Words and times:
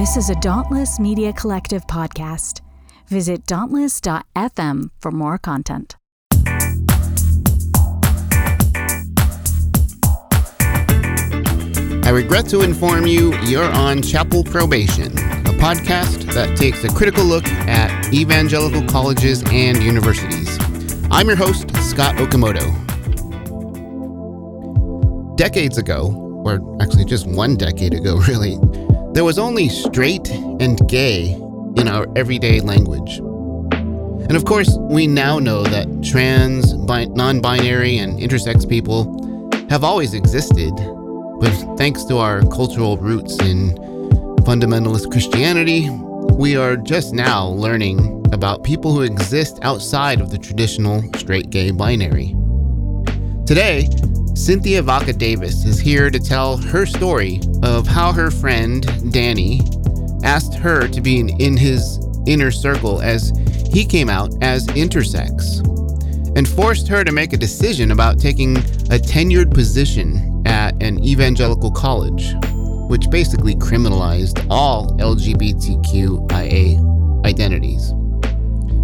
This 0.00 0.16
is 0.16 0.30
a 0.30 0.34
Dauntless 0.36 0.98
Media 0.98 1.30
Collective 1.30 1.86
podcast. 1.86 2.62
Visit 3.08 3.44
dauntless.fm 3.44 4.88
for 4.98 5.10
more 5.10 5.36
content. 5.36 5.96
I 12.02 12.10
regret 12.14 12.48
to 12.48 12.62
inform 12.62 13.06
you 13.06 13.34
you're 13.40 13.70
on 13.70 14.00
Chapel 14.00 14.42
Probation, 14.42 15.12
a 15.12 15.52
podcast 15.60 16.32
that 16.32 16.56
takes 16.56 16.82
a 16.82 16.88
critical 16.88 17.24
look 17.24 17.46
at 17.46 18.14
evangelical 18.14 18.82
colleges 18.86 19.44
and 19.52 19.82
universities. 19.82 20.58
I'm 21.10 21.26
your 21.26 21.36
host, 21.36 21.76
Scott 21.76 22.16
Okamoto. 22.16 22.74
Decades 25.36 25.76
ago, 25.76 26.10
or 26.46 26.58
actually 26.80 27.04
just 27.04 27.26
one 27.26 27.58
decade 27.58 27.92
ago, 27.92 28.16
really, 28.26 28.58
there 29.12 29.24
was 29.24 29.38
only 29.38 29.68
straight 29.68 30.30
and 30.30 30.78
gay 30.88 31.32
in 31.76 31.88
our 31.88 32.06
everyday 32.16 32.60
language. 32.60 33.18
And 33.18 34.36
of 34.36 34.44
course, 34.44 34.76
we 34.78 35.06
now 35.06 35.38
know 35.38 35.62
that 35.64 36.04
trans, 36.04 36.74
bi- 36.74 37.06
non 37.06 37.40
binary, 37.40 37.98
and 37.98 38.18
intersex 38.18 38.68
people 38.68 39.16
have 39.68 39.84
always 39.84 40.14
existed 40.14 40.72
but 41.40 41.54
thanks 41.78 42.04
to 42.04 42.18
our 42.18 42.42
cultural 42.48 42.98
roots 42.98 43.40
in 43.40 43.70
fundamentalist 44.44 45.10
Christianity, 45.10 45.88
we 46.34 46.54
are 46.54 46.76
just 46.76 47.14
now 47.14 47.46
learning 47.46 48.26
about 48.30 48.62
people 48.62 48.92
who 48.92 49.00
exist 49.00 49.58
outside 49.62 50.20
of 50.20 50.30
the 50.30 50.36
traditional 50.36 51.02
straight 51.16 51.48
gay 51.48 51.70
binary. 51.70 52.36
Today, 53.46 53.88
Cynthia 54.40 54.82
Vacca 54.82 55.16
Davis 55.16 55.66
is 55.66 55.78
here 55.78 56.10
to 56.10 56.18
tell 56.18 56.56
her 56.56 56.86
story 56.86 57.40
of 57.62 57.86
how 57.86 58.10
her 58.10 58.30
friend, 58.30 59.12
Danny, 59.12 59.60
asked 60.24 60.54
her 60.54 60.88
to 60.88 61.02
be 61.02 61.20
in 61.20 61.58
his 61.58 62.00
inner 62.26 62.50
circle 62.50 63.02
as 63.02 63.34
he 63.70 63.84
came 63.84 64.08
out 64.08 64.32
as 64.42 64.66
intersex 64.68 65.58
and 66.38 66.48
forced 66.48 66.88
her 66.88 67.04
to 67.04 67.12
make 67.12 67.34
a 67.34 67.36
decision 67.36 67.90
about 67.90 68.18
taking 68.18 68.56
a 68.56 68.98
tenured 68.98 69.52
position 69.52 70.42
at 70.46 70.72
an 70.82 71.04
evangelical 71.04 71.70
college, 71.70 72.32
which 72.88 73.10
basically 73.10 73.54
criminalized 73.56 74.46
all 74.48 74.88
LGBTQIA 74.96 76.78
identities. 77.26 77.92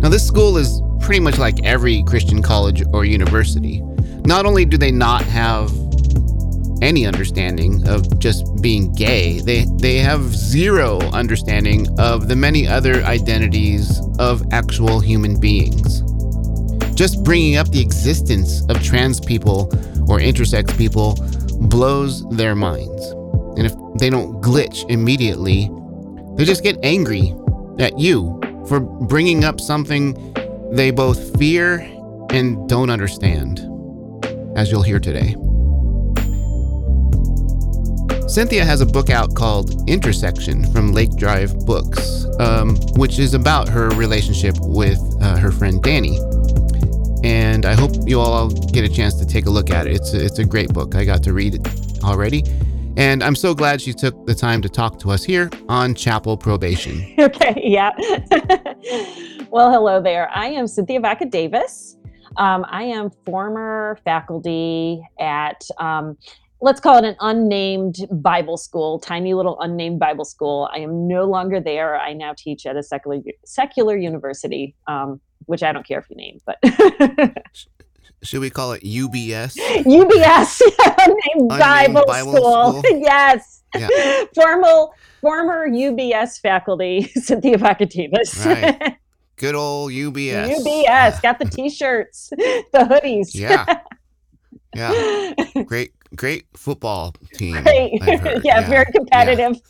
Now, 0.02 0.10
this 0.10 0.26
school 0.26 0.58
is 0.58 0.82
pretty 1.00 1.20
much 1.20 1.38
like 1.38 1.64
every 1.64 2.02
Christian 2.02 2.42
college 2.42 2.82
or 2.92 3.06
university. 3.06 3.82
Not 4.26 4.44
only 4.44 4.64
do 4.64 4.76
they 4.76 4.90
not 4.90 5.22
have 5.22 5.70
any 6.82 7.06
understanding 7.06 7.86
of 7.86 8.18
just 8.18 8.60
being 8.60 8.92
gay, 8.92 9.38
they, 9.38 9.66
they 9.76 9.98
have 9.98 10.34
zero 10.34 10.98
understanding 11.12 11.86
of 12.00 12.26
the 12.26 12.34
many 12.34 12.66
other 12.66 13.04
identities 13.04 14.00
of 14.18 14.42
actual 14.52 14.98
human 14.98 15.38
beings. 15.38 16.02
Just 16.96 17.22
bringing 17.22 17.56
up 17.56 17.70
the 17.70 17.80
existence 17.80 18.64
of 18.68 18.82
trans 18.82 19.20
people 19.20 19.68
or 20.10 20.18
intersex 20.18 20.76
people 20.76 21.16
blows 21.68 22.28
their 22.30 22.56
minds. 22.56 23.06
And 23.56 23.64
if 23.64 23.74
they 23.98 24.10
don't 24.10 24.40
glitch 24.42 24.90
immediately, 24.90 25.70
they 26.36 26.44
just 26.44 26.64
get 26.64 26.76
angry 26.82 27.32
at 27.78 27.96
you 27.96 28.40
for 28.66 28.80
bringing 28.80 29.44
up 29.44 29.60
something 29.60 30.34
they 30.72 30.90
both 30.90 31.38
fear 31.38 31.78
and 32.30 32.68
don't 32.68 32.90
understand, 32.90 33.60
as 34.56 34.70
you'll 34.72 34.82
hear 34.82 34.98
today. 34.98 35.36
Cynthia 38.26 38.64
has 38.64 38.80
a 38.80 38.86
book 38.86 39.08
out 39.08 39.36
called 39.36 39.86
Intersexion 39.86 40.70
from 40.72 40.92
Lake 40.92 41.14
Drive 41.16 41.56
Books, 41.64 42.26
um, 42.40 42.76
which 42.96 43.20
is 43.20 43.34
about 43.34 43.68
her 43.68 43.90
relationship 43.90 44.56
with 44.62 44.98
uh, 45.22 45.36
her 45.36 45.52
friend 45.52 45.80
Danny 45.82 46.18
and 47.26 47.66
I 47.66 47.74
hope 47.74 47.90
you 48.06 48.20
all 48.20 48.48
get 48.48 48.84
a 48.84 48.88
chance 48.88 49.14
to 49.14 49.26
take 49.26 49.46
a 49.46 49.50
look 49.50 49.70
at 49.70 49.88
it. 49.88 49.96
It's 49.96 50.14
a, 50.14 50.24
it's 50.24 50.38
a 50.38 50.44
great 50.44 50.72
book. 50.72 50.94
I 50.94 51.04
got 51.04 51.24
to 51.24 51.32
read 51.32 51.56
it 51.56 52.04
already. 52.04 52.44
And 52.96 53.22
I'm 53.22 53.34
so 53.34 53.52
glad 53.52 53.80
she 53.80 53.92
took 53.92 54.26
the 54.26 54.34
time 54.34 54.62
to 54.62 54.68
talk 54.68 55.00
to 55.00 55.10
us 55.10 55.24
here 55.24 55.50
on 55.68 55.94
Chapel 55.94 56.36
Probation. 56.36 57.14
Okay, 57.18 57.60
yeah. 57.64 57.90
well, 59.50 59.72
hello 59.72 60.00
there. 60.00 60.30
I 60.32 60.46
am 60.46 60.68
Cynthia 60.68 61.00
Vacca 61.00 61.28
Davis. 61.28 61.95
Um, 62.38 62.64
I 62.68 62.84
am 62.84 63.10
former 63.24 63.98
faculty 64.04 65.02
at, 65.18 65.62
um, 65.78 66.16
let's 66.60 66.80
call 66.80 66.98
it 66.98 67.04
an 67.04 67.16
unnamed 67.20 67.96
Bible 68.10 68.56
school, 68.56 68.98
tiny 68.98 69.34
little 69.34 69.58
unnamed 69.60 69.98
Bible 69.98 70.24
school. 70.24 70.68
I 70.72 70.78
am 70.78 71.08
no 71.08 71.24
longer 71.24 71.60
there. 71.60 71.96
I 71.96 72.12
now 72.12 72.34
teach 72.36 72.66
at 72.66 72.76
a 72.76 72.82
secular 72.82 73.20
secular 73.44 73.96
university 73.96 74.74
um, 74.86 75.20
which 75.46 75.62
I 75.62 75.72
don't 75.72 75.86
care 75.86 75.98
if 75.98 76.06
you 76.10 76.16
name, 76.16 76.40
but 76.44 76.58
should 78.22 78.40
we 78.40 78.50
call 78.50 78.72
it 78.72 78.82
UBS? 78.82 79.56
UBS, 79.56 80.60
named 81.36 81.48
Bible, 81.48 82.04
Bible, 82.06 82.32
School. 82.32 82.82
School. 82.82 82.82
yes, 83.00 83.62
yeah. 83.74 84.24
formal 84.34 84.94
former 85.20 85.68
UBS 85.68 86.40
faculty 86.40 87.10
Cynthia 87.14 87.58
Vacca 87.58 87.88
Right. 88.44 88.96
Good 89.36 89.54
old 89.54 89.92
UBS. 89.92 90.56
UBS 90.56 91.22
got 91.22 91.38
the 91.38 91.44
T-shirts, 91.44 92.30
the 92.36 92.66
hoodies. 92.74 93.34
Yeah, 93.34 93.80
yeah. 94.74 95.34
Great, 95.64 95.92
great 96.14 96.46
football 96.56 97.14
team. 97.34 97.62
Great. 97.62 98.00
Yeah, 98.02 98.40
yeah, 98.42 98.68
very 98.68 98.90
competitive. 98.92 99.60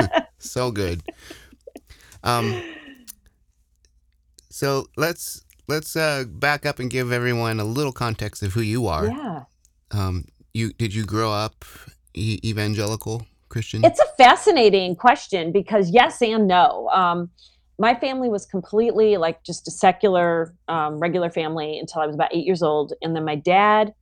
Yeah. 0.00 0.26
so 0.38 0.70
good. 0.70 1.02
Um, 2.22 2.62
so 4.48 4.86
let's 4.96 5.44
let's 5.66 5.96
uh, 5.96 6.24
back 6.28 6.64
up 6.64 6.78
and 6.78 6.88
give 6.88 7.10
everyone 7.10 7.58
a 7.58 7.64
little 7.64 7.92
context 7.92 8.42
of 8.42 8.52
who 8.52 8.60
you 8.60 8.86
are. 8.86 9.06
Yeah. 9.06 9.42
Um, 9.90 10.24
you 10.54 10.72
did 10.72 10.94
you 10.94 11.04
grow 11.04 11.32
up 11.32 11.64
e- 12.14 12.38
evangelical 12.44 13.26
Christian? 13.48 13.84
It's 13.84 14.00
a 14.00 14.06
fascinating 14.16 14.94
question 14.94 15.50
because 15.50 15.90
yes 15.90 16.22
and 16.22 16.46
no. 16.46 16.88
Um, 16.90 17.30
my 17.78 17.94
family 17.94 18.28
was 18.28 18.46
completely 18.46 19.16
like 19.16 19.42
just 19.44 19.68
a 19.68 19.70
secular, 19.70 20.54
um, 20.68 20.98
regular 20.98 21.30
family 21.30 21.78
until 21.78 22.02
I 22.02 22.06
was 22.06 22.14
about 22.14 22.34
eight 22.34 22.46
years 22.46 22.62
old, 22.62 22.92
and 23.02 23.14
then 23.14 23.24
my 23.24 23.36
dad, 23.36 23.94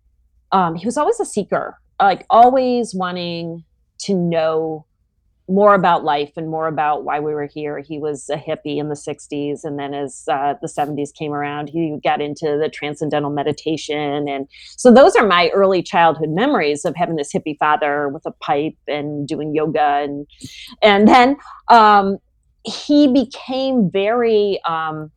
um, 0.52 0.74
he 0.74 0.86
was 0.86 0.96
always 0.96 1.18
a 1.20 1.24
seeker, 1.24 1.78
like 2.00 2.24
always 2.30 2.94
wanting 2.94 3.64
to 3.98 4.14
know 4.14 4.86
more 5.48 5.74
about 5.74 6.04
life 6.04 6.32
and 6.36 6.48
more 6.48 6.66
about 6.68 7.04
why 7.04 7.20
we 7.20 7.34
were 7.34 7.46
here. 7.46 7.78
He 7.78 7.98
was 7.98 8.30
a 8.30 8.36
hippie 8.36 8.78
in 8.78 8.88
the 8.88 8.94
60s. 8.94 9.62
And 9.62 9.78
then 9.78 9.92
as 9.92 10.24
uh, 10.30 10.54
the 10.62 10.68
70s 10.68 11.12
came 11.12 11.32
around, 11.32 11.68
he 11.68 11.98
got 12.02 12.20
into 12.22 12.58
the 12.58 12.70
transcendental 12.72 13.30
meditation. 13.30 14.26
And 14.26 14.48
so 14.76 14.90
those 14.90 15.14
are 15.16 15.26
my 15.26 15.50
early 15.50 15.82
childhood 15.82 16.30
memories 16.30 16.84
of 16.84 16.96
having 16.96 17.16
this 17.16 17.32
hippie 17.32 17.58
father 17.58 18.08
with 18.08 18.24
a 18.24 18.30
pipe 18.30 18.76
and 18.88 19.28
doing 19.28 19.54
yoga. 19.54 20.02
And, 20.02 20.26
and 20.82 21.06
then 21.06 21.36
um, 21.68 22.18
he 22.64 23.12
became 23.12 23.90
very 23.90 24.60
um, 24.66 25.10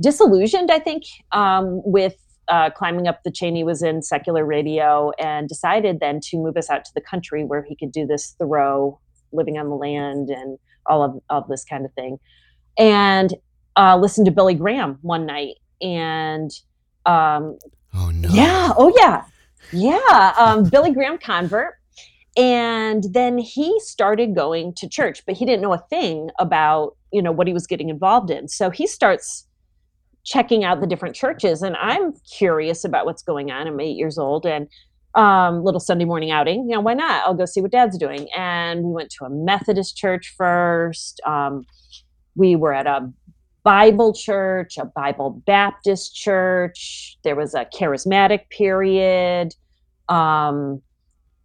disillusioned, 0.00 0.70
I 0.70 0.78
think, 0.78 1.04
um, 1.32 1.82
with 1.84 2.16
uh, 2.48 2.70
climbing 2.70 3.06
up 3.06 3.22
the 3.22 3.30
chain. 3.30 3.54
He 3.54 3.64
was 3.64 3.82
in 3.82 4.02
secular 4.02 4.44
radio 4.44 5.12
and 5.18 5.48
decided 5.48 6.00
then 6.00 6.20
to 6.24 6.36
move 6.36 6.56
us 6.56 6.70
out 6.70 6.84
to 6.84 6.90
the 6.94 7.00
country 7.00 7.44
where 7.44 7.62
he 7.62 7.76
could 7.76 7.92
do 7.92 8.06
this 8.06 8.34
Thoreau 8.38 8.98
living 9.32 9.58
on 9.58 9.68
the 9.68 9.76
land 9.76 10.28
and 10.28 10.58
all 10.86 11.02
of, 11.02 11.20
of 11.30 11.48
this 11.48 11.64
kind 11.64 11.84
of 11.84 11.92
thing. 11.94 12.18
And 12.78 13.34
uh, 13.76 13.96
listened 13.96 14.26
to 14.26 14.32
Billy 14.32 14.54
Graham 14.54 14.98
one 15.02 15.26
night 15.26 15.56
and 15.80 16.50
um, 17.06 17.58
oh 17.94 18.10
no. 18.10 18.28
Yeah. 18.30 18.72
Oh 18.76 18.92
yeah. 18.96 19.24
Yeah. 19.72 20.34
Um, 20.38 20.64
Billy 20.64 20.92
Graham 20.92 21.18
convert 21.18 21.74
and 22.36 23.04
then 23.12 23.38
he 23.38 23.78
started 23.80 24.34
going 24.34 24.72
to 24.74 24.88
church 24.88 25.22
but 25.26 25.36
he 25.36 25.44
didn't 25.44 25.62
know 25.62 25.72
a 25.72 25.84
thing 25.90 26.30
about 26.38 26.96
you 27.12 27.20
know 27.22 27.32
what 27.32 27.46
he 27.46 27.52
was 27.52 27.66
getting 27.66 27.88
involved 27.88 28.30
in 28.30 28.48
so 28.48 28.70
he 28.70 28.86
starts 28.86 29.46
checking 30.24 30.64
out 30.64 30.80
the 30.80 30.86
different 30.86 31.14
churches 31.14 31.62
and 31.62 31.76
i'm 31.76 32.12
curious 32.30 32.84
about 32.84 33.04
what's 33.04 33.22
going 33.22 33.50
on 33.50 33.66
i'm 33.66 33.80
eight 33.80 33.96
years 33.96 34.18
old 34.18 34.46
and 34.46 34.68
um, 35.14 35.62
little 35.62 35.80
Sunday 35.80 36.04
morning 36.04 36.30
outing. 36.30 36.68
You 36.68 36.76
know, 36.76 36.80
why 36.80 36.94
not? 36.94 37.22
I'll 37.26 37.34
go 37.34 37.44
see 37.44 37.60
what 37.60 37.72
dad's 37.72 37.98
doing. 37.98 38.28
And 38.36 38.82
we 38.82 38.92
went 38.92 39.10
to 39.18 39.24
a 39.24 39.30
Methodist 39.30 39.96
church 39.96 40.34
first. 40.36 41.20
Um, 41.26 41.66
we 42.34 42.56
were 42.56 42.72
at 42.72 42.86
a 42.86 43.12
Bible 43.62 44.12
church, 44.12 44.78
a 44.78 44.86
Bible 44.86 45.42
Baptist 45.46 46.14
church. 46.14 47.18
There 47.22 47.36
was 47.36 47.54
a 47.54 47.66
charismatic 47.66 48.48
period, 48.50 49.54
um, 50.08 50.82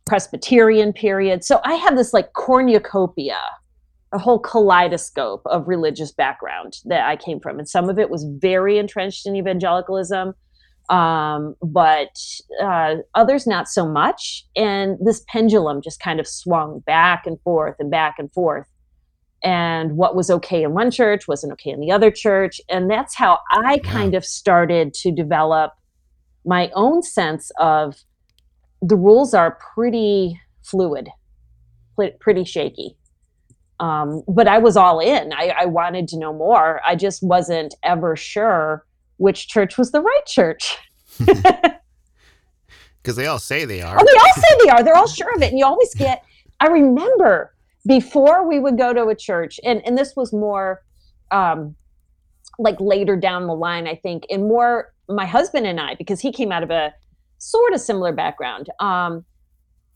Presbyterian 0.08 0.94
period. 0.94 1.44
So 1.44 1.60
I 1.64 1.76
have 1.76 1.96
this 1.98 2.14
like 2.14 2.34
cornucopia, 2.34 3.40
a 4.14 4.18
whole 4.18 4.40
kaleidoscope 4.40 5.44
of 5.46 5.68
religious 5.68 6.12
background 6.12 6.78
that 6.86 7.06
I 7.06 7.16
came 7.18 7.40
from. 7.40 7.60
And 7.60 7.70
some 7.70 7.90
of 7.90 8.00
it 8.00 8.10
was 8.10 8.26
very 8.40 8.78
entrenched 8.80 9.28
in 9.28 9.36
evangelicalism 9.36 10.34
um, 10.90 11.56
but 11.62 12.18
uh, 12.64 12.96
others 13.14 13.46
not 13.46 13.68
so 13.68 13.86
much. 13.88 14.46
And 14.56 14.98
this 15.04 15.22
pendulum 15.28 15.82
just 15.82 16.00
kind 16.00 16.20
of 16.20 16.28
swung 16.28 16.80
back 16.86 17.28
and 17.28 17.38
forth 17.42 17.76
and 17.80 17.92
back 17.92 18.16
and 18.20 18.32
forth. 18.32 18.68
and 19.44 19.98
what 19.98 20.16
was 20.16 20.30
okay 20.30 20.64
in 20.64 20.74
one 20.74 20.90
church 20.92 21.28
wasn't 21.28 21.54
okay 21.54 21.70
in 21.72 21.80
the 21.80 21.92
other 21.92 22.10
church. 22.12 22.60
And 22.70 22.90
that's 22.90 23.16
how 23.16 23.40
I 23.52 23.80
kind 23.80 24.16
of 24.16 24.26
started 24.26 24.94
to 24.96 25.12
develop 25.12 25.74
my 26.46 26.72
own 26.74 27.04
sense 27.04 27.52
of 27.60 27.96
the 28.82 28.96
rules 28.96 29.34
are 29.34 29.58
pretty 29.74 30.40
fluid, 30.62 31.10
pretty 32.20 32.44
shaky. 32.44 32.96
Um, 33.80 34.24
but 34.28 34.48
I 34.48 34.58
was 34.58 34.76
all 34.76 35.00
in. 35.00 35.34
I, 35.34 35.54
I 35.60 35.66
wanted 35.66 36.08
to 36.10 36.18
know 36.18 36.34
more. 36.34 36.82
I 36.86 36.96
just 36.96 37.22
wasn't 37.22 37.76
ever 37.84 38.16
sure 38.16 38.86
which 39.18 39.48
church 39.48 39.78
was 39.78 39.92
the 39.92 40.02
right 40.02 40.26
church. 40.26 40.78
Because 43.08 43.16
they 43.16 43.28
all 43.28 43.40
say 43.40 43.64
they 43.64 43.82
are. 43.82 43.98
Oh, 43.98 44.04
they 44.06 44.20
all 44.20 44.34
say 44.36 44.66
they 44.66 44.70
are. 44.70 44.84
They're 44.84 44.98
all 44.98 45.08
sure 45.08 45.34
of 45.34 45.42
it. 45.42 45.52
And 45.52 45.58
you 45.58 45.64
always 45.64 45.94
get, 45.94 46.26
I 46.60 46.68
remember 46.68 47.54
before 47.88 48.46
we 48.46 48.60
would 48.60 48.78
go 48.78 48.92
to 48.92 49.06
a 49.08 49.16
church, 49.16 49.62
and, 49.64 49.82
and 49.86 49.98
this 49.98 50.14
was 50.18 50.34
more 50.34 50.84
um, 51.32 51.74
like 52.60 52.76
later 52.82 53.16
down 53.16 53.48
the 53.48 53.56
line, 53.56 53.88
I 53.88 53.96
think, 53.96 54.26
and 54.30 54.44
more 54.44 54.94
my 55.08 55.26
husband 55.26 55.66
and 55.66 55.80
I, 55.80 55.96
because 55.96 56.20
he 56.20 56.34
came 56.34 56.52
out 56.52 56.64
of 56.64 56.70
a 56.70 56.94
sort 57.38 57.74
of 57.74 57.82
similar 57.82 58.12
background. 58.12 58.70
Um, 58.80 59.26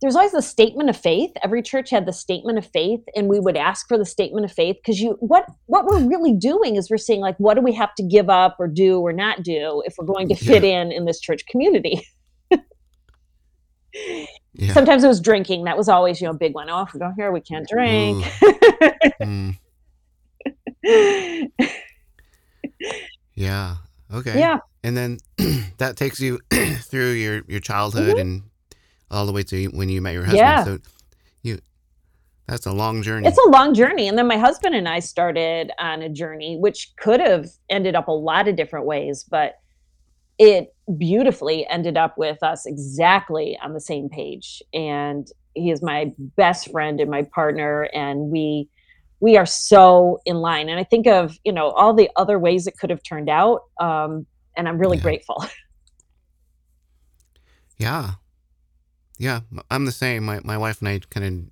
there's 0.01 0.15
always 0.15 0.31
the 0.31 0.41
statement 0.41 0.89
of 0.89 0.97
faith. 0.97 1.31
Every 1.43 1.61
church 1.61 1.91
had 1.91 2.07
the 2.07 2.13
statement 2.13 2.57
of 2.57 2.65
faith, 2.65 3.01
and 3.15 3.27
we 3.29 3.39
would 3.39 3.55
ask 3.55 3.87
for 3.87 3.99
the 3.99 4.05
statement 4.05 4.45
of 4.45 4.51
faith 4.51 4.77
because 4.77 4.99
you 4.99 5.11
what 5.19 5.45
what 5.67 5.85
we're 5.85 6.07
really 6.07 6.33
doing 6.33 6.75
is 6.75 6.89
we're 6.89 6.97
saying 6.97 7.21
like 7.21 7.37
what 7.37 7.53
do 7.53 7.61
we 7.61 7.73
have 7.73 7.93
to 7.95 8.03
give 8.03 8.29
up 8.29 8.55
or 8.59 8.67
do 8.67 8.99
or 8.99 9.13
not 9.13 9.43
do 9.43 9.83
if 9.85 9.93
we're 9.97 10.05
going 10.05 10.27
to 10.29 10.35
fit 10.35 10.63
yeah. 10.63 10.81
in 10.81 10.91
in 10.91 11.05
this 11.05 11.19
church 11.19 11.45
community. 11.45 12.03
yeah. 14.53 14.73
Sometimes 14.73 15.03
it 15.03 15.07
was 15.07 15.21
drinking. 15.21 15.65
That 15.65 15.77
was 15.77 15.87
always 15.87 16.19
you 16.19 16.25
know 16.25 16.31
a 16.31 16.37
big 16.37 16.55
one. 16.55 16.67
Oh, 16.67 16.81
if 16.81 16.93
we 16.95 16.99
go 16.99 17.11
here, 17.15 17.31
we 17.31 17.41
can't 17.41 17.67
drink. 17.67 18.23
mm. 19.21 19.55
yeah. 23.35 23.75
Okay. 24.11 24.39
Yeah. 24.39 24.57
And 24.83 24.97
then 24.97 25.17
that 25.77 25.95
takes 25.95 26.19
you 26.19 26.39
through 26.51 27.11
your 27.11 27.43
your 27.47 27.59
childhood 27.59 28.09
mm-hmm. 28.09 28.19
and 28.19 28.43
all 29.09 29.25
the 29.25 29.31
way 29.31 29.43
to 29.43 29.65
when 29.67 29.89
you 29.89 30.01
met 30.01 30.13
your 30.13 30.23
husband. 30.23 30.39
Yeah. 30.39 30.63
So 30.63 30.79
you 31.43 31.59
that's 32.47 32.65
a 32.65 32.71
long 32.71 33.01
journey. 33.03 33.27
It's 33.27 33.37
a 33.37 33.49
long 33.49 33.73
journey. 33.73 34.07
And 34.07 34.17
then 34.17 34.27
my 34.27 34.37
husband 34.37 34.75
and 34.75 34.87
I 34.87 34.99
started 34.99 35.71
on 35.79 36.01
a 36.01 36.09
journey 36.09 36.57
which 36.57 36.93
could 36.97 37.19
have 37.19 37.47
ended 37.69 37.95
up 37.95 38.07
a 38.07 38.11
lot 38.11 38.47
of 38.47 38.55
different 38.55 38.85
ways, 38.85 39.23
but 39.23 39.59
it 40.37 40.73
beautifully 40.97 41.67
ended 41.69 41.97
up 41.97 42.17
with 42.17 42.41
us 42.41 42.65
exactly 42.65 43.57
on 43.61 43.73
the 43.73 43.79
same 43.79 44.09
page. 44.09 44.61
And 44.73 45.27
he 45.53 45.71
is 45.71 45.81
my 45.81 46.11
best 46.17 46.71
friend 46.71 46.99
and 46.99 47.09
my 47.09 47.23
partner 47.23 47.83
and 47.93 48.31
we 48.31 48.69
we 49.19 49.37
are 49.37 49.45
so 49.45 50.19
in 50.25 50.37
line 50.37 50.69
and 50.69 50.79
i 50.79 50.83
think 50.83 51.07
of 51.07 51.37
you 51.43 51.51
know 51.51 51.71
all 51.71 51.93
the 51.93 52.09
other 52.15 52.39
ways 52.39 52.67
it 52.67 52.77
could 52.77 52.89
have 52.89 53.03
turned 53.03 53.29
out 53.29 53.63
um, 53.79 54.25
and 54.55 54.67
i'm 54.67 54.77
really 54.77 54.97
yeah. 54.97 55.03
grateful 55.03 55.45
yeah 57.77 58.11
yeah, 59.21 59.41
I'm 59.69 59.85
the 59.85 59.91
same. 59.91 60.23
My 60.23 60.39
my 60.43 60.57
wife 60.57 60.79
and 60.79 60.89
I 60.89 60.99
kind 61.11 61.51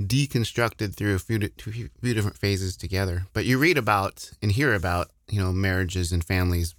of 0.00 0.06
deconstructed 0.06 0.94
through 0.94 1.14
a 1.14 1.18
few, 1.18 1.38
few 1.58 2.14
different 2.14 2.38
phases 2.38 2.78
together. 2.78 3.26
But 3.34 3.44
you 3.44 3.58
read 3.58 3.76
about 3.76 4.32
and 4.40 4.50
hear 4.50 4.72
about 4.72 5.10
you 5.28 5.38
know 5.38 5.52
marriages 5.52 6.12
and 6.12 6.24
families 6.24 6.74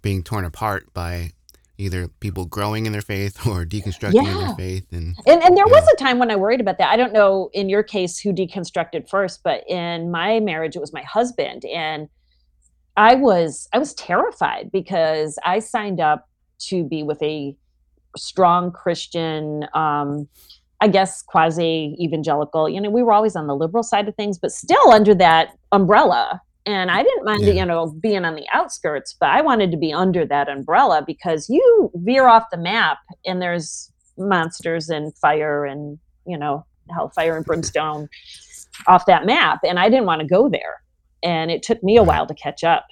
being 0.00 0.22
torn 0.22 0.46
apart 0.46 0.94
by 0.94 1.32
either 1.76 2.08
people 2.08 2.46
growing 2.46 2.86
in 2.86 2.92
their 2.92 3.02
faith 3.02 3.38
or 3.46 3.66
deconstructing 3.66 4.24
yeah. 4.24 4.46
their 4.46 4.54
faith 4.54 4.86
and 4.90 5.18
and, 5.26 5.42
and 5.42 5.54
there 5.54 5.68
yeah. 5.68 5.80
was 5.80 5.86
a 5.92 5.96
time 5.96 6.18
when 6.18 6.30
i 6.30 6.36
worried 6.36 6.60
about 6.60 6.78
that 6.78 6.90
i 6.90 6.96
don't 6.96 7.12
know 7.12 7.50
in 7.52 7.68
your 7.68 7.84
case 7.84 8.18
who 8.18 8.32
deconstructed 8.32 9.08
first 9.08 9.44
but 9.44 9.62
in 9.68 10.10
my 10.10 10.40
marriage 10.40 10.74
it 10.74 10.80
was 10.80 10.92
my 10.92 11.02
husband 11.02 11.64
and 11.66 12.08
i 12.98 13.14
was 13.14 13.68
i 13.72 13.78
was 13.78 13.94
terrified 13.94 14.70
because 14.72 15.38
i 15.44 15.58
signed 15.58 16.00
up 16.00 16.28
to 16.58 16.84
be 16.84 17.02
with 17.02 17.22
a 17.22 17.56
strong 18.16 18.72
Christian, 18.72 19.66
um, 19.74 20.28
I 20.80 20.88
guess 20.88 21.22
quasi 21.22 21.96
evangelical. 22.00 22.68
You 22.68 22.80
know, 22.80 22.90
we 22.90 23.02
were 23.02 23.12
always 23.12 23.36
on 23.36 23.46
the 23.46 23.56
liberal 23.56 23.82
side 23.82 24.08
of 24.08 24.14
things, 24.14 24.38
but 24.38 24.52
still 24.52 24.90
under 24.90 25.14
that 25.16 25.56
umbrella. 25.72 26.40
And 26.66 26.90
I 26.90 27.02
didn't 27.02 27.24
mind, 27.24 27.44
yeah. 27.44 27.54
you 27.54 27.64
know, 27.64 27.94
being 28.00 28.24
on 28.24 28.34
the 28.34 28.46
outskirts, 28.52 29.16
but 29.18 29.30
I 29.30 29.40
wanted 29.40 29.70
to 29.70 29.76
be 29.76 29.92
under 29.92 30.26
that 30.26 30.48
umbrella 30.48 31.02
because 31.06 31.48
you 31.48 31.90
veer 31.94 32.28
off 32.28 32.44
the 32.50 32.58
map 32.58 32.98
and 33.24 33.40
there's 33.40 33.90
monsters 34.18 34.88
and 34.90 35.16
fire 35.16 35.64
and, 35.64 35.98
you 36.26 36.36
know, 36.36 36.66
hellfire 36.90 37.36
and 37.36 37.46
brimstone 37.46 38.08
off 38.86 39.06
that 39.06 39.24
map. 39.24 39.60
And 39.66 39.78
I 39.78 39.88
didn't 39.88 40.06
want 40.06 40.20
to 40.20 40.26
go 40.26 40.48
there. 40.48 40.82
And 41.22 41.50
it 41.50 41.62
took 41.62 41.82
me 41.82 41.96
a 41.96 42.02
while 42.02 42.26
to 42.26 42.34
catch 42.34 42.64
up. 42.64 42.86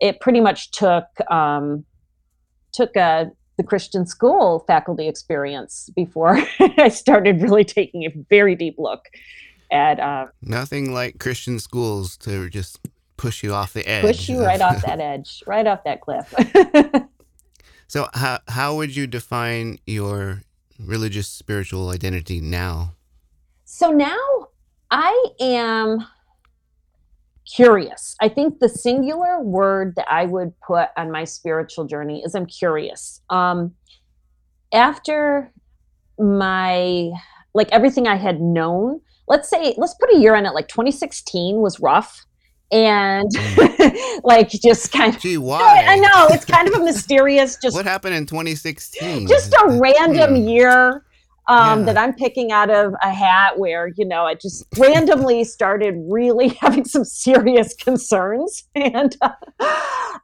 It 0.00 0.20
pretty 0.20 0.40
much 0.40 0.70
took 0.70 1.04
um, 1.30 1.84
took 2.72 2.96
a 2.96 3.30
the 3.56 3.62
Christian 3.62 4.06
school 4.06 4.64
faculty 4.66 5.06
experience 5.06 5.90
before 5.94 6.38
I 6.78 6.88
started 6.88 7.42
really 7.42 7.64
taking 7.64 8.04
a 8.04 8.10
very 8.30 8.54
deep 8.54 8.76
look 8.78 9.04
at. 9.70 10.00
Uh, 10.00 10.26
Nothing 10.40 10.94
like 10.94 11.18
Christian 11.18 11.58
schools 11.58 12.16
to 12.18 12.48
just 12.48 12.80
push 13.18 13.42
you 13.42 13.52
off 13.52 13.74
the 13.74 13.86
edge. 13.86 14.02
Push 14.02 14.30
you 14.30 14.42
right 14.42 14.62
off 14.62 14.80
that 14.86 15.00
edge, 15.00 15.42
right 15.46 15.66
off 15.66 15.84
that 15.84 16.00
cliff. 16.00 16.34
so, 17.86 18.08
how 18.14 18.38
how 18.48 18.76
would 18.76 18.96
you 18.96 19.06
define 19.06 19.78
your 19.86 20.42
religious 20.78 21.28
spiritual 21.28 21.90
identity 21.90 22.40
now? 22.40 22.94
So 23.72 23.90
now 23.90 24.48
I 24.90 25.26
am 25.38 26.06
curious. 27.54 28.16
I 28.20 28.28
think 28.28 28.58
the 28.58 28.68
singular 28.68 29.40
word 29.40 29.94
that 29.96 30.10
I 30.10 30.26
would 30.26 30.52
put 30.60 30.88
on 30.96 31.10
my 31.10 31.24
spiritual 31.24 31.84
journey 31.84 32.22
is 32.24 32.34
I'm 32.34 32.46
curious. 32.46 33.20
Um, 33.30 33.74
after 34.72 35.52
my, 36.18 37.10
like 37.54 37.68
everything 37.72 38.06
I 38.06 38.16
had 38.16 38.40
known, 38.40 39.00
let's 39.28 39.48
say, 39.48 39.74
let's 39.76 39.94
put 39.94 40.14
a 40.14 40.18
year 40.18 40.34
on 40.34 40.46
it, 40.46 40.50
like 40.50 40.68
2016 40.68 41.56
was 41.56 41.80
rough. 41.80 42.24
And 42.72 43.28
mm. 43.34 44.20
like 44.24 44.48
just 44.50 44.92
kind 44.92 45.14
of, 45.14 45.20
gee, 45.20 45.38
why? 45.38 45.84
I 45.88 45.96
know 45.96 46.28
it's 46.30 46.44
kind 46.44 46.68
of 46.68 46.74
a 46.74 46.84
mysterious. 46.84 47.56
Just 47.56 47.74
what 47.74 47.84
happened 47.84 48.14
in 48.14 48.26
2016? 48.26 49.26
Just 49.26 49.52
a 49.54 49.78
random 49.80 50.36
hmm. 50.36 50.48
year 50.48 51.04
um, 51.50 51.80
yeah. 51.80 51.86
that 51.86 51.98
I'm 51.98 52.14
picking 52.14 52.52
out 52.52 52.70
of 52.70 52.94
a 53.02 53.12
hat 53.12 53.58
where, 53.58 53.88
you 53.96 54.04
know, 54.04 54.24
I 54.24 54.34
just 54.34 54.64
randomly 54.78 55.42
started 55.42 55.96
really 56.08 56.48
having 56.60 56.84
some 56.84 57.04
serious 57.04 57.74
concerns. 57.74 58.64
And 58.76 59.16
uh, 59.20 59.32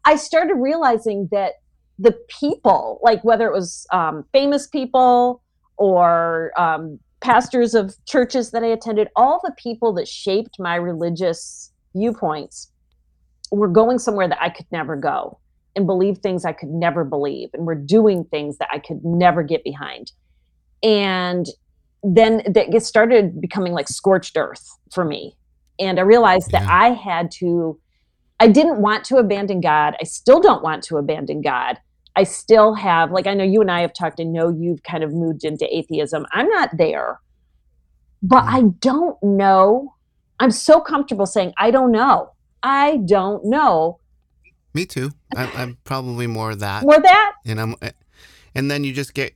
I 0.04 0.16
started 0.16 0.54
realizing 0.54 1.28
that 1.32 1.54
the 1.98 2.16
people, 2.28 3.00
like 3.02 3.22
whether 3.24 3.46
it 3.46 3.52
was 3.52 3.86
um, 3.92 4.24
famous 4.32 4.66
people 4.66 5.42
or 5.76 6.52
um, 6.56 6.98
pastors 7.20 7.74
of 7.74 7.94
churches 8.06 8.52
that 8.52 8.62
I 8.62 8.68
attended, 8.68 9.08
all 9.16 9.40
the 9.42 9.52
people 9.58 9.92
that 9.94 10.06
shaped 10.06 10.56
my 10.58 10.76
religious 10.76 11.72
viewpoints 11.94 12.70
were 13.50 13.68
going 13.68 13.98
somewhere 13.98 14.28
that 14.28 14.40
I 14.40 14.48
could 14.48 14.66
never 14.70 14.96
go 14.96 15.38
and 15.74 15.86
believe 15.86 16.18
things 16.18 16.44
I 16.44 16.52
could 16.52 16.70
never 16.70 17.04
believe 17.04 17.50
and 17.52 17.66
were 17.66 17.74
doing 17.74 18.24
things 18.24 18.58
that 18.58 18.68
I 18.72 18.78
could 18.78 19.04
never 19.04 19.42
get 19.42 19.64
behind 19.64 20.12
and 20.82 21.46
then 22.02 22.42
that 22.46 22.82
started 22.82 23.40
becoming 23.40 23.72
like 23.72 23.88
scorched 23.88 24.36
earth 24.36 24.78
for 24.92 25.04
me. 25.04 25.36
And 25.78 25.98
i 25.98 26.02
realized 26.02 26.52
yeah. 26.52 26.60
that 26.60 26.70
i 26.70 26.88
had 26.90 27.30
to 27.32 27.78
i 28.40 28.48
didn't 28.48 28.80
want 28.80 29.04
to 29.04 29.16
abandon 29.16 29.60
god. 29.60 29.96
I 30.00 30.04
still 30.04 30.40
don't 30.40 30.62
want 30.62 30.82
to 30.84 30.96
abandon 30.96 31.42
god. 31.42 31.78
I 32.14 32.22
still 32.22 32.74
have 32.74 33.10
like 33.10 33.26
i 33.26 33.34
know 33.34 33.44
you 33.44 33.60
and 33.60 33.70
i 33.70 33.80
have 33.80 33.92
talked 33.92 34.20
and 34.20 34.32
know 34.32 34.48
you've 34.48 34.82
kind 34.82 35.02
of 35.02 35.12
moved 35.12 35.44
into 35.44 35.66
atheism. 35.74 36.26
I'm 36.32 36.48
not 36.48 36.76
there. 36.76 37.20
But 38.22 38.44
i 38.44 38.62
don't 38.80 39.20
know. 39.22 39.94
I'm 40.38 40.50
so 40.50 40.80
comfortable 40.80 41.26
saying 41.26 41.52
i 41.58 41.70
don't 41.70 41.92
know. 41.92 42.32
I 42.62 42.98
don't 42.98 43.44
know. 43.44 44.00
Me 44.74 44.84
too. 44.84 45.10
I'm, 45.34 45.50
I'm 45.54 45.78
probably 45.84 46.26
more 46.26 46.54
that 46.54 46.84
more 46.84 47.00
that? 47.00 47.32
and 47.44 47.60
i'm 47.60 47.74
and 48.54 48.70
then 48.70 48.84
you 48.84 48.92
just 48.92 49.12
get 49.12 49.34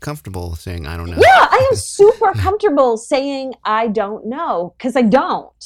comfortable 0.00 0.54
saying 0.54 0.86
I 0.86 0.96
don't 0.96 1.10
know. 1.10 1.18
Yeah, 1.20 1.48
I 1.50 1.68
am 1.70 1.76
super 1.78 2.32
comfortable 2.32 2.96
saying 2.96 3.54
I 3.64 3.88
don't 3.88 4.26
know 4.26 4.74
because 4.76 4.96
I 4.96 5.02
don't. 5.02 5.64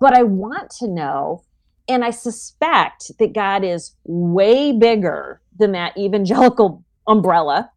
But 0.00 0.14
I 0.14 0.24
want 0.24 0.70
to 0.78 0.88
know 0.88 1.44
and 1.88 2.04
I 2.04 2.10
suspect 2.10 3.12
that 3.18 3.32
God 3.32 3.64
is 3.64 3.94
way 4.04 4.72
bigger 4.72 5.40
than 5.58 5.72
that 5.72 5.96
evangelical 5.96 6.84
umbrella 7.06 7.70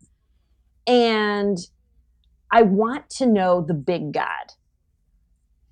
and 0.87 1.57
I 2.51 2.63
want 2.63 3.09
to 3.11 3.27
know 3.27 3.61
the 3.61 3.75
big 3.75 4.11
God. 4.11 4.53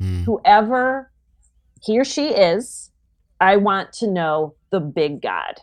Mm. 0.01 0.25
Whoever 0.25 1.11
he 1.81 1.99
or 1.99 2.05
she 2.05 2.27
is, 2.27 2.91
I 3.39 3.57
want 3.57 3.93
to 3.93 4.07
know 4.07 4.55
the 4.71 4.79
big 4.79 5.21
God 5.21 5.61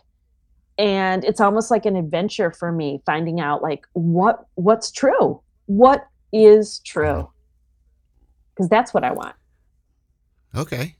and 0.77 1.23
it's 1.23 1.39
almost 1.39 1.71
like 1.71 1.85
an 1.85 1.95
adventure 1.95 2.51
for 2.51 2.71
me 2.71 3.01
finding 3.05 3.39
out 3.39 3.61
like 3.61 3.85
what 3.93 4.45
what's 4.55 4.91
true 4.91 5.41
what 5.67 6.07
is 6.33 6.79
true 6.79 7.29
because 8.53 8.69
that's 8.69 8.93
what 8.93 9.03
i 9.03 9.11
want 9.11 9.35
Okay. 10.55 10.95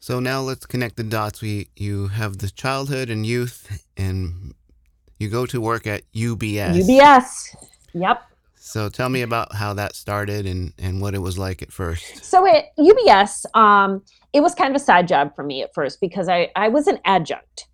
So 0.00 0.20
now 0.20 0.40
let's 0.40 0.66
connect 0.66 0.96
the 0.96 1.04
dots. 1.04 1.40
We 1.40 1.70
you 1.76 2.08
have 2.08 2.38
the 2.38 2.50
childhood 2.50 3.10
and 3.10 3.26
youth, 3.26 3.84
and 3.96 4.54
you 5.18 5.28
go 5.28 5.46
to 5.46 5.60
work 5.60 5.86
at 5.86 6.02
UBS. 6.12 6.82
UBS. 6.82 7.56
Yep. 7.94 8.22
So 8.56 8.88
tell 8.88 9.08
me 9.08 9.22
about 9.22 9.54
how 9.54 9.74
that 9.74 9.94
started 9.94 10.46
and 10.46 10.72
and 10.78 11.00
what 11.00 11.14
it 11.14 11.18
was 11.18 11.38
like 11.38 11.62
at 11.62 11.72
first. 11.72 12.24
So 12.24 12.46
at 12.46 12.76
UBS, 12.78 13.44
um, 13.56 14.02
it 14.32 14.40
was 14.40 14.54
kind 14.54 14.74
of 14.74 14.80
a 14.80 14.84
side 14.84 15.08
job 15.08 15.34
for 15.34 15.44
me 15.44 15.62
at 15.62 15.72
first 15.74 16.00
because 16.00 16.28
I 16.28 16.50
I 16.56 16.68
was 16.68 16.86
an 16.86 16.98
adjunct, 17.04 17.67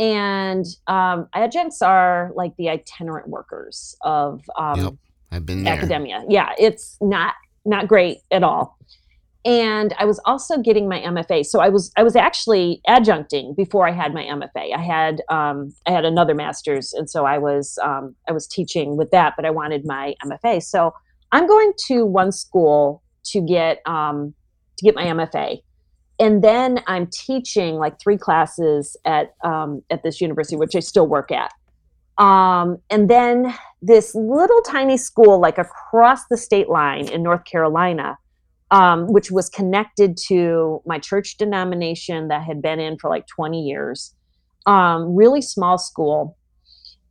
and 0.00 0.64
um, 0.86 1.28
adjuncts 1.34 1.82
are 1.82 2.32
like 2.34 2.56
the 2.56 2.70
itinerant 2.70 3.28
workers 3.28 3.94
of 4.00 4.42
um, 4.58 4.80
Yep, 4.82 4.92
I've 5.30 5.46
been 5.46 5.62
there. 5.64 5.74
academia. 5.74 6.24
Yeah, 6.28 6.52
it's 6.58 6.96
not 7.00 7.34
not 7.64 7.86
great 7.86 8.18
at 8.30 8.42
all. 8.42 8.78
And 9.44 9.94
I 9.98 10.04
was 10.04 10.18
also 10.24 10.58
getting 10.58 10.88
my 10.88 11.00
MFA. 11.00 11.44
So 11.46 11.60
I 11.60 11.68
was 11.68 11.92
I 11.96 12.02
was 12.02 12.16
actually 12.16 12.80
adjuncting 12.88 13.54
before 13.56 13.86
I 13.86 13.92
had 13.92 14.12
my 14.14 14.24
MFA. 14.24 14.74
I 14.74 14.80
had 14.80 15.22
um, 15.28 15.72
I 15.86 15.90
had 15.92 16.04
another 16.06 16.34
master's, 16.34 16.92
and 16.94 17.08
so 17.08 17.26
I 17.26 17.36
was 17.38 17.78
um, 17.82 18.14
I 18.26 18.32
was 18.32 18.46
teaching 18.46 18.96
with 18.96 19.10
that, 19.10 19.34
but 19.36 19.44
I 19.44 19.50
wanted 19.50 19.86
my 19.86 20.14
MFA. 20.24 20.62
So 20.62 20.94
I'm 21.32 21.46
going 21.46 21.72
to 21.88 22.04
one 22.06 22.32
school 22.32 23.02
to 23.24 23.40
get 23.42 23.80
um, 23.86 24.34
to 24.78 24.84
get 24.84 24.94
my 24.94 25.04
MFA, 25.04 25.62
and 26.20 26.44
then 26.44 26.82
I'm 26.86 27.06
teaching 27.06 27.76
like 27.76 27.98
three 27.98 28.18
classes 28.18 28.96
at 29.06 29.34
um, 29.42 29.82
at 29.90 30.02
this 30.02 30.20
university, 30.20 30.54
which 30.54 30.76
I 30.76 30.80
still 30.80 31.06
work 31.06 31.32
at. 31.32 31.50
Um, 32.22 32.76
and 32.90 33.08
then 33.08 33.54
this 33.80 34.14
little 34.14 34.60
tiny 34.60 34.98
school, 34.98 35.40
like 35.40 35.56
across 35.56 36.26
the 36.26 36.36
state 36.36 36.68
line 36.68 37.08
in 37.08 37.22
North 37.22 37.46
Carolina, 37.46 38.18
um, 38.70 39.06
which 39.06 39.30
was 39.30 39.48
connected 39.48 40.18
to 40.28 40.82
my 40.84 40.98
church 40.98 41.38
denomination 41.38 42.28
that 42.28 42.42
had 42.42 42.60
been 42.60 42.78
in 42.78 42.98
for 42.98 43.08
like 43.08 43.26
20 43.26 43.62
years. 43.62 44.14
Um, 44.66 45.16
really 45.16 45.40
small 45.40 45.78
school, 45.78 46.36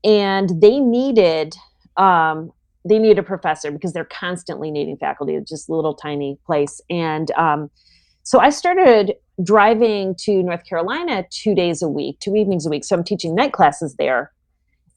and 0.04 0.62
they 0.62 0.80
needed 0.80 1.56
um, 1.98 2.51
they 2.88 3.00
needed 3.00 3.18
a 3.18 3.24
professor 3.24 3.72
because 3.72 3.92
they're 3.92 4.06
constantly 4.06 4.70
needing 4.70 4.98
faculty. 4.98 5.34
It's 5.36 5.50
just 5.50 5.68
a 5.68 5.74
little 5.74 5.96
tiny 5.96 6.38
place, 6.46 6.80
and 6.92 7.32
um, 7.32 7.72
so 8.23 8.39
I 8.39 8.49
started 8.49 9.15
driving 9.43 10.15
to 10.19 10.43
North 10.43 10.65
Carolina 10.65 11.25
two 11.31 11.55
days 11.55 11.81
a 11.81 11.88
week, 11.88 12.19
two 12.19 12.35
evenings 12.35 12.65
a 12.65 12.69
week. 12.69 12.83
So 12.83 12.95
I'm 12.95 13.03
teaching 13.03 13.35
night 13.35 13.53
classes 13.53 13.95
there 13.97 14.31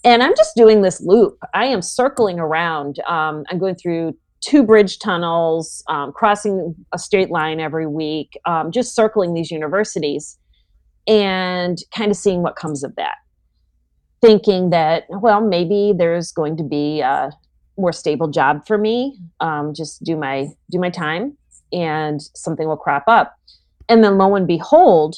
and 0.05 0.23
I'm 0.23 0.35
just 0.37 0.57
doing 0.57 0.83
this 0.83 1.01
loop. 1.01 1.39
I 1.55 1.67
am 1.67 1.83
circling 1.83 2.39
around. 2.39 2.99
Um, 3.07 3.45
I'm 3.51 3.59
going 3.59 3.77
through 3.77 4.17
two 4.41 4.65
bridge 4.65 4.99
tunnels, 4.99 5.85
um, 5.89 6.13
crossing 6.13 6.75
a 6.93 6.99
straight 6.99 7.31
line 7.31 7.61
every 7.61 7.87
week, 7.87 8.37
um, 8.45 8.73
just 8.73 8.95
circling 8.95 9.35
these 9.35 9.51
universities 9.51 10.39
and 11.07 11.79
kind 11.95 12.11
of 12.11 12.17
seeing 12.17 12.43
what 12.43 12.57
comes 12.57 12.83
of 12.83 12.95
that. 12.97 13.15
Thinking 14.21 14.71
that, 14.71 15.05
well, 15.09 15.41
maybe 15.41 15.93
there's 15.97 16.33
going 16.33 16.57
to 16.57 16.65
be 16.65 17.01
a 17.01 17.31
more 17.77 17.93
stable 17.93 18.29
job 18.29 18.67
for 18.67 18.79
me. 18.79 19.19
Um, 19.41 19.73
just 19.75 20.03
do 20.05 20.17
my 20.17 20.49
do 20.71 20.79
my 20.79 20.91
time, 20.91 21.37
and 21.73 22.21
something 22.35 22.67
will 22.67 22.77
crop 22.77 23.05
up. 23.07 23.35
And 23.89 24.03
then, 24.03 24.19
lo 24.19 24.35
and 24.35 24.47
behold, 24.47 25.17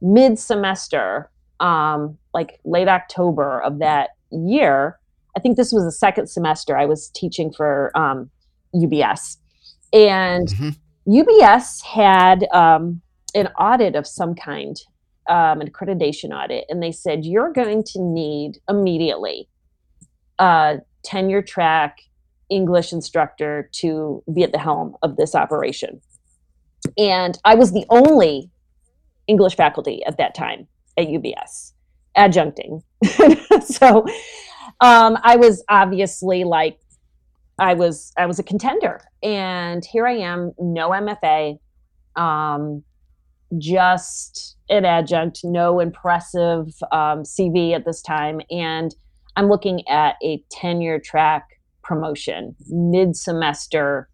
mid 0.00 0.38
semester, 0.38 1.30
um, 1.60 2.16
like 2.34 2.60
late 2.64 2.88
October 2.88 3.60
of 3.62 3.78
that 3.78 4.10
year, 4.30 4.98
I 5.36 5.40
think 5.40 5.56
this 5.56 5.72
was 5.72 5.84
the 5.84 5.92
second 5.92 6.28
semester 6.28 6.76
I 6.76 6.86
was 6.86 7.08
teaching 7.10 7.52
for 7.52 7.96
um, 7.96 8.30
UBS. 8.74 9.36
And 9.92 10.48
Mhm. 10.48 10.76
UBS 11.06 11.82
had 11.82 12.46
um, 12.52 13.00
an 13.34 13.48
audit 13.58 13.94
of 13.94 14.06
some 14.06 14.34
kind, 14.34 14.76
um, 15.28 15.60
an 15.60 15.70
accreditation 15.70 16.30
audit. 16.32 16.64
And 16.68 16.82
they 16.82 16.92
said, 16.92 17.24
you're 17.24 17.52
going 17.52 17.84
to 17.84 18.00
need 18.00 18.58
immediately 18.68 19.48
a 20.38 20.78
tenure 21.04 21.42
track 21.42 21.98
English 22.50 22.92
instructor 22.92 23.68
to 23.72 24.22
be 24.32 24.42
at 24.42 24.52
the 24.52 24.58
helm 24.58 24.96
of 25.02 25.16
this 25.16 25.34
operation. 25.34 26.00
And 26.98 27.38
I 27.44 27.54
was 27.54 27.72
the 27.72 27.84
only 27.90 28.50
English 29.26 29.56
faculty 29.56 30.04
at 30.04 30.18
that 30.18 30.34
time 30.34 30.66
at 30.98 31.06
UBS, 31.06 31.72
adjuncting. 32.16 32.82
so 33.64 34.04
um, 34.80 35.18
I 35.22 35.36
was 35.36 35.62
obviously 35.68 36.44
like, 36.44 36.78
I 37.58 37.74
was 37.74 38.12
I 38.16 38.24
was 38.24 38.38
a 38.38 38.42
contender, 38.42 39.02
and 39.22 39.84
here 39.84 40.06
I 40.06 40.14
am, 40.14 40.52
no 40.58 40.90
MFA, 40.90 41.58
um, 42.16 42.82
just 43.58 44.56
an 44.70 44.86
adjunct, 44.86 45.40
no 45.44 45.78
impressive 45.78 46.68
um, 46.90 47.22
CV 47.22 47.74
at 47.74 47.84
this 47.84 48.00
time, 48.00 48.40
and 48.50 48.94
I'm 49.36 49.48
looking 49.48 49.86
at 49.88 50.16
a 50.22 50.42
tenure 50.50 50.98
track 50.98 51.59
promotion 51.90 52.54
mid 52.68 53.16
semester. 53.16 54.08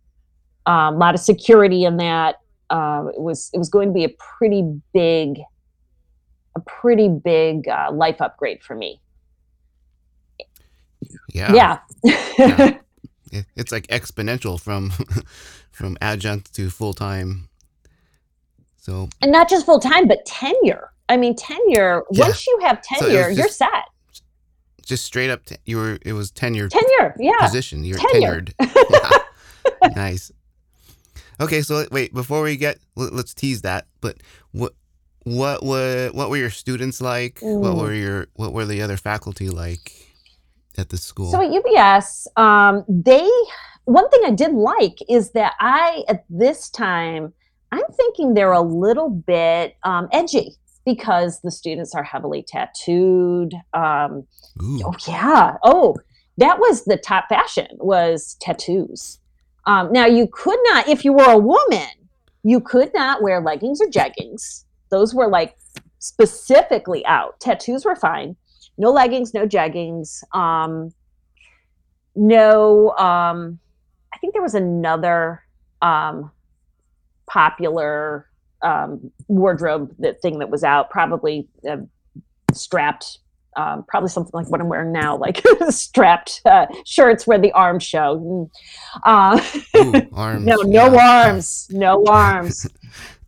A 0.65 0.91
lot 0.91 1.15
of 1.15 1.21
security 1.21 1.85
in 1.85 1.99
that. 1.99 2.37
Uh, 2.71 3.05
it 3.15 3.21
was 3.21 3.51
it 3.53 3.59
was 3.59 3.69
going 3.69 3.89
to 3.89 3.93
be 3.93 4.03
a 4.03 4.09
pretty 4.19 4.65
big, 4.95 5.39
a 6.57 6.61
pretty 6.61 7.11
big 7.11 7.69
uh, 7.69 7.91
life 7.93 8.23
upgrade 8.23 8.63
for 8.63 8.75
me. 8.75 8.99
Yeah. 11.29 11.53
Yeah. 11.53 11.79
Yeah. 12.39 12.79
It's 13.55 13.71
like 13.71 13.87
exponential 13.89 14.59
from 14.59 14.93
from 15.71 15.99
adjunct 16.01 16.55
to 16.55 16.71
full 16.71 16.95
time. 16.95 17.51
So 18.79 19.11
and 19.21 19.31
not 19.31 19.51
just 19.51 19.67
full 19.67 19.81
time, 19.81 20.09
but 20.09 20.25
tenure. 20.25 20.93
I 21.11 21.19
mean, 21.19 21.37
tenure. 21.37 22.03
Yeah. 22.13 22.25
Once 22.25 22.47
you 22.47 22.59
have 22.63 22.83
So 22.83 23.05
it 23.05 23.09
was 23.09 23.13
tenure, 23.13 23.31
you're 23.31 23.49
set. 23.49 23.85
Just 24.87 25.05
straight 25.05 25.29
up, 25.31 25.45
t- 25.45 25.57
you 25.67 25.77
were 25.77 25.99
it 26.03 26.15
was 26.15 26.31
tenured 26.33 26.71
Tenure, 26.71 27.15
yeah. 27.19 27.37
position. 27.41 27.85
You're 27.85 27.99
Tenure. 27.99 28.43
tenured. 28.43 28.53
Yeah. 29.83 29.89
nice. 29.97 30.31
Okay, 31.41 31.61
so 31.61 31.85
wait 31.91 32.15
before 32.15 32.41
we 32.43 32.57
get 32.57 32.79
let- 32.95 33.13
let's 33.13 33.35
tease 33.35 33.63
that. 33.63 33.87
But 34.01 34.17
what 34.53 34.73
what 35.25 35.65
were 35.65 36.11
what 36.13 36.31
were 36.31 36.37
your 36.37 36.51
students 36.51 37.01
like? 37.01 37.41
What 37.43 37.77
were 37.77 37.93
your 37.93 38.29
what 38.35 38.53
were 38.53 38.65
the 38.65 38.81
other 38.81 38.97
faculty 38.97 39.51
like 39.51 39.93
at 40.79 40.89
the 40.91 40.97
school? 40.97 41.31
So 41.33 41.43
at 41.43 41.51
UBS, 41.51 42.27
um, 42.41 42.85
they 42.89 43.29
one 43.85 44.09
thing 44.11 44.21
I 44.25 44.31
did 44.31 44.53
like 44.53 44.99
is 45.09 45.33
that 45.33 45.55
I 45.61 46.05
at 46.09 46.25
this 46.31 46.71
time 46.71 47.33
I'm 47.73 47.85
thinking 47.97 48.35
they're 48.35 48.53
a 48.53 48.63
little 48.63 49.11
bit 49.11 49.77
um, 49.83 50.09
edgy 50.13 50.55
because 50.87 51.41
the 51.43 51.51
students 51.51 51.95
are 51.95 52.05
heavily 52.05 52.43
tattooed. 52.43 53.53
Um, 53.75 54.27
Oh 54.63 54.95
yeah. 55.07 55.57
Oh, 55.63 55.97
that 56.39 56.59
was 56.59 56.85
the 56.85 56.97
top 56.97 57.29
fashion 57.29 57.67
was 57.73 58.37
tattoos. 58.41 59.19
Um, 59.67 59.93
now 59.93 60.07
you 60.07 60.29
could 60.33 60.59
not, 60.65 60.89
if 60.89 61.05
you 61.05 61.13
were 61.13 61.31
a 61.31 61.39
woman, 61.39 61.89
you 62.45 62.61
could 62.61 62.95
not 62.95 63.21
wear 63.21 63.41
leggings 63.41 63.81
or 63.81 63.87
jeggings. 63.89 64.65
Those 64.91 65.13
were 65.13 65.29
like 65.29 65.57
specifically 65.99 67.05
out. 67.05 67.41
Tattoos 67.41 67.85
were 67.85 67.97
fine. 67.97 68.37
No 68.79 68.93
leggings, 68.93 69.35
no 69.35 69.47
jeggings. 69.47 70.23
Um, 70.33 70.93
no. 72.15 72.91
Um, 72.93 73.59
I 74.15 74.19
think 74.19 74.33
there 74.33 74.43
was 74.43 74.55
another 74.55 75.43
um, 75.83 76.31
popular 77.27 78.29
um, 78.67 79.11
wardrobe 79.29 79.95
that 79.99 80.21
thing 80.23 80.39
that 80.41 80.51
was 80.51 80.65
out. 80.65 80.91
Probably 80.91 81.49
uh, 81.69 81.79
strapped 82.53 83.19
um, 83.57 83.85
probably 83.89 84.11
something 84.11 84.33
like 84.35 84.51
what 84.51 84.61
I'm 84.61 84.69
wearing 84.69 84.93
now, 84.93 85.17
like 85.17 85.43
strapped 85.71 86.43
uh, 86.45 86.67
shirts 86.85 87.27
where 87.27 87.39
the 87.39 87.53
arms 87.53 87.83
show. 87.83 88.19
Mm. 88.19 88.51
Uh, 89.03 89.43
Ooh, 89.79 90.09
arms. 90.13 90.45
no, 90.45 90.57
no 90.57 90.93
yeah. 90.93 91.25
arms, 91.27 91.69
no 91.71 92.05
arms. 92.09 92.67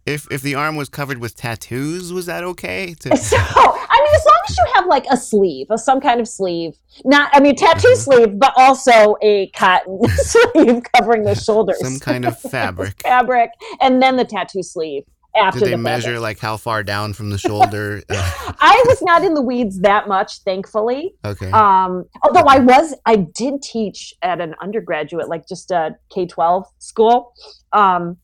If 0.05 0.27
if 0.31 0.41
the 0.43 0.55
arm 0.55 0.77
was 0.77 0.89
covered 0.89 1.19
with 1.19 1.35
tattoos, 1.35 2.13
was 2.13 2.27
that 2.27 2.45
okay? 2.45 2.95
To, 3.01 3.17
so, 3.17 3.37
I 3.39 4.01
mean, 4.05 4.15
as 4.15 4.25
long 4.25 4.39
as 4.49 4.57
you 4.59 4.67
have 4.75 4.87
like 4.87 5.07
a 5.11 5.17
sleeve, 5.17 5.67
of 5.71 5.81
some 5.81 6.01
kind 6.01 6.19
of 6.21 6.27
sleeve, 6.29 6.75
not, 7.05 7.31
I 7.35 7.41
mean, 7.41 7.57
tattoo 7.57 7.89
Mhm. 7.89 7.97
sleeve, 7.97 8.39
but 8.39 8.53
also 8.57 9.17
a 9.23 9.49
cotton 9.49 10.01
sleeve 10.09 10.83
covering 10.95 11.25
the 11.25 11.35
shoulders, 11.35 11.81
some 11.81 11.99
kind 11.99 12.25
of 12.25 12.39
fabric. 12.39 13.03
fabric, 13.03 13.51
and 13.81 14.03
then 14.03 14.17
the 14.17 14.25
tattoo 14.25 14.63
sleeve 14.63 15.05
after 15.37 15.61
Did 15.61 15.67
they 15.67 15.71
the 15.73 15.79
measure 15.79 16.19
like 16.19 16.39
how 16.39 16.57
far 16.57 16.83
down 16.83 17.13
from 17.13 17.31
the 17.31 17.39
shoulder? 17.39 18.03
Uh, 18.11 18.53
I 18.61 18.83
was 18.87 19.03
not 19.03 19.23
in 19.23 19.35
the 19.35 19.43
weeds 19.43 19.81
that 19.81 20.09
much, 20.09 20.43
thankfully. 20.43 21.15
okay. 21.25 21.51
um 21.51 22.05
although 22.23 22.47
i 22.49 22.59
was 22.59 22.95
i 23.07 23.17
did 23.17 23.63
teach 23.63 24.15
at 24.23 24.41
an 24.41 24.55
undergraduate 24.61 25.29
like 25.29 25.47
just 25.47 25.71
a 25.71 25.95
k-12 26.13 26.65
school 26.79 27.33
um 27.73 28.17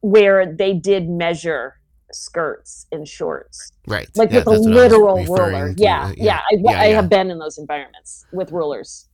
where 0.00 0.54
they 0.54 0.72
did 0.74 1.08
measure 1.08 1.74
skirts 2.12 2.86
and 2.92 3.06
shorts 3.06 3.72
right. 3.86 4.08
like 4.16 4.30
yeah, 4.30 4.38
with 4.38 4.48
a 4.48 4.50
that's 4.50 4.66
what 4.66 4.72
I 4.72 4.82
was 4.86 4.90
literal 4.90 5.24
ruler 5.24 5.74
yeah 5.76 6.06
uh, 6.06 6.12
yeah, 6.16 6.38
I, 6.38 6.56
yeah, 6.58 6.70
I 6.70 6.86
yeah. 6.88 6.96
have 6.96 7.08
been 7.08 7.30
in 7.30 7.38
those 7.38 7.58
environments 7.58 8.24
with 8.32 8.50
rulers 8.52 9.08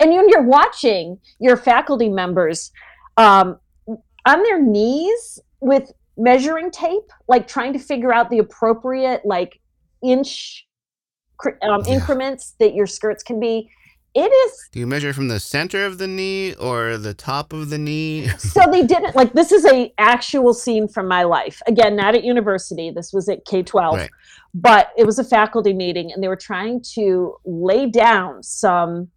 and 0.00 0.10
when 0.10 0.28
you're 0.28 0.42
watching 0.42 1.18
your 1.38 1.56
faculty 1.56 2.08
members 2.08 2.70
um 3.16 3.58
on 4.26 4.42
their 4.42 4.62
knees 4.62 5.38
with 5.60 5.92
measuring 6.16 6.70
tape, 6.70 7.10
like 7.28 7.46
trying 7.46 7.72
to 7.72 7.78
figure 7.78 8.12
out 8.12 8.30
the 8.30 8.38
appropriate 8.38 9.22
like 9.24 9.60
inch 10.02 10.66
um, 11.44 11.82
Yeah. 11.86 11.94
increments 11.94 12.54
that 12.60 12.74
your 12.74 12.86
skirts 12.86 13.22
can 13.22 13.40
be. 13.40 13.68
It 14.14 14.30
is 14.30 14.68
Do 14.70 14.78
you 14.78 14.86
measure 14.86 15.12
from 15.12 15.26
the 15.26 15.40
center 15.40 15.84
of 15.84 15.98
the 15.98 16.06
knee 16.06 16.54
or 16.54 16.96
the 16.98 17.14
top 17.14 17.52
of 17.52 17.68
the 17.70 17.78
knee? 17.78 18.28
so 18.38 18.60
they 18.70 18.86
didn't 18.86 19.16
like 19.16 19.32
this 19.32 19.50
is 19.50 19.64
a 19.66 19.92
actual 19.98 20.54
scene 20.54 20.86
from 20.86 21.08
my 21.08 21.24
life 21.24 21.60
again 21.66 21.96
not 21.96 22.14
at 22.14 22.22
university 22.22 22.92
this 22.92 23.12
was 23.12 23.28
at 23.28 23.44
k-12 23.44 23.92
Right. 23.92 24.10
but 24.54 24.90
it 24.96 25.04
was 25.04 25.18
a 25.18 25.24
faculty 25.24 25.72
meeting 25.72 26.12
and 26.12 26.22
they 26.22 26.28
were 26.28 26.36
trying 26.36 26.80
to 26.94 27.34
lay 27.44 27.90
down 27.90 28.40
some 28.44 29.08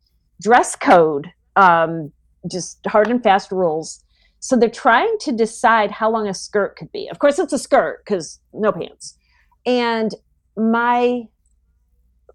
dress 0.42 0.76
code 0.76 1.28
um, 1.58 2.12
just 2.50 2.80
hard 2.88 3.08
and 3.12 3.22
fast 3.22 3.52
rules 3.52 4.04
so 4.40 4.56
they're 4.56 4.70
trying 4.70 5.16
to 5.20 5.32
decide 5.32 5.92
how 5.92 6.10
long 6.10 6.28
a 6.28 6.34
skirt 6.34 6.76
could 6.76 6.92
be 6.92 7.08
of 7.10 7.20
course 7.20 7.40
it's 7.40 7.54
a 7.54 7.60
skirt 7.60 8.04
because 8.06 8.40
no 8.54 8.72
pants 8.72 9.18
and 9.66 10.14
my 10.56 11.24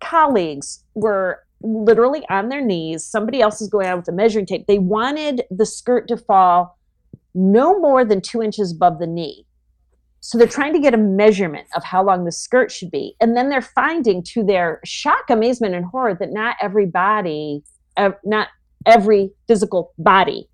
colleagues 0.00 0.84
were 0.94 1.40
literally 1.62 2.22
on 2.28 2.48
their 2.48 2.60
knees. 2.60 3.04
Somebody 3.04 3.40
else 3.40 3.60
is 3.60 3.68
going 3.68 3.86
out 3.86 3.98
with 3.98 4.08
a 4.08 4.12
measuring 4.12 4.46
tape. 4.46 4.66
They 4.66 4.78
wanted 4.78 5.42
the 5.50 5.66
skirt 5.66 6.08
to 6.08 6.16
fall 6.16 6.78
no 7.34 7.78
more 7.78 8.04
than 8.04 8.20
two 8.20 8.42
inches 8.42 8.72
above 8.72 8.98
the 8.98 9.06
knee. 9.06 9.46
So 10.20 10.38
they're 10.38 10.46
trying 10.46 10.72
to 10.74 10.78
get 10.78 10.94
a 10.94 10.98
measurement 10.98 11.66
of 11.74 11.82
how 11.82 12.04
long 12.04 12.24
the 12.24 12.32
skirt 12.32 12.70
should 12.70 12.90
be. 12.90 13.16
And 13.20 13.36
then 13.36 13.48
they're 13.48 13.60
finding, 13.60 14.22
to 14.24 14.44
their 14.44 14.80
shock, 14.84 15.24
amazement, 15.30 15.74
and 15.74 15.84
horror, 15.84 16.14
that 16.14 16.32
not 16.32 16.56
every 16.60 16.86
body, 16.86 17.62
ev- 17.96 18.18
not 18.24 18.48
every 18.86 19.32
physical 19.48 19.92
body 19.98 20.48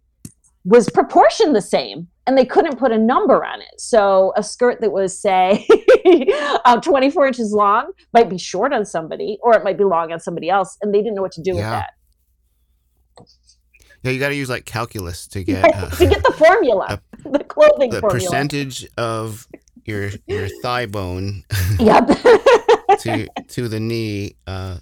was 0.69 0.91
proportioned 0.91 1.57
the 1.57 1.63
same 1.63 2.09
and 2.27 2.37
they 2.37 2.45
couldn't 2.45 2.79
put 2.79 2.93
a 2.93 2.99
number 2.99 3.43
on 3.45 3.63
it. 3.63 3.81
So 3.81 4.33
a 4.37 4.43
skirt 4.43 4.83
that 4.83 4.93
was, 4.93 5.19
say, 5.19 5.67
uh, 6.67 6.79
24 6.81 7.27
inches 7.29 7.53
long 7.53 7.93
might 8.13 8.29
be 8.29 8.37
short 8.37 8.75
on 8.75 8.85
somebody 8.85 9.39
or 9.43 9.55
it 9.57 9.65
might 9.65 9.79
be 9.79 9.85
long 9.85 10.13
on 10.13 10.21
somebody 10.21 10.51
else. 10.51 10.77
And 10.83 10.93
they 10.95 10.99
didn't 10.99 11.15
know 11.15 11.23
what 11.23 11.33
to 11.33 11.43
do 11.43 11.53
with 11.55 11.63
that. 11.65 11.91
yeah, 14.03 14.11
you 14.13 14.21
got 14.21 14.29
to 14.29 14.35
use 14.35 14.51
like 14.51 14.65
calculus 14.67 15.27
to 15.29 15.43
get 15.43 15.65
uh, 15.75 15.89
to 15.97 16.07
get 16.07 16.23
the 16.23 16.33
formula, 16.33 17.01
the 17.25 17.45
clothing 17.45 17.91
the 17.91 18.01
formula. 18.01 18.21
percentage 18.21 18.87
of 18.99 19.49
your 19.87 20.11
your 20.27 20.49
thigh 20.63 20.87
bone 20.87 21.45
Yep. 21.79 22.09
to 23.01 23.27
to 23.49 23.69
the 23.69 23.81
knee 23.81 24.37
uh, 24.47 24.79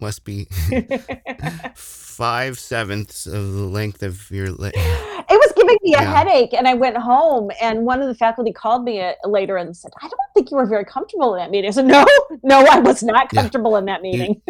must 0.00 0.24
be 0.24 0.46
five 1.74 2.58
sevenths 2.58 3.26
of 3.26 3.52
the 3.52 3.62
length 3.64 4.02
of 4.02 4.30
your 4.30 4.50
leg. 4.50 4.72
it 4.76 5.28
was 5.30 5.52
giving 5.56 5.76
me 5.82 5.94
a 5.94 6.02
Yeah. 6.02 6.16
headache 6.16 6.52
and 6.54 6.66
i 6.68 6.74
went 6.74 6.96
home 6.96 7.50
and 7.60 7.84
one 7.86 8.00
of 8.02 8.08
the 8.08 8.14
faculty 8.14 8.52
called 8.52 8.84
me 8.84 9.00
uh, 9.00 9.12
later 9.26 9.56
and 9.56 9.76
said 9.76 9.90
i 10.02 10.08
don't 10.08 10.18
think 10.34 10.50
you 10.50 10.56
were 10.56 10.66
very 10.66 10.84
comfortable 10.84 11.34
in 11.34 11.40
that 11.40 11.50
meeting 11.50 11.68
i 11.68 11.72
said 11.72 11.86
no 11.86 12.04
no 12.42 12.64
i 12.70 12.78
was 12.80 13.02
not 13.02 13.28
Yeah. 13.32 13.40
comfortable 13.42 13.76
in 13.76 13.84
that 13.86 14.02
meeting 14.02 14.42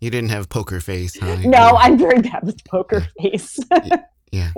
You 0.00 0.10
didn't 0.10 0.30
have 0.30 0.48
poker 0.48 0.78
face, 0.80 1.18
huh? 1.18 1.36
You- 1.40 1.48
no 1.58 1.76
i'm 1.78 1.98
very 1.98 2.20
bad 2.22 2.40
with 2.44 2.62
poker 2.64 3.06
face 3.20 3.58
Yeah. 4.30 4.50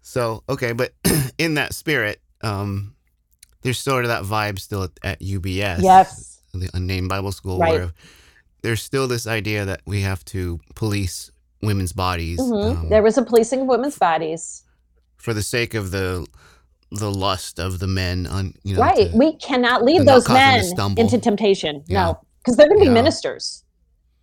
So 0.00 0.42
okay, 0.48 0.72
but 0.72 0.92
in 1.38 1.54
that 1.54 1.74
spirit, 1.74 2.20
um, 2.42 2.94
there's 3.62 3.78
sort 3.78 4.04
of 4.04 4.08
that 4.08 4.24
vibe 4.24 4.58
still 4.58 4.82
at, 4.84 4.90
at 5.02 5.20
UBS, 5.20 5.80
yes 5.82 6.42
the 6.54 6.68
unnamed 6.74 7.08
Bible 7.08 7.32
school, 7.32 7.58
Right. 7.58 7.72
where 7.72 7.92
there's 8.62 8.82
still 8.82 9.06
this 9.08 9.26
idea 9.26 9.64
that 9.64 9.82
we 9.86 10.00
have 10.02 10.24
to 10.26 10.60
police 10.74 11.30
women's 11.62 11.92
bodies 11.92 12.38
Mhm. 12.40 12.76
um, 12.76 12.88
there 12.88 13.02
was 13.02 13.16
a 13.18 13.22
policing 13.22 13.60
of 13.62 13.66
women's 13.66 13.98
bodies. 13.98 14.62
for 15.16 15.32
the 15.34 15.42
sake 15.42 15.74
of 15.74 15.90
the 15.92 16.26
the 16.90 17.10
lust 17.10 17.58
of 17.60 17.78
the 17.78 17.86
men 17.86 18.26
on 18.26 18.52
you 18.64 18.74
know 18.74 18.80
right. 18.82 19.10
to- 19.10 19.16
we 19.16 19.36
cannot 19.36 19.82
lead 19.84 20.04
those 20.06 20.26
cause 20.26 20.36
them 20.36 20.76
to 20.76 20.88
men 20.88 20.98
into 20.98 21.18
temptation. 21.18 21.82
Yeah. 21.86 22.04
no 22.04 22.20
because 22.38 22.56
they're 22.56 22.66
going 22.68 22.80
to 22.80 22.84
be 22.84 22.88
Yeah. 22.88 23.02
ministers. 23.02 23.62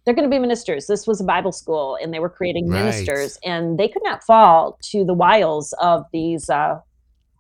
They're 0.03 0.13
going 0.13 0.29
to 0.29 0.35
be 0.35 0.39
ministers. 0.39 0.85
This 0.87 1.07
was 1.07 1.21
a 1.21 1.23
bible 1.23 1.51
school 1.53 1.97
and 2.01 2.13
they 2.13 2.19
were 2.19 2.29
creating 2.29 2.67
Right. 2.67 2.79
ministers 2.83 3.39
and 3.45 3.79
they 3.79 3.87
could 3.87 4.03
not 4.03 4.23
fall 4.23 4.77
to 4.91 5.03
the 5.05 5.13
wiles 5.13 5.73
of 5.81 6.03
these 6.11 6.49
uh 6.49 6.79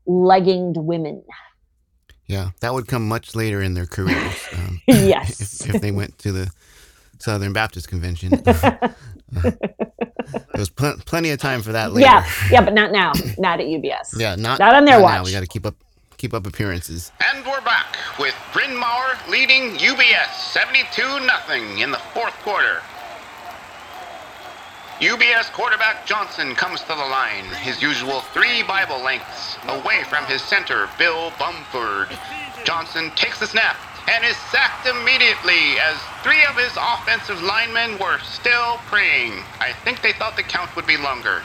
legginged 0.07 0.77
women. 0.83 1.23
Yeah. 2.27 2.51
That 2.61 2.73
would 2.73 2.87
come 2.87 3.07
much 3.07 3.35
later 3.35 3.61
in 3.61 3.73
their 3.73 3.85
careers 3.87 4.35
um, 4.53 4.81
yes. 4.87 5.61
if, 5.65 5.75
if 5.75 5.81
they 5.81 5.91
went 5.91 6.17
to 6.19 6.31
the 6.31 6.51
Southern 7.19 7.53
Baptist 7.53 7.87
Convention. 7.87 8.31
there 8.43 8.93
was 10.55 10.69
pl- 10.69 10.97
plenty 11.05 11.29
of 11.29 11.39
time 11.39 11.61
for 11.61 11.71
that 11.73 11.93
later. 11.93 12.07
yeah 12.07 12.25
yeah 12.51 12.61
but 12.61 12.73
not 12.73 12.91
now 12.91 13.11
not 13.37 13.59
at 13.59 13.65
ubs 13.67 14.17
Yeah, 14.17 14.35
not 14.35 14.59
Not 14.59 14.73
on 14.75 14.85
their 14.85 14.97
now. 14.97 15.03
watch. 15.03 15.25
We 15.25 15.31
got 15.31 15.41
to 15.41 15.47
keep 15.47 15.65
up 15.65 15.75
keep 16.17 16.33
up 16.33 16.45
appearances. 16.47 17.11
And 17.33 17.45
we're 17.45 17.61
back 17.61 17.95
with 18.19 18.35
Bryn 18.53 18.75
Mawr 18.75 19.13
leading 19.29 19.77
UBS 19.77 20.33
72 20.51 21.01
0 21.01 21.81
in 21.81 21.91
the 21.91 21.97
fourth 22.13 22.33
quarter. 22.43 22.81
UBS 24.99 25.49
quarterback 25.53 26.05
Johnson 26.05 26.53
comes 26.55 26.81
to 26.81 26.87
the 26.89 26.95
line, 26.95 27.45
his 27.61 27.81
usual 27.81 28.19
three 28.33 28.63
Bible 28.63 29.01
lengths 29.01 29.55
away 29.69 30.03
from 30.09 30.25
his 30.25 30.41
center, 30.41 30.89
Bill 30.97 31.31
Bumford. 31.39 32.09
Johnson 32.65 33.09
takes 33.15 33.39
the 33.39 33.47
snap 33.47 33.77
and 34.09 34.25
is 34.25 34.35
sacked 34.49 34.87
immediately 34.89 35.77
as 35.77 36.01
three 36.25 36.41
of 36.49 36.57
his 36.57 36.73
offensive 36.81 37.41
linemen 37.43 37.97
were 37.99 38.17
still 38.25 38.81
praying. 38.89 39.33
I 39.61 39.73
think 39.85 40.01
they 40.01 40.13
thought 40.13 40.35
the 40.35 40.41
count 40.41 40.75
would 40.75 40.87
be 40.87 40.97
longer. 40.97 41.43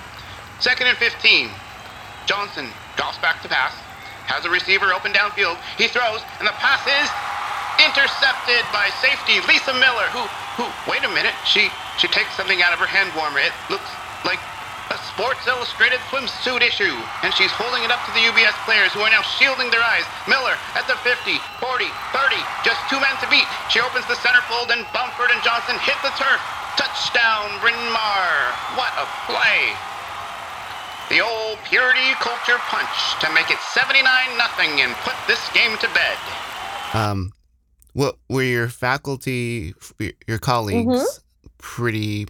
Second 0.60 0.88
and 0.88 0.96
15. 0.96 1.50
Johnson 2.24 2.72
drops 2.96 3.18
back 3.18 3.42
to 3.42 3.48
pass, 3.48 3.76
has 4.24 4.46
a 4.46 4.50
receiver 4.50 4.94
open 4.96 5.12
downfield. 5.12 5.60
He 5.76 5.88
throws, 5.88 6.24
and 6.40 6.48
the 6.48 6.56
pass 6.56 6.80
is 6.88 7.08
intercepted 7.84 8.64
by 8.72 8.88
safety 9.04 9.44
Lisa 9.44 9.76
Miller, 9.76 10.08
who, 10.08 10.24
who, 10.56 10.64
wait 10.88 11.04
a 11.04 11.12
minute, 11.12 11.36
she, 11.44 11.68
she 12.00 12.08
takes 12.08 12.32
something 12.32 12.62
out 12.62 12.72
of 12.72 12.78
her 12.80 12.88
hand 12.88 13.12
warmer. 13.12 13.44
It 13.44 13.52
looks 13.68 13.92
like 14.24 14.40
a 14.90 14.98
Sports 15.14 15.46
Illustrated 15.48 15.98
swimsuit 16.12 16.60
issue, 16.60 16.92
and 17.24 17.32
she's 17.32 17.50
holding 17.56 17.82
it 17.84 17.90
up 17.90 18.04
to 18.04 18.12
the 18.12 18.24
UBS 18.28 18.52
players 18.68 18.92
who 18.92 19.00
are 19.00 19.08
now 19.10 19.22
shielding 19.40 19.70
their 19.72 19.80
eyes. 19.82 20.04
Miller 20.28 20.54
at 20.76 20.84
the 20.86 20.96
50, 21.00 21.40
40, 21.62 21.88
30, 22.12 22.36
just 22.68 22.80
two 22.92 23.00
men 23.00 23.16
to 23.24 23.28
beat. 23.32 23.48
She 23.72 23.80
opens 23.80 24.04
the 24.06 24.18
centerfold, 24.20 24.68
and 24.76 24.84
Bumford 24.92 25.32
and 25.32 25.40
Johnson 25.42 25.78
hit 25.80 25.96
the 26.04 26.12
turf. 26.20 26.40
Touchdown, 26.76 27.48
Bryn 27.64 27.78
Mawr. 27.94 28.28
What 28.76 28.92
a 29.00 29.06
play. 29.24 29.72
The 31.08 31.20
old 31.20 31.58
purity 31.68 32.12
culture 32.20 32.58
punch 32.68 32.96
to 33.20 33.32
make 33.32 33.50
it 33.50 33.58
79 33.72 34.04
nothing 34.36 34.80
and 34.80 34.92
put 35.04 35.14
this 35.28 35.40
game 35.52 35.76
to 35.78 35.88
bed. 35.94 36.18
Um, 36.94 37.32
what 37.92 38.16
were 38.28 38.42
your 38.42 38.68
faculty, 38.68 39.74
your- 39.98 40.12
your 40.26 40.38
colleagues, 40.38 40.86
Mm-hmm. 40.88 41.46
pretty 41.58 42.26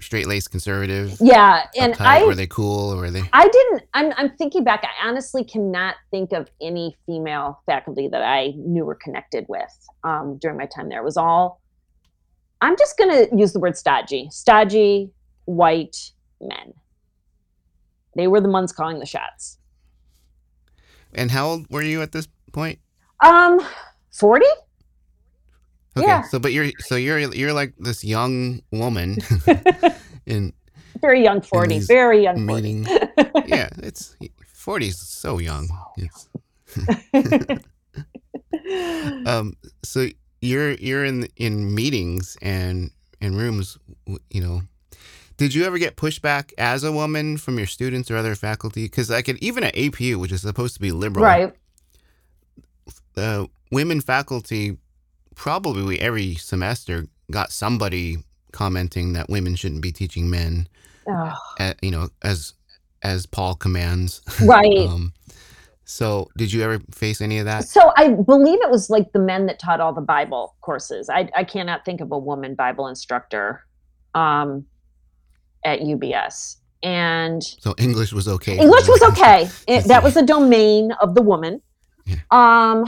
straight 0.00 0.26
laced 0.26 0.50
conservative? 0.50 1.16
yeah 1.20 1.66
and 1.78 1.94
uptight? 1.94 2.00
i 2.00 2.24
were 2.24 2.34
they 2.34 2.46
cool 2.46 2.92
or 2.92 2.96
were 2.96 3.10
they? 3.10 3.22
I 3.32 3.48
didn't. 3.48 3.82
I'm, 3.94 4.12
I'm 4.16 4.36
thinking 4.36 4.64
back. 4.64 4.84
I 4.84 5.08
honestly 5.08 5.44
cannot 5.44 5.96
think 6.10 6.32
of 6.32 6.48
any 6.60 6.96
female 7.06 7.60
faculty 7.66 8.08
that 8.08 8.22
I 8.22 8.52
knew 8.56 8.84
or 8.84 8.94
connected 8.94 9.46
with 9.48 9.88
um, 10.02 10.38
during 10.40 10.56
my 10.56 10.66
time 10.66 10.88
there. 10.88 11.00
It 11.00 11.04
was 11.04 11.16
all. 11.16 11.60
I'm 12.60 12.76
just 12.78 12.96
to 12.96 13.28
use 13.36 13.52
the 13.52 13.60
word 13.60 13.76
stodgy. 13.76 14.28
Stodgy 14.30 15.10
white 15.44 16.12
men. 16.40 16.72
They 18.16 18.26
were 18.26 18.40
the 18.40 18.48
ones 18.48 18.72
calling 18.72 19.00
the 19.00 19.06
shots. 19.06 19.58
And 21.12 21.30
how 21.30 21.46
old 21.46 21.66
were 21.70 21.82
you 21.82 22.02
at 22.02 22.12
this 22.12 22.28
point? 22.52 22.78
Um, 23.20 23.60
forty. 24.10 24.46
Okay, 25.96 26.06
Yeah. 26.06 26.22
so 26.22 26.38
but 26.38 26.52
you're 26.52 26.70
so 26.80 26.96
you're 26.96 27.18
you're 27.18 27.52
like 27.52 27.74
this 27.78 28.02
young 28.04 28.60
woman 28.72 29.18
in 30.26 30.52
Very 31.00 31.22
young 31.22 31.40
forty. 31.40 31.78
Very 31.80 32.22
young 32.22 32.46
forty. 32.46 32.62
meeting. 32.62 32.84
yeah, 33.46 33.68
it's 33.78 34.16
40 34.54 34.88
is 34.88 34.98
so 34.98 35.38
young. 35.38 35.68
Um, 39.26 39.54
so 39.84 40.06
you're 40.40 40.72
you're 40.72 41.04
in 41.04 41.28
in 41.36 41.74
meetings 41.74 42.36
and 42.42 42.90
in 43.20 43.36
rooms, 43.36 43.78
you 44.30 44.40
know. 44.40 44.62
Did 45.36 45.52
you 45.54 45.64
ever 45.64 45.78
get 45.78 45.96
pushback 45.96 46.52
as 46.58 46.84
a 46.84 46.92
woman 46.92 47.36
from 47.38 47.58
your 47.58 47.66
students 47.66 48.10
or 48.10 48.16
other 48.16 48.34
faculty? 48.36 48.84
Because 48.84 49.10
I 49.10 49.20
could 49.22 49.36
even 49.42 49.64
at 49.64 49.74
APU, 49.74 50.16
which 50.16 50.30
is 50.32 50.42
supposed 50.42 50.74
to 50.74 50.80
be 50.80 50.92
liberal, 50.92 51.24
right. 51.24 51.52
uh, 53.16 53.46
women 53.72 54.00
faculty 54.00 54.76
probably 55.34 56.00
every 56.00 56.34
semester 56.34 57.06
got 57.30 57.52
somebody 57.52 58.18
commenting 58.52 59.12
that 59.14 59.28
women 59.28 59.56
shouldn't 59.56 59.82
be 59.82 59.92
teaching 59.92 60.30
men, 60.30 60.68
Oh, 61.06 61.32
uh, 61.60 61.74
you 61.82 61.90
know, 61.90 62.08
as 62.22 62.54
as 63.02 63.26
Paul 63.26 63.54
commands. 63.54 64.22
right. 64.42 64.88
Um, 64.88 65.12
so, 65.84 66.30
did 66.38 66.50
you 66.52 66.62
ever 66.62 66.80
face 66.90 67.20
any 67.20 67.38
of 67.38 67.44
that? 67.44 67.68
So 67.68 67.92
I 67.96 68.08
believe 68.08 68.58
it 68.62 68.70
was 68.70 68.88
like 68.88 69.12
the 69.12 69.18
men 69.18 69.46
that 69.46 69.58
taught 69.58 69.80
all 69.80 69.92
the 69.92 70.00
Bible 70.00 70.56
courses. 70.62 71.10
I, 71.10 71.28
I 71.36 71.44
cannot 71.44 71.84
think 71.84 72.00
of 72.00 72.10
a 72.10 72.18
woman 72.18 72.54
Bible 72.54 72.86
instructor 72.88 73.66
um, 74.14 74.64
at 75.62 75.80
UBS. 75.80 76.56
and 76.82 77.42
So 77.42 77.74
English 77.76 78.14
was 78.14 78.26
okay. 78.28 78.56
English 78.58 78.88
was 78.88 79.02
okay. 79.02 79.50
It, 79.68 79.84
that 79.84 80.02
was 80.02 80.14
the 80.14 80.22
domain 80.22 80.92
of 81.02 81.14
the 81.14 81.22
woman. 81.22 81.60
Yeah. 82.06 82.16
Um, 82.30 82.86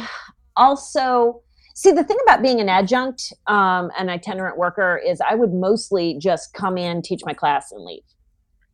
also, 0.56 1.42
see 1.76 1.92
the 1.92 2.02
thing 2.02 2.16
about 2.22 2.40
being 2.40 2.58
an 2.58 2.70
adjunct, 2.70 3.34
um, 3.48 3.90
an 3.98 4.08
itinerant 4.08 4.56
worker 4.56 4.98
is 5.06 5.20
I 5.20 5.34
would 5.34 5.52
mostly 5.52 6.16
just 6.18 6.54
come 6.54 6.78
in, 6.78 7.02
teach 7.02 7.20
my 7.26 7.34
class, 7.34 7.70
and 7.70 7.84
leave. 7.84 8.02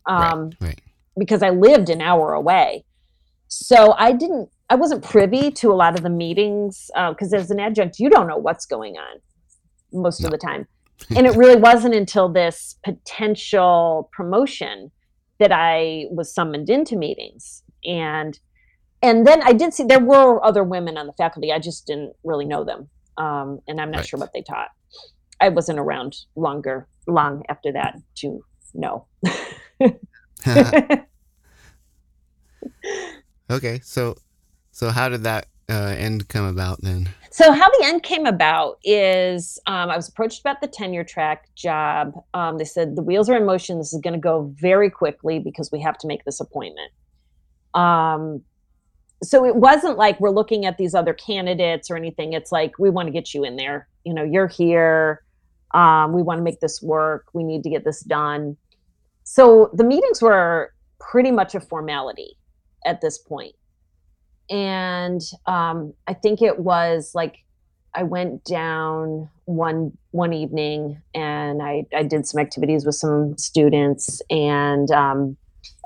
Um, 0.07 0.51
right, 0.61 0.69
right. 0.69 0.81
because 1.19 1.43
I 1.43 1.51
lived 1.51 1.91
an 1.91 2.01
hour 2.01 2.33
away. 2.33 2.85
So 3.49 3.95
I 3.99 4.13
didn't, 4.13 4.51
I 4.71 4.77
wasn't 4.77 5.03
privy 5.03 5.51
to 5.51 5.73
a 5.73 5.75
lot 5.75 5.97
of 5.97 6.05
the 6.05 6.11
meetings 6.11 6.91
because 6.95 7.35
as 7.35 7.51
an 7.51 7.59
adjunct, 7.59 7.99
you 7.99 8.09
don't 8.09 8.29
know 8.29 8.37
what's 8.37 8.67
going 8.67 8.95
on 8.95 9.21
most 9.93 10.25
of 10.25 10.31
the 10.31 10.39
time. 10.39 10.67
And 11.17 11.27
it 11.27 11.35
really 11.35 11.57
wasn't 11.57 11.97
until 11.97 12.29
this 12.29 12.79
potential 12.85 14.09
promotion 14.13 14.93
that 15.41 15.51
I 15.51 16.05
was 16.13 16.33
summoned 16.33 16.71
into 16.71 16.95
meetings. 16.95 17.65
And 17.85 18.39
and 19.03 19.27
then 19.27 19.43
I 19.43 19.53
did 19.53 19.75
see 19.75 19.85
there 19.85 20.01
were 20.01 20.45
other 20.45 20.65
women 20.65 20.97
on 20.97 21.07
the 21.07 21.13
faculty. 21.15 21.53
I 21.53 21.59
just 21.59 21.87
didn't 21.87 22.15
really 22.25 22.45
know 22.45 22.65
them. 22.65 22.89
Um, 23.19 23.61
and 23.69 23.81
I'm 23.81 23.91
not 23.91 23.99
Right. 23.99 24.07
sure 24.07 24.19
what 24.19 24.33
they 24.33 24.43
taught. 24.43 24.69
I 25.41 25.49
wasn't 25.49 25.79
around 25.79 26.17
longer, 26.37 26.87
long 27.07 27.43
after 27.49 27.73
that 27.73 27.99
to 28.17 28.45
know. 28.75 29.07
okay, 33.51 33.81
so 33.83 34.17
so 34.71 34.91
how 34.91 35.09
did 35.09 35.25
that 35.25 35.47
uh, 35.69 35.95
end 35.97 36.29
come 36.29 36.45
about 36.45 36.81
then? 36.83 37.09
So 37.31 37.51
how 37.53 37.69
the 37.71 37.85
end 37.85 38.03
came 38.03 38.27
about 38.27 38.79
is 38.85 39.59
um, 39.67 39.91
I 39.91 39.97
was 39.97 40.09
approached 40.09 40.41
about 40.41 40.61
the 40.61 40.69
tenure 40.69 41.05
track 41.05 41.49
job. 41.55 42.13
Um, 42.35 42.59
they 42.59 42.65
said 42.65 42.95
the 42.95 43.03
wheels 43.03 43.29
are 43.31 43.37
in 43.37 43.47
motion. 43.47 43.79
This 43.79 43.93
is 43.93 44.01
going 44.01 44.15
to 44.15 44.21
go 44.21 44.53
very 44.61 44.91
quickly 44.91 45.39
because 45.39 45.71
we 45.73 45.81
have 45.81 45.97
to 45.99 46.07
make 46.07 46.25
this 46.25 46.41
appointment. 46.41 46.93
Um, 47.75 48.43
so 49.23 49.45
it 49.47 49.57
wasn't 49.57 49.99
like 49.99 50.21
we're 50.21 50.31
looking 50.31 50.67
at 50.67 50.79
these 50.79 50.95
other 50.95 51.15
candidates 51.15 51.91
or 51.91 51.97
anything. 51.97 52.33
It's 52.33 52.53
like 52.53 52.79
we 52.79 52.91
want 52.91 53.07
to 53.09 53.13
get 53.13 53.35
you 53.35 53.45
in 53.45 53.57
there. 53.57 53.89
You 54.05 54.15
know, 54.15 54.25
you're 54.25 54.49
here. 54.49 55.23
Um, 55.75 56.13
we 56.13 56.23
want 56.23 56.39
to 56.39 56.43
make 56.43 56.61
this 56.61 56.83
work. 56.83 57.27
We 57.33 57.45
need 57.45 57.63
to 57.65 57.71
get 57.71 57.85
this 57.85 58.01
done. 58.03 58.57
So 59.25 59.71
the 59.75 59.85
meetings 59.85 60.21
were 60.23 60.73
pretty 61.01 61.31
much 61.31 61.55
a 61.55 61.61
formality 61.61 62.37
at 62.85 63.01
this 63.01 63.19
point. 63.19 63.55
and 64.51 65.21
um, 65.47 65.95
I 66.07 66.15
think 66.15 66.43
it 66.43 66.59
was 66.61 67.13
like 67.15 67.37
I 67.95 68.03
went 68.05 68.45
down 68.45 69.29
one 69.45 69.93
one 70.11 70.33
evening 70.33 71.01
and 71.15 71.63
I 71.63 71.85
I 71.95 72.03
did 72.03 72.27
some 72.27 72.41
activities 72.41 72.85
with 72.85 72.95
some 72.97 73.37
students 73.39 74.21
and 74.31 74.91
um, 74.91 75.37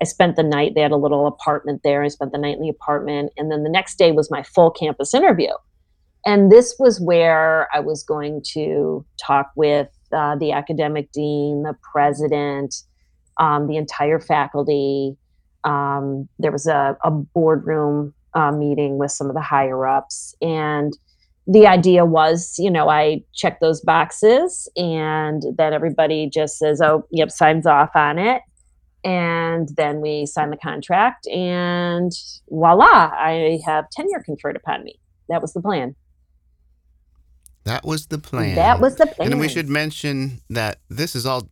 I 0.00 0.04
spent 0.04 0.36
the 0.36 0.42
night. 0.42 0.72
They 0.74 0.82
had 0.82 0.92
a 0.92 0.96
little 0.96 1.26
apartment 1.26 1.82
there. 1.84 2.02
I 2.02 2.08
spent 2.08 2.32
the 2.32 2.38
night 2.38 2.56
in 2.56 2.62
the 2.62 2.68
apartment, 2.68 3.32
and 3.36 3.50
then 3.50 3.62
the 3.62 3.70
next 3.70 3.96
day 3.96 4.12
was 4.12 4.30
my 4.30 4.42
full 4.42 4.70
campus 4.70 5.14
interview. 5.14 5.52
And 6.24 6.50
this 6.50 6.74
was 6.78 7.00
where 7.00 7.68
I 7.72 7.80
was 7.80 8.02
going 8.02 8.42
to 8.52 9.06
talk 9.24 9.52
with 9.54 9.88
uh, 10.12 10.36
the 10.36 10.52
academic 10.52 11.12
dean, 11.12 11.62
the 11.62 11.76
president, 11.92 12.74
um, 13.38 13.68
the 13.68 13.76
entire 13.76 14.18
faculty. 14.18 15.16
Um, 15.64 16.28
there 16.38 16.52
was 16.52 16.66
a, 16.66 16.96
a 17.04 17.10
boardroom 17.10 18.12
uh, 18.34 18.52
meeting 18.52 18.98
with 18.98 19.12
some 19.12 19.28
of 19.28 19.34
the 19.34 19.40
higher 19.40 19.86
ups. 19.86 20.34
And 20.42 20.92
the 21.46 21.66
idea 21.66 22.04
was, 22.04 22.56
you 22.58 22.70
know, 22.70 22.88
I 22.88 23.22
check 23.34 23.60
those 23.60 23.80
boxes 23.80 24.68
and 24.76 25.42
then 25.56 25.72
everybody 25.72 26.28
just 26.28 26.58
says, 26.58 26.80
oh, 26.80 27.06
yep, 27.10 27.30
signs 27.30 27.66
off 27.66 27.90
on 27.94 28.18
it. 28.18 28.42
And 29.06 29.68
then 29.76 30.00
we 30.00 30.26
sign 30.26 30.50
the 30.50 30.56
contract 30.56 31.28
and 31.28 32.10
voila, 32.50 33.12
I 33.14 33.60
have 33.64 33.88
tenure 33.90 34.20
conferred 34.24 34.56
upon 34.56 34.82
me. 34.82 34.98
That 35.28 35.40
was 35.40 35.52
the 35.52 35.60
plan. 35.60 35.94
That 37.62 37.84
was 37.84 38.06
the 38.06 38.18
plan. 38.18 38.56
That 38.56 38.80
was 38.80 38.96
the 38.96 39.06
plan. 39.06 39.30
And 39.30 39.40
we 39.40 39.48
should 39.48 39.68
mention 39.68 40.40
that 40.50 40.80
this 40.88 41.14
is 41.14 41.24
all 41.24 41.48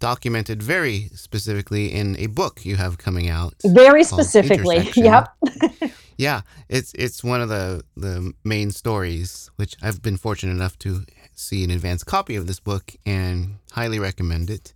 documented 0.00 0.62
very 0.62 1.08
specifically 1.14 1.90
in 1.94 2.14
a 2.18 2.26
book 2.26 2.66
you 2.66 2.76
have 2.76 2.98
coming 2.98 3.30
out. 3.30 3.54
very 3.64 4.04
specifically. 4.04 4.90
Yep. 4.94 5.28
Yeah, 6.18 6.42
it's 6.68 6.92
it's 6.94 7.24
one 7.24 7.40
of 7.40 7.48
the 7.48 7.82
the 7.96 8.32
main 8.44 8.70
stories, 8.70 9.50
which 9.56 9.74
I've 9.82 10.02
been 10.02 10.16
fortunate 10.16 10.52
enough 10.52 10.78
to 10.80 11.04
see 11.34 11.64
an 11.64 11.70
advanced 11.70 12.06
copy 12.06 12.36
of 12.36 12.46
this 12.46 12.60
book 12.60 12.94
and 13.04 13.56
highly 13.72 13.98
recommend 13.98 14.50
it. 14.50 14.72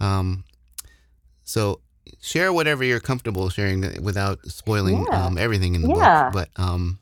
Um, 0.00 0.44
so 1.44 1.80
share 2.20 2.52
whatever 2.52 2.82
you're 2.84 3.00
comfortable 3.00 3.48
sharing 3.48 4.02
without 4.02 4.38
spoiling 4.46 5.06
Yeah. 5.10 5.26
um, 5.26 5.38
everything 5.38 5.74
in 5.74 5.82
the 5.82 5.88
Yeah. 5.88 6.30
book. 6.30 6.32
But 6.56 6.62
um, 6.62 6.98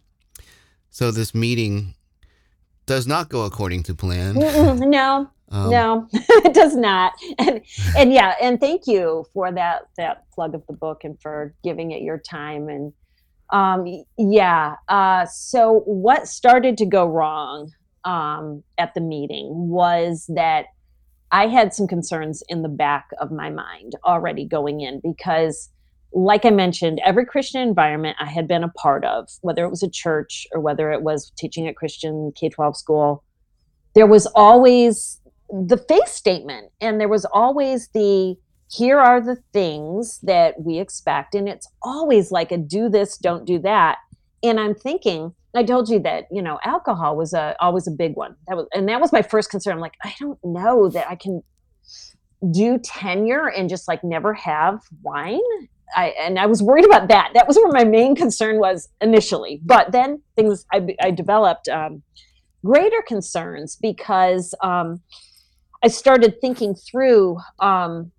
so 0.91 1.11
this 1.11 1.35
meeting 1.35 1.95
does 2.87 3.07
not 3.07 3.29
go 3.29 3.45
according 3.45 3.83
to 3.85 3.95
plan. 3.95 4.35
Mm-mm, 4.35 4.89
no, 4.89 5.31
Um, 5.53 5.71
no, 5.71 6.09
it 6.13 6.55
does 6.55 6.77
not. 6.77 7.13
And 7.39 7.61
and 7.97 8.13
yeah, 8.13 8.35
and 8.41 8.61
thank 8.61 8.87
you 8.87 9.25
for 9.35 9.51
that 9.51 9.83
that 9.97 10.31
plug 10.33 10.55
of 10.55 10.63
the 10.69 10.73
book 10.75 11.03
and 11.03 11.21
for 11.21 11.55
giving 11.65 11.91
it 11.91 12.03
your 12.03 12.19
time 12.19 12.69
and 12.69 12.93
um 13.53 13.85
yeah. 14.17 14.77
Uh 14.89 15.27
so 15.27 15.81
what 15.87 16.29
started 16.29 16.77
to 16.79 16.87
go 16.87 17.05
wrong 17.05 17.73
um 18.05 18.63
at 18.79 18.95
the 18.95 19.01
meeting 19.01 19.49
was 19.69 20.25
that 20.29 20.67
I 21.33 21.47
had 21.47 21.73
some 21.73 21.87
concerns 21.87 22.43
in 22.49 22.63
the 22.63 22.69
back 22.69 23.11
of 23.21 23.31
my 23.31 23.51
mind 23.51 23.93
already 24.05 24.45
going 24.45 24.81
in 24.81 25.01
because 25.03 25.71
like 26.13 26.45
I 26.45 26.51
mentioned, 26.51 27.01
every 27.05 27.25
Christian 27.25 27.61
environment 27.61 28.17
I 28.19 28.27
had 28.27 28.49
been 28.49 28.65
a 28.65 28.71
part 28.71 29.05
of, 29.05 29.29
whether 29.43 29.65
it 29.65 29.71
was 29.71 29.85
a 29.85 29.91
church 29.91 30.47
or 30.53 30.61
whether 30.61 30.91
it 30.91 31.03
was 31.03 31.31
teaching 31.37 31.69
at 31.69 31.77
Christian 31.77 32.33
K 32.39 32.49
12 32.49 32.77
school, 32.77 33.25
there 33.95 34.07
was 34.07 34.27
always 34.35 35.21
the 35.49 35.77
faith 35.77 36.09
statement 36.09 36.73
and 36.81 37.01
there 37.01 37.09
was 37.09 37.25
always 37.27 37.89
the 37.89 38.37
here 38.71 38.99
are 38.99 39.21
the 39.21 39.37
things 39.53 40.21
that 40.23 40.55
we 40.61 40.79
expect 40.79 41.35
and 41.35 41.49
it's 41.49 41.69
always 41.83 42.31
like 42.31 42.53
a 42.53 42.57
do 42.57 42.89
this 42.89 43.17
don't 43.17 43.45
do 43.45 43.59
that. 43.59 43.99
And 44.43 44.59
i'm 44.59 44.75
thinking 44.75 45.35
i 45.55 45.63
told 45.63 45.89
you 45.89 45.99
that 45.99 46.27
you 46.31 46.43
know 46.43 46.59
alcohol 46.65 47.17
was 47.17 47.33
a 47.33 47.55
always 47.61 47.87
a 47.87 47.91
big 47.91 48.15
one 48.17 48.35
that 48.49 48.57
was 48.57 48.67
and 48.73 48.89
that 48.89 49.01
was 49.01 49.13
my 49.13 49.23
first 49.23 49.51
concern 49.51 49.75
i'm 49.75 49.81
like 49.81 49.97
i 50.05 50.15
don't 50.19 50.39
know 50.45 50.89
that 50.89 51.09
i 51.09 51.15
can 51.15 51.43
do 52.53 52.79
tenure 52.79 53.49
and 53.49 53.69
just 53.69 53.87
like 53.87 54.03
never 54.03 54.33
have 54.33 54.81
wine 55.03 55.41
I, 55.95 56.15
and 56.21 56.39
I 56.39 56.47
was 56.47 56.63
worried 56.63 56.85
about 56.85 57.09
that. 57.09 57.33
That 57.35 57.49
was 57.49 57.57
where 57.57 57.73
my 57.73 57.85
main 57.85 58.15
concern 58.15 58.59
was 58.59 58.89
initially. 59.01 59.61
But 59.65 59.93
then 59.93 60.23
things 60.37 60.65
I, 60.73 60.87
I 61.01 61.11
developed 61.11 61.69
um, 61.69 62.03
greater 62.65 63.03
concerns 63.07 63.77
because 63.81 64.55
um, 64.63 65.01
I 65.83 65.89
started 65.89 66.41
thinking 66.41 66.75
through. 66.75 67.39
Um, 67.59 68.13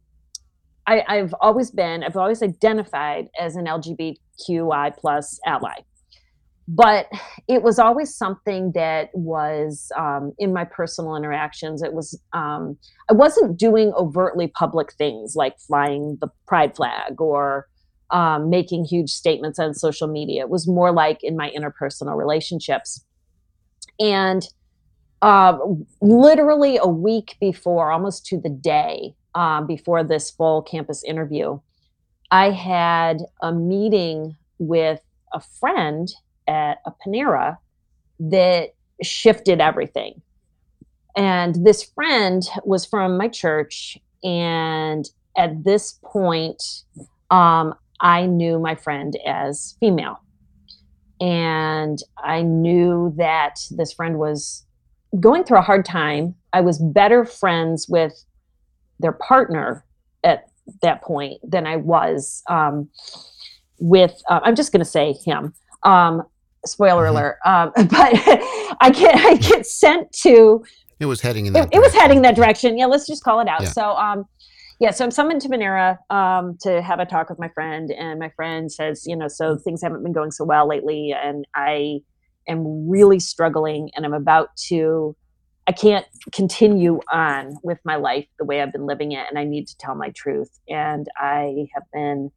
I, 0.88 1.04
I've 1.08 1.34
always 1.40 1.72
been, 1.72 2.04
I've 2.04 2.18
always 2.18 2.42
identified 2.42 3.30
as 3.40 3.56
an 3.56 3.66
LGBTQI 3.66 4.98
plus 4.98 5.40
ally, 5.46 5.76
but 6.74 7.10
it 7.50 7.64
was 7.64 7.80
always 7.80 8.16
something 8.16 8.72
that 8.76 9.10
was 9.14 9.92
um, 9.98 10.32
in 10.40 10.54
my 10.54 10.64
personal 10.64 11.18
interactions. 11.18 11.84
It 11.84 11.92
was 11.92 12.18
um, 12.32 12.78
I 13.10 13.14
wasn't 13.14 13.58
doing 13.58 13.92
overtly 13.98 14.48
public 14.48 14.94
things 14.94 15.36
like 15.36 15.60
flying 15.60 16.18
the 16.22 16.30
pride 16.48 16.74
flag 16.74 17.20
or 17.20 17.68
um, 18.10 18.50
making 18.50 18.86
huge 18.86 19.10
statements 19.10 19.60
on 19.60 19.74
social 19.74 20.08
media. 20.08 20.44
It 20.44 20.50
was 20.50 20.66
more 20.66 20.94
like 20.94 21.20
in 21.24 21.36
my 21.36 21.52
interpersonal 21.52 22.18
relationships. 22.18 23.04
And 24.00 24.48
uh, 25.22 25.58
literally 26.02 26.78
a 26.78 26.88
week 26.88 27.36
before, 27.42 27.92
almost 27.92 28.26
to 28.28 28.40
the 28.40 28.50
day 28.50 29.14
um, 29.36 29.68
before 29.68 30.06
this 30.06 30.32
full 30.32 30.62
campus 30.62 31.04
interview, 31.04 31.60
I 32.32 32.52
had 32.52 33.24
a 33.42 33.52
meeting 33.52 34.38
with 34.58 35.02
a 35.34 35.42
friend 35.42 36.08
at 36.52 36.82
a 36.86 36.92
Panera 36.92 37.58
that 38.20 38.74
shifted 39.02 39.62
everything. 39.62 40.22
And 41.16 41.56
this 41.66 41.84
friend 41.84 42.44
was 42.64 42.86
from 42.86 43.18
my 43.18 43.28
church. 43.28 43.98
And 44.24 45.10
at 45.38 45.64
this 45.64 46.00
point, 46.04 46.62
um, 47.30 47.74
I 48.02 48.26
knew 48.26 48.60
my 48.60 48.76
friend 48.76 49.18
as 49.26 49.76
female. 49.80 50.20
And 51.20 52.00
I 52.18 52.42
knew 52.42 53.14
that 53.18 53.60
this 53.72 53.94
friend 53.94 54.18
was 54.18 54.66
going 55.20 55.44
through 55.44 55.60
a 55.60 55.62
hard 55.62 55.86
time. 55.86 56.36
I 56.54 56.62
was 56.62 56.80
better 56.80 57.26
friends 57.26 57.88
with 57.88 58.14
their 59.00 59.12
partner 59.12 59.86
at 60.24 60.50
that 60.82 61.02
point 61.02 61.40
than 61.44 61.68
I 61.68 61.76
was 61.76 62.44
um, 62.50 62.90
with, 63.80 64.22
uh, 64.30 64.40
I'm 64.44 64.56
just 64.56 64.72
going 64.72 64.80
to 64.80 64.86
say 64.86 65.14
him. 65.14 65.54
Um, 65.84 66.24
spoiler 66.66 67.06
Mhm. 67.06 67.10
alert. 67.10 67.38
Um, 67.46 67.72
but 67.90 68.14
I 68.82 68.92
get, 68.94 69.16
I 69.16 69.36
get 69.36 69.66
sent 69.66 70.12
to 70.24 70.64
It 71.00 71.06
was 71.06 71.22
heading 71.22 71.46
in 71.48 71.56
it, 71.56 71.60
that 71.60 71.70
it 71.74 71.80
was 71.80 71.92
direction. 71.92 72.02
heading 72.02 72.22
that 72.24 72.36
direction. 72.36 72.78
Yeah, 72.78 72.86
let's 72.88 73.08
just 73.08 73.24
call 73.24 73.40
it 73.40 73.48
out. 73.48 73.62
Yeah. 73.62 73.70
So, 73.70 73.92
um, 73.96 74.26
yeah, 74.80 74.90
so 74.92 75.06
I'm 75.06 75.12
summoned 75.12 75.42
to 75.42 75.50
Panera 75.50 75.98
um, 76.10 76.58
to 76.62 76.82
have 76.82 77.00
a 77.00 77.06
talk 77.06 77.30
with 77.30 77.38
my 77.38 77.50
friend, 77.50 77.92
and 77.92 78.20
my 78.20 78.30
friend 78.30 78.72
says, 78.72 79.04
you 79.06 79.16
know, 79.16 79.28
so 79.28 79.56
things 79.58 79.82
haven't 79.84 80.02
been 80.02 80.12
going 80.14 80.32
so 80.32 80.44
well 80.44 80.68
lately, 80.68 81.14
and 81.14 81.46
I 81.54 82.00
am 82.48 82.90
really 82.90 83.20
struggling, 83.20 83.92
and 83.96 84.06
I'm 84.08 84.14
about 84.16 84.50
to, 84.70 85.16
I 85.68 85.72
can't 85.72 86.08
continue 86.32 87.00
on 87.14 87.58
with 87.62 87.78
my 87.86 87.96
life 87.96 88.26
the 88.40 88.46
way 88.46 88.60
I've 88.60 88.72
been 88.72 88.88
living 88.88 89.12
it, 89.12 89.28
and 89.30 89.38
I 89.38 89.44
need 89.44 89.68
to 89.68 89.78
tell 89.78 89.94
my 89.94 90.10
truth. 90.16 90.50
And 90.68 91.08
I 91.16 91.68
have 91.76 91.84
been 91.94 92.32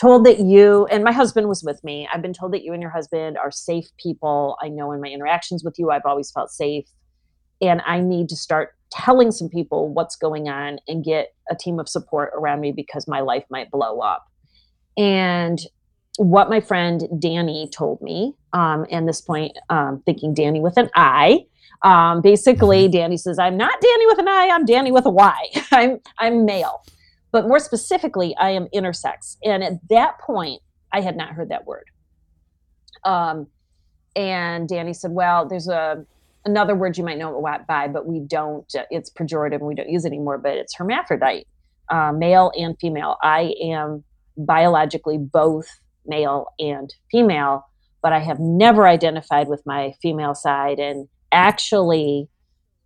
told 0.00 0.26
that 0.26 0.40
you 0.40 0.86
and 0.86 1.04
my 1.04 1.12
husband 1.12 1.48
was 1.48 1.62
with 1.62 1.82
me. 1.84 2.08
I've 2.12 2.22
been 2.22 2.32
told 2.32 2.52
that 2.52 2.64
you 2.64 2.72
and 2.72 2.82
your 2.82 2.90
husband 2.90 3.38
are 3.38 3.50
safe 3.50 3.86
people. 3.96 4.56
I 4.62 4.68
know 4.68 4.92
in 4.92 5.00
my 5.00 5.08
interactions 5.08 5.62
with 5.64 5.78
you, 5.78 5.90
I've 5.90 6.04
always 6.04 6.30
felt 6.30 6.50
safe, 6.50 6.86
and 7.60 7.80
I 7.86 8.00
need 8.00 8.28
to 8.30 8.36
start 8.36 8.74
telling 8.90 9.32
some 9.32 9.48
people 9.48 9.92
what's 9.92 10.16
going 10.16 10.48
on 10.48 10.78
and 10.86 11.04
get 11.04 11.34
a 11.50 11.54
team 11.54 11.78
of 11.78 11.88
support 11.88 12.32
around 12.34 12.60
me 12.60 12.72
because 12.72 13.08
my 13.08 13.20
life 13.20 13.44
might 13.50 13.70
blow 13.70 14.00
up. 14.00 14.24
And 14.96 15.58
what 16.16 16.48
my 16.48 16.60
friend 16.60 17.02
Danny 17.18 17.68
told 17.74 18.00
me, 18.00 18.34
um, 18.52 18.86
and 18.90 19.08
this 19.08 19.20
point, 19.20 19.58
um, 19.68 20.02
thinking 20.06 20.32
Danny 20.32 20.60
with 20.60 20.76
an 20.76 20.90
I, 20.94 21.46
um, 21.82 22.22
basically, 22.22 22.84
mm-hmm. 22.84 22.92
Danny 22.92 23.16
says, 23.16 23.38
"I'm 23.38 23.56
not 23.56 23.80
Danny 23.80 24.06
with 24.06 24.18
an 24.18 24.28
I. 24.28 24.50
I'm 24.52 24.64
Danny 24.64 24.92
with 24.92 25.06
a 25.06 25.10
Y. 25.10 25.50
I'm 25.72 26.00
I'm 26.18 26.44
male, 26.44 26.82
but 27.34 27.48
more 27.48 27.58
specifically, 27.58 28.34
I 28.36 28.50
am 28.50 28.68
intersex." 28.74 29.36
And 29.44 29.62
at 29.62 29.72
that 29.90 30.20
point, 30.20 30.62
I 30.92 31.00
had 31.00 31.16
not 31.16 31.30
heard 31.30 31.50
that 31.50 31.66
word. 31.66 31.86
Um, 33.04 33.48
and 34.16 34.68
Danny 34.68 34.94
said, 34.94 35.10
"Well, 35.10 35.46
there's 35.48 35.68
a 35.68 36.06
another 36.44 36.74
word 36.74 36.96
you 36.96 37.04
might 37.04 37.18
know 37.18 37.36
it 37.36 37.66
by, 37.66 37.88
but 37.88 38.06
we 38.06 38.20
don't. 38.20 38.72
It's 38.90 39.10
pejorative 39.10 39.56
and 39.56 39.66
we 39.66 39.74
don't 39.74 39.88
use 39.88 40.04
it 40.04 40.08
anymore. 40.08 40.38
But 40.38 40.56
it's 40.56 40.74
hermaphrodite, 40.74 41.46
uh, 41.90 42.12
male 42.12 42.52
and 42.56 42.78
female. 42.78 43.16
I 43.22 43.54
am 43.62 44.04
biologically 44.36 45.18
both 45.18 45.66
male 46.06 46.48
and 46.58 46.92
female, 47.10 47.66
but 48.02 48.12
I 48.12 48.20
have 48.20 48.38
never 48.38 48.86
identified 48.86 49.48
with 49.48 49.62
my 49.64 49.94
female 50.02 50.34
side. 50.34 50.78
And 50.78 51.08
actually, 51.32 52.28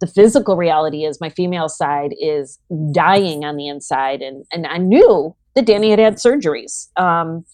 the 0.00 0.06
physical 0.06 0.56
reality 0.56 1.04
is 1.04 1.20
my 1.20 1.30
female 1.30 1.68
side 1.68 2.14
is 2.20 2.58
dying 2.92 3.44
on 3.44 3.56
the 3.56 3.68
inside, 3.68 4.22
and 4.22 4.44
and 4.52 4.66
I 4.66 4.78
knew 4.78 5.34
that 5.54 5.66
Danny 5.66 5.90
had 5.90 5.98
had 5.98 6.14
surgeries, 6.16 6.88
um, 6.98 7.44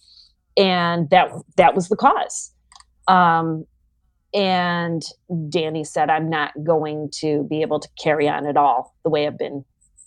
and 0.56 1.08
that 1.10 1.30
that 1.56 1.74
was 1.74 1.88
the 1.88 1.96
cause. 1.96 2.52
Um, 3.08 3.66
and 4.34 5.02
Danny 5.48 5.84
said, 5.84 6.10
I'm 6.10 6.28
not 6.28 6.52
going 6.64 7.08
to 7.20 7.44
be 7.44 7.62
able 7.62 7.78
to 7.78 7.88
carry 8.02 8.28
on 8.28 8.46
at 8.46 8.56
all 8.56 8.94
the 9.04 9.10
way 9.10 9.26
I've 9.26 9.38
been 9.38 9.64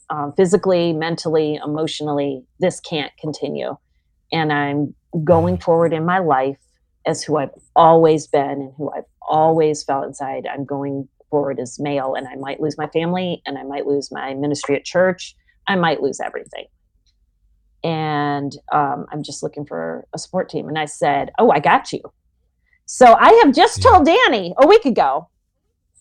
um, 0.10 0.34
physically, 0.36 0.92
mentally, 0.92 1.56
emotionally. 1.64 2.44
This 2.60 2.82
can't 2.82 3.12
continue. 3.20 3.78
And 4.34 4.52
I'm 4.52 4.94
going 5.24 5.58
forward 5.58 5.94
in 5.94 6.06
my 6.06 6.20
life 6.20 6.58
as 7.06 7.24
who 7.24 7.38
I've 7.38 7.52
always 7.76 8.28
been 8.28 8.62
and 8.62 8.74
who 8.78 8.92
I've 8.92 9.06
always 9.22 9.84
felt 9.84 10.06
inside. 10.06 10.46
I'm 10.46 10.66
going 10.66 11.08
forward 11.30 11.60
as 11.60 11.80
male, 11.80 12.16
and 12.16 12.28
I 12.28 12.36
might 12.36 12.60
lose 12.60 12.78
my 12.78 12.88
family, 12.88 13.42
and 13.46 13.58
I 13.58 13.64
might 13.64 13.86
lose 13.86 14.12
my 14.12 14.34
ministry 14.34 14.76
at 14.76 14.86
church. 14.86 15.36
I 15.68 15.76
might 15.76 16.02
lose 16.02 16.20
everything. 16.20 16.66
And 17.84 18.54
um, 18.72 19.06
I'm 19.12 19.24
just 19.24 19.44
looking 19.44 19.66
for 19.66 20.06
a 20.14 20.18
support 20.18 20.50
team. 20.50 20.68
And 20.68 20.80
I 20.80 20.86
said, 20.86 21.32
Oh, 21.38 21.52
I 21.52 21.60
got 21.60 21.94
you. 21.94 22.02
So 22.86 23.14
I 23.14 23.34
have 23.44 23.54
just 23.54 23.82
told 23.82 24.06
Danny 24.06 24.54
a 24.58 24.66
week 24.66 24.86
ago, 24.86 25.30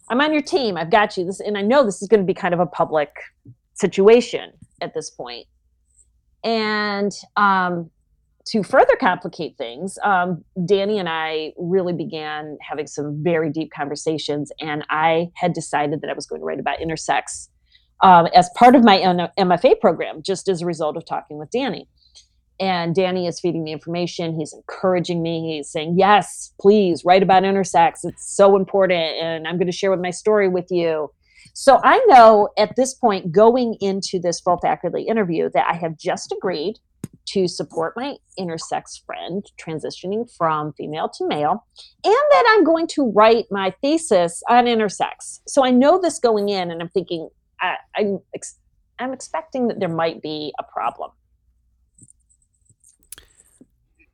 I'm 0.09 0.21
on 0.21 0.33
your 0.33 0.43
team. 0.43 0.77
I've 0.77 0.91
got 0.91 1.17
you. 1.17 1.25
This, 1.25 1.41
and 1.41 1.59
I 1.59 1.63
know 1.63 1.85
this 1.85 2.01
is 2.01 2.09
going 2.09 2.21
to 2.21 2.27
be 2.27 2.35
kind 2.35 2.55
of 2.55 2.61
a 2.61 2.67
public 2.67 3.11
situation 3.75 4.53
at 4.81 4.95
this 4.95 5.11
point. 5.11 5.47
And 6.45 7.13
um, 7.37 7.91
to 8.47 8.63
further 8.63 8.97
complicate 8.99 9.57
things, 9.57 9.99
um, 10.05 10.45
Danny 10.67 10.99
and 10.99 11.09
I 11.09 11.53
really 11.57 11.93
began 11.93 12.59
having 12.61 12.87
some 12.87 13.23
very 13.23 13.51
deep 13.51 13.71
conversations. 13.75 14.53
And 14.61 14.85
I 14.89 15.31
had 15.35 15.53
decided 15.53 16.01
that 16.01 16.11
I 16.11 16.15
was 16.15 16.27
going 16.27 16.41
to 16.41 16.45
write 16.45 16.61
about 16.61 16.79
intersex 16.79 17.49
um, 18.03 18.27
as 18.35 18.51
part 18.57 18.75
of 18.75 18.85
my 18.85 18.99
MFA 19.39 19.81
program, 19.81 20.23
just 20.23 20.49
as 20.49 20.63
a 20.63 20.67
result 20.67 20.97
of 20.97 21.05
talking 21.07 21.39
with 21.39 21.51
Danny 21.51 21.89
and 22.59 22.95
Danny 22.95 23.27
is 23.27 23.41
feeding 23.41 23.65
me 23.65 23.73
information. 23.73 24.39
He's 24.39 24.53
encouraging 24.53 25.23
me. 25.23 25.57
He's 25.57 25.71
saying, 25.71 25.97
Yes, 25.99 26.53
please 26.61 27.05
write 27.05 27.23
about 27.23 27.43
intersex. 27.43 27.99
It's 28.05 28.35
so 28.37 28.57
important. 28.57 29.01
And 29.01 29.47
I'm 29.47 29.57
going 29.57 29.67
to 29.67 29.73
share 29.73 29.91
with 29.91 30.01
my 30.01 30.11
story 30.11 30.49
with 30.49 30.67
you. 30.71 31.11
So 31.55 31.81
I 31.85 31.99
know 32.09 32.49
at 32.59 32.77
this 32.77 32.95
point, 32.95 33.33
going 33.33 33.77
into 33.81 34.19
this 34.19 34.41
full 34.41 34.59
faculty 34.59 35.03
interview, 35.03 35.51
that 35.55 35.67
I 35.71 35.77
have 35.77 35.97
just 35.97 36.33
agreed 36.33 36.77
to 37.27 37.49
support 37.49 37.95
my 37.97 38.17
intersex 38.39 39.05
friend 39.05 39.45
transitioning 39.61 40.31
from 40.37 40.73
female 40.75 41.09
to 41.09 41.27
male, 41.27 41.65
and 42.05 42.15
that 42.15 42.45
I'm 42.51 42.65
going 42.65 42.87
to 42.89 43.11
write 43.13 43.47
my 43.51 43.75
thesis 43.83 44.43
on 44.49 44.65
intersex. 44.65 45.41
So 45.47 45.65
I 45.65 45.71
know 45.71 46.01
this 46.01 46.19
going 46.19 46.49
in, 46.49 46.71
and 46.71 46.81
I'm 46.81 46.91
thinking, 46.91 47.29
I, 47.61 47.77
I'm, 47.97 48.21
ex- 48.35 48.59
I'm 48.99 49.13
expecting 49.13 49.69
that 49.69 49.81
there 49.81 49.89
might 49.89 50.23
be 50.23 50.53
a 50.59 50.63
problem. 50.63 51.11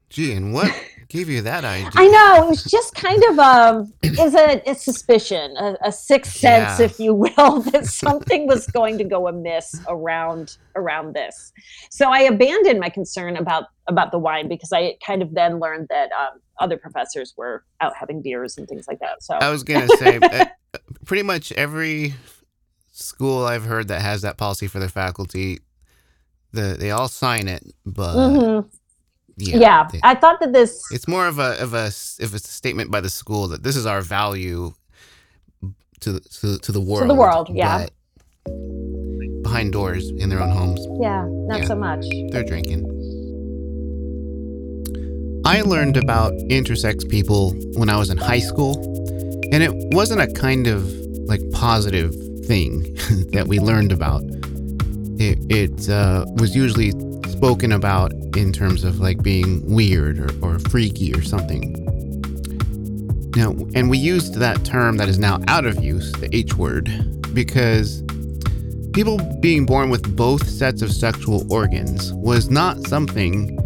Gee, 0.08 0.32
and 0.32 0.52
what 0.52 0.70
gave 1.12 1.28
you 1.28 1.42
that 1.42 1.64
idea? 1.64 1.90
I 1.94 2.08
know 2.08 2.42
it 2.42 2.48
was 2.48 2.64
just 2.64 2.94
kind 2.94 3.22
of 3.30 3.38
um, 3.38 3.92
is 4.02 4.34
a, 4.34 4.62
a 4.66 4.74
suspicion, 4.74 5.54
a, 5.58 5.76
a 5.84 5.92
sixth 5.92 6.36
sense, 6.36 6.80
yeah. 6.80 6.84
if 6.84 6.98
you 6.98 7.14
will, 7.14 7.60
that 7.72 7.86
something 7.86 8.46
was 8.46 8.66
going 8.68 8.96
to 8.98 9.04
go 9.04 9.28
amiss 9.28 9.78
around 9.88 10.56
around 10.74 11.14
this. 11.14 11.52
So 11.90 12.10
I 12.10 12.20
abandoned 12.20 12.80
my 12.80 12.88
concern 12.88 13.36
about 13.36 13.64
about 13.88 14.10
the 14.10 14.18
wine 14.18 14.48
because 14.48 14.72
I 14.72 14.96
kind 15.04 15.22
of 15.22 15.34
then 15.34 15.60
learned 15.60 15.88
that 15.90 16.10
um, 16.18 16.40
other 16.60 16.78
professors 16.78 17.34
were 17.36 17.64
out 17.80 17.92
having 17.94 18.22
beers 18.22 18.56
and 18.56 18.66
things 18.66 18.86
like 18.88 19.00
that. 19.00 19.22
So 19.22 19.34
I 19.34 19.50
was 19.50 19.62
gonna 19.62 19.88
say, 19.98 20.18
uh, 20.22 20.46
pretty 21.04 21.22
much 21.22 21.52
every 21.52 22.14
school 22.92 23.44
I've 23.44 23.64
heard 23.64 23.88
that 23.88 24.00
has 24.00 24.22
that 24.22 24.38
policy 24.38 24.66
for 24.66 24.78
their 24.78 24.88
faculty, 24.88 25.60
the 26.52 26.76
they 26.78 26.90
all 26.90 27.08
sign 27.08 27.48
it, 27.48 27.62
but. 27.84 28.16
Mm-hmm 28.16 28.68
yeah, 29.36 29.56
yeah 29.56 29.88
they, 29.90 30.00
I 30.02 30.14
thought 30.14 30.40
that 30.40 30.52
this 30.52 30.90
it's 30.90 31.08
more 31.08 31.26
of 31.26 31.38
a 31.38 31.60
of 31.60 31.74
a 31.74 31.86
if 31.86 32.34
it's 32.34 32.48
a 32.48 32.52
statement 32.52 32.90
by 32.90 33.00
the 33.00 33.10
school 33.10 33.48
that 33.48 33.62
this 33.62 33.76
is 33.76 33.86
our 33.86 34.00
value 34.00 34.74
to 36.02 36.20
to, 36.20 36.58
to 36.58 36.72
the 36.72 36.80
world. 36.80 37.02
To 37.02 37.08
the 37.08 37.14
world, 37.14 37.48
yeah. 37.50 37.86
Behind 39.42 39.72
doors 39.72 40.08
in 40.10 40.28
their 40.28 40.40
own 40.40 40.50
homes. 40.50 40.86
Yeah, 41.00 41.26
not 41.28 41.60
yeah, 41.60 41.66
so 41.66 41.74
much. 41.74 42.04
They're 42.30 42.44
drinking. 42.44 42.88
I 45.44 45.62
learned 45.62 45.96
about 45.96 46.32
intersex 46.50 47.08
people 47.08 47.52
when 47.74 47.88
I 47.88 47.96
was 47.96 48.10
in 48.10 48.18
high 48.18 48.38
school, 48.38 48.76
and 49.52 49.62
it 49.62 49.72
wasn't 49.94 50.20
a 50.20 50.32
kind 50.32 50.66
of 50.66 50.88
like 51.26 51.40
positive 51.52 52.14
thing 52.46 52.82
that 53.32 53.46
we 53.48 53.58
learned 53.58 53.92
about. 53.92 54.22
It, 55.18 55.38
it 55.50 55.88
uh, 55.88 56.24
was 56.36 56.56
usually 56.56 56.92
spoken 57.28 57.72
about 57.72 58.12
in 58.36 58.52
terms 58.52 58.84
of 58.84 59.00
like 59.00 59.22
being 59.22 59.64
weird 59.68 60.18
or, 60.18 60.30
or 60.42 60.58
freaky 60.58 61.14
or 61.14 61.22
something. 61.22 61.78
Now, 63.34 63.50
and 63.74 63.88
we 63.88 63.98
used 63.98 64.34
that 64.34 64.64
term 64.64 64.98
that 64.98 65.08
is 65.08 65.18
now 65.18 65.40
out 65.48 65.64
of 65.64 65.82
use, 65.82 66.12
the 66.12 66.28
H 66.34 66.54
word, 66.54 66.90
because 67.34 68.02
people 68.92 69.18
being 69.40 69.64
born 69.64 69.88
with 69.88 70.14
both 70.14 70.46
sets 70.48 70.82
of 70.82 70.92
sexual 70.92 71.50
organs 71.52 72.12
was 72.12 72.50
not 72.50 72.86
something 72.86 73.58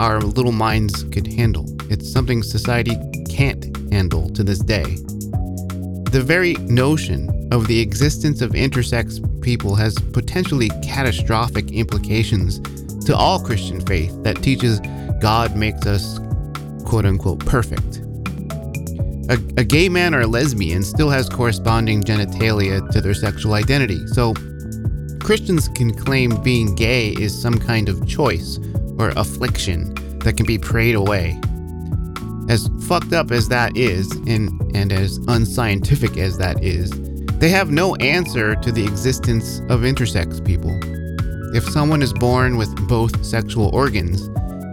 our 0.00 0.20
little 0.20 0.52
minds 0.52 1.04
could 1.04 1.26
handle. 1.26 1.66
It's 1.90 2.10
something 2.10 2.42
society 2.42 2.96
can't 3.28 3.64
handle 3.92 4.28
to 4.30 4.42
this 4.42 4.58
day. 4.58 4.96
The 6.10 6.22
very 6.24 6.54
notion 6.54 7.48
of 7.52 7.68
the 7.68 7.80
existence 7.80 8.40
of 8.40 8.52
intersex 8.52 9.20
people 9.42 9.76
has 9.76 9.94
potentially 10.12 10.70
catastrophic 10.82 11.70
implications 11.70 12.60
to 13.04 13.16
all 13.16 13.40
Christian 13.40 13.80
faith 13.80 14.22
that 14.22 14.42
teaches 14.42 14.80
God 15.20 15.56
makes 15.56 15.86
us 15.86 16.18
quote 16.84 17.06
unquote 17.06 17.40
perfect. 17.40 17.98
A, 19.30 19.34
a, 19.56 19.64
gay 19.64 19.88
man 19.88 20.14
or 20.14 20.22
a 20.22 20.26
lesbian 20.26 20.82
still 20.82 21.08
has 21.08 21.28
corresponding 21.28 22.02
genitalia 22.02 22.86
to 22.90 23.00
their 23.00 23.14
sexual 23.14 23.54
identity, 23.54 24.04
so 24.08 24.34
Christians 25.20 25.68
can 25.68 25.94
claim 25.94 26.42
being 26.42 26.74
gay 26.74 27.10
is 27.10 27.40
some 27.40 27.58
kind 27.58 27.88
of 27.88 28.06
choice 28.06 28.58
or 28.98 29.10
affliction 29.10 29.94
that 30.18 30.36
can 30.36 30.44
be 30.44 30.58
prayed 30.58 30.96
away. 30.96 31.40
As 32.48 32.68
fucked 32.88 33.12
up 33.12 33.30
as 33.30 33.48
that 33.48 33.76
is, 33.76 34.10
and, 34.26 34.50
and 34.76 34.92
as 34.92 35.18
unscientific 35.28 36.16
as 36.16 36.36
that 36.38 36.62
is, 36.62 36.90
they 37.38 37.48
have 37.48 37.70
no 37.70 37.94
answer 37.96 38.56
to 38.56 38.72
the 38.72 38.84
existence 38.84 39.60
of 39.70 39.80
intersex 39.80 40.44
people. 40.44 40.76
If 41.54 41.68
someone 41.68 42.00
is 42.00 42.14
born 42.14 42.56
with 42.56 42.74
both 42.88 43.24
sexual 43.24 43.68
organs, 43.74 44.28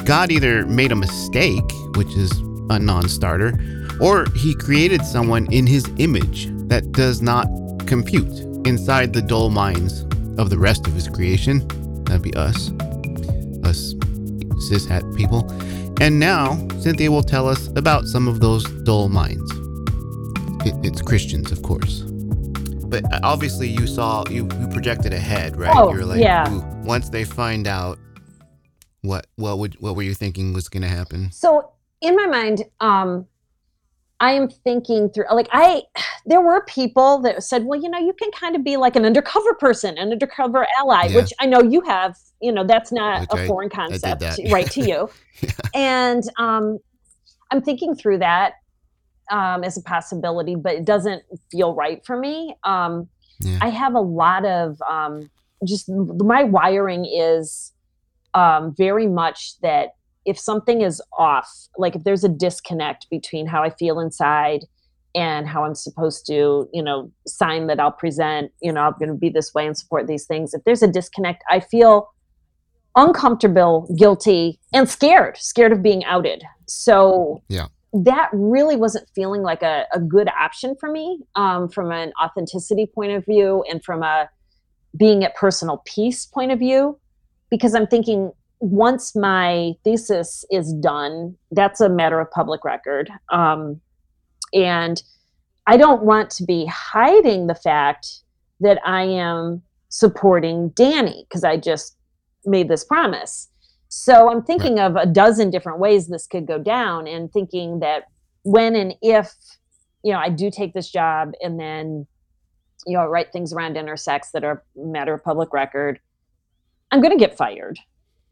God 0.05 0.31
either 0.31 0.65
made 0.65 0.93
a 0.93 0.95
mistake, 0.95 1.69
which 1.95 2.15
is 2.15 2.31
a 2.69 2.79
non 2.79 3.09
starter, 3.09 3.53
or 3.99 4.25
he 4.35 4.55
created 4.55 5.05
someone 5.05 5.51
in 5.51 5.67
his 5.67 5.85
image 5.97 6.47
that 6.69 6.93
does 6.93 7.21
not 7.21 7.47
compute 7.85 8.31
inside 8.65 9.11
the 9.11 9.21
dull 9.21 9.49
minds 9.49 10.03
of 10.37 10.49
the 10.49 10.57
rest 10.57 10.87
of 10.87 10.93
his 10.93 11.09
creation. 11.09 11.67
That'd 12.05 12.21
be 12.21 12.33
us, 12.35 12.71
us 13.65 13.93
cishet 14.69 15.17
people. 15.17 15.51
And 16.01 16.17
now 16.17 16.65
Cynthia 16.79 17.11
will 17.11 17.23
tell 17.23 17.47
us 17.49 17.67
about 17.75 18.05
some 18.05 18.29
of 18.29 18.39
those 18.39 18.63
dull 18.83 19.09
minds. 19.09 19.51
It, 20.65 20.75
it's 20.85 21.01
Christians, 21.01 21.51
of 21.51 21.61
course. 21.61 22.08
But 22.89 23.05
uh, 23.13 23.19
obviously, 23.23 23.67
you 23.67 23.87
saw 23.87 24.23
you, 24.29 24.47
you 24.59 24.67
projected 24.67 25.13
ahead, 25.13 25.55
right? 25.55 25.75
Oh, 25.75 25.93
You're 25.93 26.05
like, 26.05 26.19
yeah. 26.21 26.49
Once 26.83 27.09
they 27.09 27.23
find 27.23 27.67
out, 27.67 27.99
what 29.01 29.27
what 29.37 29.57
would 29.59 29.79
what 29.79 29.95
were 29.95 30.01
you 30.03 30.13
thinking 30.13 30.51
was 30.53 30.67
going 30.67 30.81
to 30.83 30.89
happen? 30.89 31.31
so 31.31 31.71
in 32.01 32.15
my 32.17 32.25
mind 32.25 32.63
um 32.81 33.25
i 34.19 34.31
am 34.33 34.49
thinking 34.49 35.09
through 35.09 35.23
like 35.33 35.47
i 35.53 35.81
there 36.25 36.41
were 36.41 36.65
people 36.65 37.19
that 37.19 37.41
said 37.41 37.63
well 37.63 37.81
you 37.81 37.89
know 37.89 37.97
you 37.97 38.11
can 38.13 38.29
kind 38.31 38.55
of 38.57 38.63
be 38.63 38.75
like 38.75 38.97
an 38.97 39.05
undercover 39.05 39.53
person 39.53 39.97
an 39.97 40.11
undercover 40.11 40.67
ally 40.77 41.05
Yeah. 41.05 41.15
which 41.15 41.31
i 41.39 41.45
know 41.45 41.61
you 41.61 41.79
have 41.81 42.17
you 42.41 42.51
know 42.51 42.65
that's 42.65 42.91
not 42.91 43.21
Which 43.21 43.41
a 43.41 43.47
foreign 43.47 43.69
concept 43.69 44.21
right 44.51 44.69
to 44.71 44.81
you 44.85 45.09
Yeah. 45.41 45.51
and 45.73 46.23
um 46.37 46.79
i'm 47.51 47.61
thinking 47.61 47.95
through 47.95 48.17
that 48.19 48.55
um 49.29 49.63
as 49.63 49.77
a 49.77 49.81
possibility 49.81 50.55
but 50.55 50.73
it 50.75 50.85
doesn't 50.85 51.23
feel 51.51 51.73
right 51.75 52.05
for 52.05 52.17
me 52.17 52.55
um 52.63 53.07
Yeah. 53.39 53.59
i 53.61 53.69
have 53.69 53.95
a 53.95 54.01
lot 54.01 54.45
of 54.45 54.81
um 54.89 55.29
just 55.67 55.89
my 55.89 56.43
wiring 56.43 57.05
is 57.05 57.73
um 58.33 58.73
very 58.77 59.07
much 59.07 59.59
that 59.61 59.89
if 60.25 60.39
something 60.39 60.81
is 60.81 61.01
off 61.17 61.49
like 61.77 61.95
if 61.95 62.03
there's 62.03 62.23
a 62.23 62.29
disconnect 62.29 63.09
between 63.09 63.47
how 63.47 63.63
i 63.63 63.69
feel 63.69 63.99
inside 63.99 64.65
and 65.15 65.47
how 65.47 65.63
i'm 65.63 65.75
supposed 65.75 66.25
to 66.27 66.69
you 66.73 66.83
know 66.83 67.11
sign 67.27 67.67
that 67.67 67.79
i'll 67.79 67.91
present 67.91 68.51
you 68.61 68.71
know 68.71 68.81
i'm 68.81 68.93
going 68.99 69.09
to 69.09 69.15
be 69.15 69.29
this 69.29 69.53
way 69.53 69.65
and 69.65 69.77
support 69.77 70.07
these 70.07 70.25
things 70.25 70.53
if 70.53 70.63
there's 70.65 70.83
a 70.83 70.87
disconnect 70.87 71.43
i 71.49 71.59
feel 71.59 72.09
uncomfortable 72.95 73.87
guilty 73.97 74.59
and 74.73 74.89
scared 74.89 75.37
scared 75.37 75.71
of 75.71 75.81
being 75.81 76.03
outed 76.05 76.43
so 76.67 77.41
Yeah. 77.47 77.67
That 77.93 78.29
really 78.33 78.75
wasn't 78.75 79.07
feeling 79.15 79.41
like 79.41 79.63
a, 79.63 79.85
a 79.93 79.99
good 79.99 80.29
option 80.29 80.75
for 80.79 80.91
me 80.91 81.21
um, 81.35 81.69
from 81.69 81.91
an 81.91 82.11
authenticity 82.23 82.85
point 82.85 83.11
of 83.11 83.25
view 83.25 83.63
and 83.69 83.83
from 83.83 84.03
a 84.03 84.29
being 84.97 85.23
at 85.23 85.35
personal 85.35 85.81
peace 85.85 86.25
point 86.25 86.51
of 86.51 86.59
view 86.59 86.99
because 87.49 87.73
i'm 87.73 87.87
thinking 87.87 88.31
once 88.59 89.15
my 89.15 89.73
thesis 89.83 90.43
is 90.51 90.73
done 90.81 91.35
that's 91.51 91.79
a 91.79 91.87
matter 91.89 92.19
of 92.19 92.29
public 92.31 92.63
record. 92.63 93.09
Um, 93.31 93.79
and 94.53 95.01
i 95.67 95.77
don't 95.77 96.03
want 96.03 96.29
to 96.31 96.43
be 96.43 96.65
hiding 96.65 97.47
the 97.47 97.55
fact 97.55 98.07
that 98.59 98.79
i 98.85 99.03
am 99.03 99.61
supporting 99.89 100.69
danny 100.69 101.25
because 101.27 101.43
i 101.43 101.55
just 101.55 101.95
made 102.45 102.67
this 102.67 102.83
promise 102.83 103.47
so 103.89 104.31
i'm 104.31 104.43
thinking 104.43 104.79
of 104.79 104.95
a 104.95 105.05
dozen 105.05 105.49
different 105.49 105.79
ways 105.79 106.07
this 106.07 106.27
could 106.27 106.47
go 106.47 106.57
down 106.57 107.07
and 107.07 107.31
thinking 107.33 107.79
that 107.79 108.03
when 108.43 108.75
and 108.75 108.93
if 109.01 109.33
you 110.03 110.13
know 110.13 110.19
i 110.19 110.29
do 110.29 110.49
take 110.49 110.73
this 110.73 110.89
job 110.89 111.31
and 111.41 111.59
then 111.59 112.05
you 112.85 112.97
know 112.97 113.05
write 113.05 113.31
things 113.33 113.51
around 113.51 113.75
intersex 113.75 114.31
that 114.31 114.43
are 114.43 114.63
matter 114.75 115.13
of 115.13 115.23
public 115.23 115.51
record 115.53 115.99
i'm 116.91 117.01
going 117.01 117.11
to 117.11 117.19
get 117.19 117.35
fired 117.35 117.79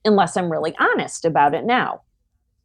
unless 0.05 0.37
i'm 0.37 0.51
really 0.51 0.73
honest 0.79 1.25
about 1.25 1.53
it 1.53 1.65
now. 1.65 2.01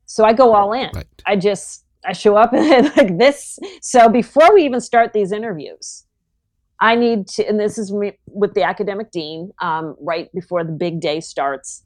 So 0.07 0.25
i 0.25 0.33
go 0.33 0.55
all 0.55 0.73
in. 0.73 0.91
Right. 0.95 1.07
i 1.27 1.37
just 1.37 1.85
i 2.05 2.13
show 2.13 2.37
up 2.37 2.53
and 2.55 2.95
like 2.97 3.19
this. 3.19 3.59
So 3.81 4.09
before 4.09 4.55
we 4.55 4.65
even 4.65 4.81
start 4.81 5.13
these 5.13 5.33
interviews 5.33 6.05
i 6.81 6.95
need 6.95 7.27
to 7.29 7.47
and 7.47 7.59
this 7.59 7.79
is 7.79 7.93
me, 7.93 8.19
with 8.27 8.55
the 8.55 8.63
academic 8.63 9.11
dean 9.11 9.51
um, 9.61 9.97
right 10.01 10.33
before 10.33 10.63
the 10.65 10.73
big 10.73 11.01
day 11.01 11.21
starts 11.21 11.85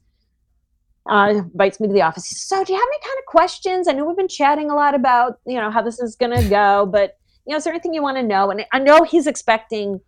uh, 1.09 1.29
invites 1.29 1.79
me 1.79 1.87
to 1.87 1.93
the 1.93 2.01
office. 2.01 2.27
Says, 2.27 2.47
So, 2.47 2.63
do 2.63 2.73
you 2.73 2.79
have 2.79 2.87
any 2.87 2.99
kind 3.03 3.19
of 3.19 3.25
questions? 3.25 3.87
I 3.87 3.93
know 3.93 4.05
we've 4.05 4.17
been 4.17 4.27
chatting 4.27 4.69
a 4.69 4.75
lot 4.75 4.95
about, 4.95 5.39
you 5.45 5.55
know, 5.55 5.71
how 5.71 5.81
this 5.81 5.99
is 5.99 6.15
going 6.15 6.35
to 6.35 6.47
go, 6.49 6.85
but, 6.85 7.17
you 7.45 7.51
know, 7.51 7.57
is 7.57 7.63
there 7.63 7.73
anything 7.73 7.93
you 7.93 8.01
want 8.01 8.17
to 8.17 8.23
know? 8.23 8.49
And 8.51 8.65
I 8.71 8.79
know 8.79 9.03
he's 9.03 9.27
expecting 9.27 9.99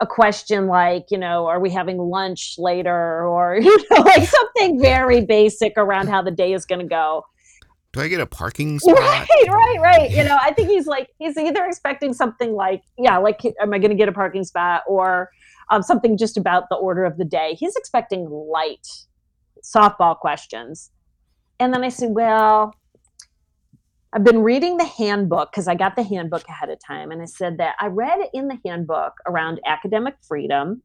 a 0.00 0.06
question 0.06 0.66
like, 0.66 1.06
you 1.10 1.18
know, 1.18 1.46
are 1.46 1.60
we 1.60 1.70
having 1.70 1.98
lunch 1.98 2.54
later? 2.58 3.26
Or, 3.26 3.58
you 3.62 3.76
know, 3.90 4.02
like 4.02 4.28
something 4.28 4.80
very 4.80 5.24
basic 5.24 5.72
around 5.76 6.08
how 6.08 6.22
the 6.22 6.30
day 6.30 6.52
is 6.52 6.64
going 6.64 6.80
to 6.80 6.86
go. 6.86 7.24
Do 7.92 8.00
I 8.00 8.08
get 8.08 8.20
a 8.20 8.26
parking 8.26 8.78
spot? 8.80 8.98
Right, 8.98 9.26
right, 9.48 9.78
right. 9.80 10.10
You 10.10 10.24
know, 10.24 10.38
I 10.40 10.52
think 10.52 10.68
he's 10.68 10.86
like, 10.86 11.08
he's 11.18 11.36
either 11.36 11.64
expecting 11.64 12.12
something 12.12 12.52
like, 12.52 12.82
yeah, 12.98 13.16
like, 13.16 13.40
am 13.60 13.72
I 13.72 13.78
going 13.78 13.90
to 13.90 13.96
get 13.96 14.08
a 14.08 14.12
parking 14.12 14.44
spot? 14.44 14.82
Or 14.86 15.30
um, 15.70 15.82
something 15.82 16.16
just 16.16 16.36
about 16.36 16.64
the 16.70 16.76
order 16.76 17.04
of 17.04 17.16
the 17.16 17.24
day. 17.24 17.56
He's 17.58 17.76
expecting 17.76 18.28
light 18.28 18.86
softball 19.64 20.16
questions. 20.18 20.90
And 21.60 21.72
then 21.72 21.84
I 21.84 21.88
said, 21.88 22.10
well, 22.10 22.74
I've 24.12 24.24
been 24.24 24.42
reading 24.42 24.78
the 24.78 24.86
handbook 24.86 25.52
because 25.52 25.68
I 25.68 25.74
got 25.74 25.96
the 25.96 26.02
handbook 26.02 26.48
ahead 26.48 26.70
of 26.70 26.78
time. 26.84 27.10
And 27.10 27.20
I 27.20 27.26
said 27.26 27.58
that 27.58 27.74
I 27.78 27.86
read 27.86 28.20
in 28.32 28.48
the 28.48 28.58
handbook 28.64 29.14
around 29.26 29.60
academic 29.66 30.14
freedom 30.26 30.82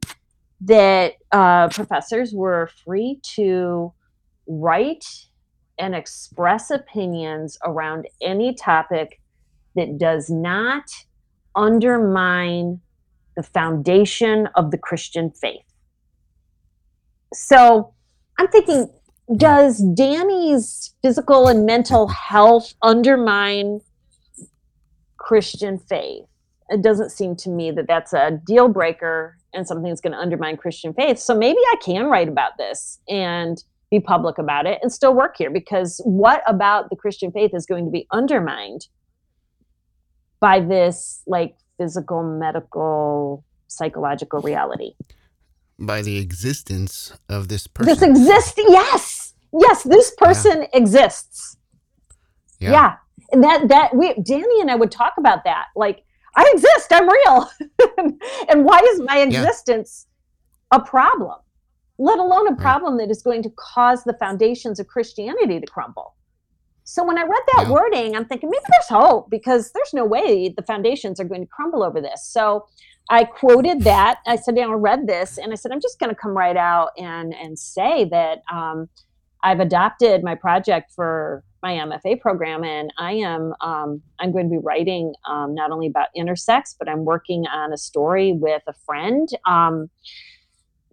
that 0.61 1.13
uh, 1.31 1.69
professors 1.69 2.33
were 2.33 2.69
free 2.83 3.19
to 3.35 3.93
write 4.47 5.05
and 5.79 5.95
express 5.95 6.69
opinions 6.69 7.57
around 7.63 8.07
any 8.21 8.53
topic 8.53 9.19
that 9.75 9.97
does 9.97 10.29
not 10.29 10.83
undermine 11.55 12.81
the 13.35 13.43
foundation 13.43 14.47
of 14.55 14.71
the 14.71 14.77
Christian 14.77 15.31
faith. 15.31 15.65
So 17.33 17.92
I'm 18.37 18.47
thinking, 18.47 18.89
does 19.37 19.83
Danny's 19.95 20.93
physical 21.01 21.47
and 21.47 21.65
mental 21.65 22.07
health 22.07 22.73
undermine 22.81 23.81
Christian 25.17 25.77
faith? 25.77 26.25
It 26.69 26.81
doesn't 26.81 27.11
seem 27.11 27.35
to 27.37 27.49
me 27.49 27.71
that 27.71 27.87
that's 27.87 28.13
a 28.13 28.39
deal 28.45 28.67
breaker 28.67 29.37
and 29.53 29.67
something 29.67 29.89
that's 29.89 30.01
going 30.01 30.13
to 30.13 30.19
undermine 30.19 30.57
Christian 30.57 30.93
faith. 30.93 31.19
So 31.19 31.37
maybe 31.37 31.59
I 31.71 31.75
can 31.83 32.07
write 32.07 32.27
about 32.27 32.57
this 32.57 32.99
and 33.07 33.63
be 33.91 33.99
public 33.99 34.37
about 34.37 34.65
it 34.65 34.79
and 34.81 34.91
still 34.91 35.13
work 35.13 35.35
here 35.37 35.51
because 35.51 36.01
what 36.03 36.41
about 36.47 36.89
the 36.89 36.95
Christian 36.95 37.31
faith 37.31 37.51
is 37.53 37.65
going 37.65 37.85
to 37.85 37.91
be 37.91 38.07
undermined 38.11 38.87
by 40.39 40.59
this 40.59 41.21
like 41.27 41.55
physical, 41.77 42.23
medical, 42.23 43.43
psychological 43.67 44.41
reality? 44.41 44.93
By 45.85 46.01
the 46.01 46.17
existence 46.17 47.13
of 47.29 47.47
this 47.47 47.67
person. 47.67 47.93
This 47.93 48.01
exists. 48.01 48.53
Yes, 48.57 49.33
yes, 49.59 49.83
this 49.83 50.11
person 50.17 50.65
exists. 50.73 51.57
Yeah. 52.59 52.95
and 53.31 53.43
that 53.43 53.67
that 53.67 53.95
we 53.95 54.13
Danny 54.23 54.61
and 54.61 54.71
I 54.71 54.75
would 54.75 54.91
talk 54.91 55.13
about 55.17 55.43
that. 55.43 55.65
Like, 55.75 56.03
I 56.35 56.49
exist. 56.53 56.87
I'm 56.91 57.07
real. 57.09 57.49
and 58.49 58.63
why 58.65 58.79
is 58.91 59.01
my 59.01 59.19
existence 59.19 60.07
a 60.71 60.79
problem? 60.79 61.35
Let 61.99 62.19
alone 62.19 62.47
a 62.47 62.55
problem 62.55 62.97
that 62.97 63.11
is 63.11 63.21
going 63.21 63.43
to 63.43 63.51
cause 63.51 64.03
the 64.03 64.13
foundations 64.19 64.79
of 64.79 64.87
Christianity 64.87 65.59
to 65.59 65.67
crumble. 65.67 66.15
So 66.85 67.03
when 67.05 67.17
I 67.17 67.21
read 67.23 67.43
that 67.55 67.63
Yeah. 67.67 67.71
wording, 67.71 68.15
I'm 68.15 68.25
thinking 68.25 68.49
maybe 68.49 68.63
there's 68.69 68.89
hope 68.89 69.29
because 69.29 69.71
there's 69.73 69.93
no 69.93 70.05
way 70.05 70.49
the 70.49 70.63
foundations 70.63 71.19
are 71.19 71.23
going 71.23 71.41
to 71.41 71.47
crumble 71.47 71.83
over 71.83 72.01
this. 72.01 72.25
So 72.27 72.65
I 73.09 73.25
quoted 73.25 73.81
that. 73.81 74.19
I 74.25 74.35
said, 74.37 74.55
you 74.55 74.63
know, 74.63 74.71
I 74.71 74.75
read 74.75 75.07
this, 75.07 75.37
and 75.37 75.51
I 75.51 75.55
said, 75.55 75.71
I'm 75.71 75.81
just 75.81 75.99
going 75.99 76.09
to 76.09 76.15
come 76.15 76.31
right 76.31 76.57
out 76.57 76.89
and 76.97 77.33
and 77.33 77.57
say 77.57 78.05
that 78.05 78.43
um, 78.51 78.89
I've 79.43 79.59
adopted 79.59 80.23
my 80.23 80.35
project 80.35 80.91
for 80.95 81.43
my 81.61 81.73
MFA 81.73 82.19
program, 82.21 82.63
and 82.63 82.93
I 82.97 83.13
am 83.13 83.53
um, 83.61 84.01
I'm 84.19 84.31
going 84.31 84.49
to 84.49 84.51
be 84.51 84.57
writing 84.57 85.13
um, 85.29 85.53
not 85.53 85.71
only 85.71 85.87
about 85.87 86.07
intersex, 86.17 86.75
but 86.79 86.89
I'm 86.89 87.05
working 87.05 87.45
on 87.47 87.73
a 87.73 87.77
story 87.77 88.31
with 88.31 88.63
a 88.67 88.73
friend, 88.85 89.27
um, 89.45 89.89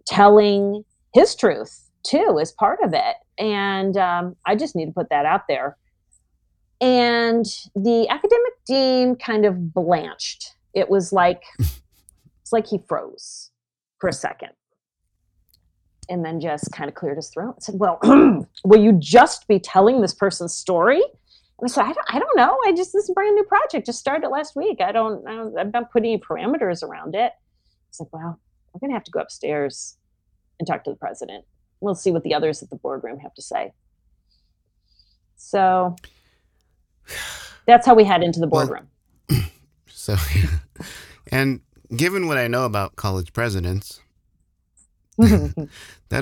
telling 0.05 0.83
his 1.13 1.35
truth 1.35 1.89
too 2.03 2.39
as 2.41 2.51
part 2.51 2.79
of 2.83 2.93
it, 2.93 3.15
and 3.37 3.95
um, 3.95 4.35
I 4.45 4.55
just 4.55 4.75
need 4.75 4.87
to 4.87 4.91
put 4.91 5.09
that 5.09 5.25
out 5.25 5.47
there. 5.47 5.77
And 6.81 7.45
the 7.75 8.07
academic 8.09 8.53
dean 8.65 9.15
kind 9.15 9.45
of 9.45 9.73
blanched. 9.73 10.55
It 10.73 10.89
was 10.89 11.13
like 11.13 11.43
it's 12.51 12.53
like 12.53 12.67
he 12.67 12.85
froze 12.85 13.49
for 13.99 14.09
a 14.09 14.13
second 14.13 14.49
and 16.09 16.25
then 16.25 16.41
just 16.41 16.69
kind 16.73 16.89
of 16.89 16.95
cleared 16.95 17.15
his 17.15 17.29
throat 17.29 17.55
and 17.55 17.63
said, 17.63 17.75
Well, 17.77 17.97
will 18.65 18.81
you 18.81 18.91
just 18.93 19.47
be 19.47 19.57
telling 19.57 20.01
this 20.01 20.13
person's 20.13 20.53
story? 20.53 21.01
And 21.01 21.63
I 21.63 21.67
said, 21.67 21.83
I 21.83 21.93
don't, 21.93 22.15
I 22.15 22.19
don't 22.19 22.35
know. 22.35 22.57
I 22.65 22.73
just, 22.73 22.91
this 22.91 23.03
is 23.05 23.09
a 23.09 23.13
brand 23.13 23.35
new 23.35 23.43
project. 23.43 23.85
Just 23.85 23.99
started 23.99 24.27
last 24.27 24.55
week. 24.57 24.81
I 24.81 24.91
don't, 24.91 25.25
I 25.25 25.35
don't, 25.35 25.57
I'm 25.57 25.71
not 25.71 25.91
putting 25.91 26.11
any 26.11 26.21
parameters 26.21 26.83
around 26.83 27.15
it. 27.15 27.31
It's 27.89 28.01
like, 28.01 28.11
Well, 28.11 28.37
we're 28.73 28.79
going 28.79 28.91
to 28.91 28.95
have 28.95 29.05
to 29.05 29.11
go 29.11 29.21
upstairs 29.21 29.97
and 30.59 30.67
talk 30.67 30.83
to 30.83 30.89
the 30.89 30.97
president. 30.97 31.45
We'll 31.79 31.95
see 31.95 32.11
what 32.11 32.23
the 32.23 32.33
others 32.33 32.61
at 32.61 32.69
the 32.69 32.75
boardroom 32.75 33.19
have 33.19 33.33
to 33.35 33.41
say. 33.41 33.71
So 35.37 35.95
that's 37.65 37.85
how 37.85 37.95
we 37.95 38.03
head 38.03 38.23
into 38.23 38.41
the 38.41 38.47
Well, 38.47 38.67
boardroom. 38.67 38.87
So, 39.87 40.15
and 41.31 41.61
given 41.95 42.27
what 42.27 42.37
I 42.37 42.47
know 42.47 42.65
about 42.65 42.95
college 42.95 43.33
presidents, 43.33 43.99
that 45.17 45.69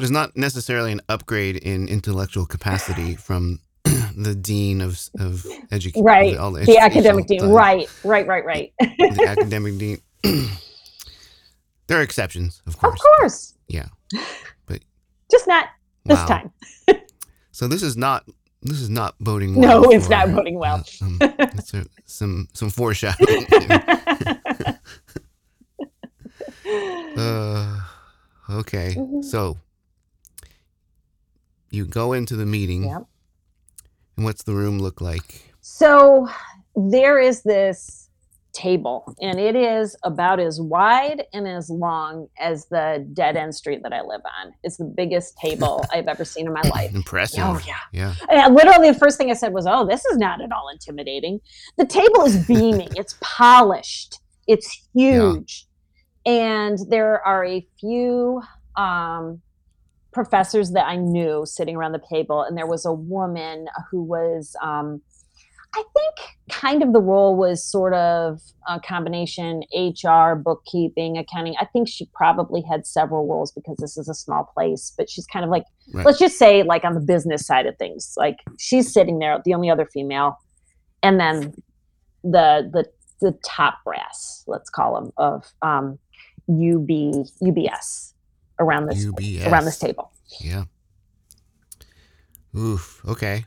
is 0.04 0.12
not 0.12 0.36
necessarily 0.36 0.92
an 0.92 1.02
upgrade 1.10 1.56
in 1.58 1.88
intellectual 1.88 2.46
capacity 2.46 3.16
from 3.16 3.60
the 3.84 4.36
dean 4.36 4.82
of 4.82 5.00
of 5.20 5.46
education. 5.72 6.04
right. 6.04 6.36
The, 6.66 6.78
academic 6.80 7.28
dean. 7.28 7.50
Right. 7.50 7.90
Right. 8.04 8.28
Right. 8.28 8.46
Right. 8.46 8.74
the 8.80 9.26
academic 9.38 9.78
dean. 9.78 10.00
there 11.88 12.00
are 12.00 12.02
exceptions, 12.02 12.62
of 12.68 12.78
course. 12.78 12.94
Of 12.94 13.00
course. 13.00 13.54
Yeah. 13.68 13.88
But 14.66 14.82
just 15.32 15.48
not 15.48 15.68
this 16.06 16.18
Wow. 16.20 16.26
time. 16.26 16.52
so 17.52 17.68
this 17.68 17.84
is 17.84 17.96
not 17.96 18.26
this 18.62 18.82
is 18.82 18.90
not 18.90 19.16
boding 19.22 19.56
well. 19.56 19.84
No, 19.84 19.92
it's 19.92 20.06
for, 20.08 20.12
not 20.12 20.34
boding 20.34 20.60
well. 20.60 20.84
uh, 21.02 21.06
um, 21.06 21.18
it's 21.22 21.74
a- 21.74 21.86
some 22.06 22.50
some 22.54 22.70
foreshadowing. 22.70 23.46
Uh, 27.18 27.80
okay, 28.50 28.96
Mhm. 28.96 29.24
so 29.24 29.58
you 31.72 31.86
go 31.86 32.14
into 32.14 32.36
the 32.36 32.46
meeting, 32.46 32.84
Yep. 32.86 33.04
and 34.18 34.26
what's 34.26 34.44
the 34.44 34.54
room 34.54 34.80
look 34.80 35.02
like? 35.02 35.54
So 35.62 36.28
there 36.76 37.20
is 37.20 37.44
this 37.44 38.10
table, 38.52 39.14
and 39.22 39.40
it 39.40 39.56
is 39.56 39.96
about 40.04 40.40
as 40.40 40.60
wide 40.60 41.24
and 41.34 41.48
as 41.48 41.70
long 41.70 42.28
as 42.40 42.66
the 42.66 43.08
dead 43.14 43.38
end 43.38 43.54
street 43.54 43.84
that 43.84 43.94
I 43.94 44.02
live 44.02 44.22
on. 44.42 44.54
It's 44.64 44.78
the 44.78 44.86
biggest 44.86 45.38
table 45.38 45.86
I've 45.94 46.08
ever 46.08 46.26
seen 46.26 46.48
in 46.48 46.54
my 46.54 46.62
life. 46.64 46.94
Impressive. 46.96 47.44
Oh, 47.44 47.60
yeah. 47.66 47.78
Yeah. 47.94 48.16
And 48.30 48.56
literally, 48.56 48.92
the 48.92 48.98
first 48.98 49.18
thing 49.20 49.30
I 49.30 49.36
said 49.36 49.54
was, 49.54 49.68
"Oh, 49.68 49.86
this 49.86 50.04
is 50.06 50.18
not 50.18 50.42
at 50.42 50.52
all 50.52 50.68
intimidating." 50.70 51.40
The 51.78 51.86
table 51.86 52.24
is 52.26 52.46
beaming. 52.48 52.90
it's 52.96 53.16
polished. 53.22 54.20
It's 54.48 54.88
huge, 54.96 55.68
and 56.26 56.78
there 56.90 57.26
are 57.26 57.46
a 57.46 57.66
few 57.80 58.42
um, 58.76 59.42
professors 60.12 60.72
that 60.72 60.86
I 60.86 60.96
knew 60.96 61.46
sitting 61.46 61.76
around 61.76 61.92
the 61.94 62.02
table, 62.10 62.42
and 62.42 62.58
there 62.58 62.68
was 62.68 62.86
a 62.86 62.94
woman 62.94 63.68
who 63.92 64.04
was, 64.04 64.56
um, 64.62 65.02
I 65.76 65.84
think, 65.94 66.16
kind 66.50 66.82
of 66.82 66.94
the 66.94 67.02
role 67.02 67.36
was 67.36 67.64
sort 67.64 67.94
of 67.94 68.42
a 68.68 68.80
combination 68.80 69.62
HR, 69.76 70.34
bookkeeping, 70.34 71.18
accounting. 71.18 71.56
I 71.60 71.66
think 71.66 71.88
she 71.88 72.10
probably 72.14 72.64
had 72.70 72.88
several 72.88 73.28
roles 73.28 73.52
because 73.52 73.78
this 73.78 73.96
is 73.98 74.10
a 74.10 74.16
small 74.16 74.46
place, 74.54 74.94
but 74.98 75.10
she's 75.10 75.28
kind 75.28 75.46
of 75.46 75.52
like 75.52 75.64
Right. 75.92 76.06
let's 76.06 76.20
just 76.20 76.38
say 76.38 76.62
like 76.62 76.84
on 76.86 76.94
the 76.94 77.00
business 77.00 77.48
side 77.48 77.66
of 77.66 77.76
things 77.78 78.14
like 78.16 78.38
she's 78.60 78.94
sitting 78.94 79.18
there 79.18 79.42
the 79.44 79.56
only 79.56 79.72
other 79.72 79.88
female 79.92 80.38
and 81.02 81.20
then 81.20 81.52
the 82.24 82.70
the 82.72 82.86
the 83.22 83.36
top 83.44 83.80
brass 83.84 84.44
let's 84.46 84.70
call 84.70 84.94
them 84.94 85.12
of 85.18 85.52
um 85.64 85.98
ub 86.50 86.90
ubs 87.42 88.14
around 88.60 88.88
this 88.88 89.06
UBS. 89.06 89.48
around 89.48 89.66
this 89.66 89.80
table 89.80 90.12
Yeah. 90.42 90.66
Oof. 92.58 93.02
Okay. 93.08 93.46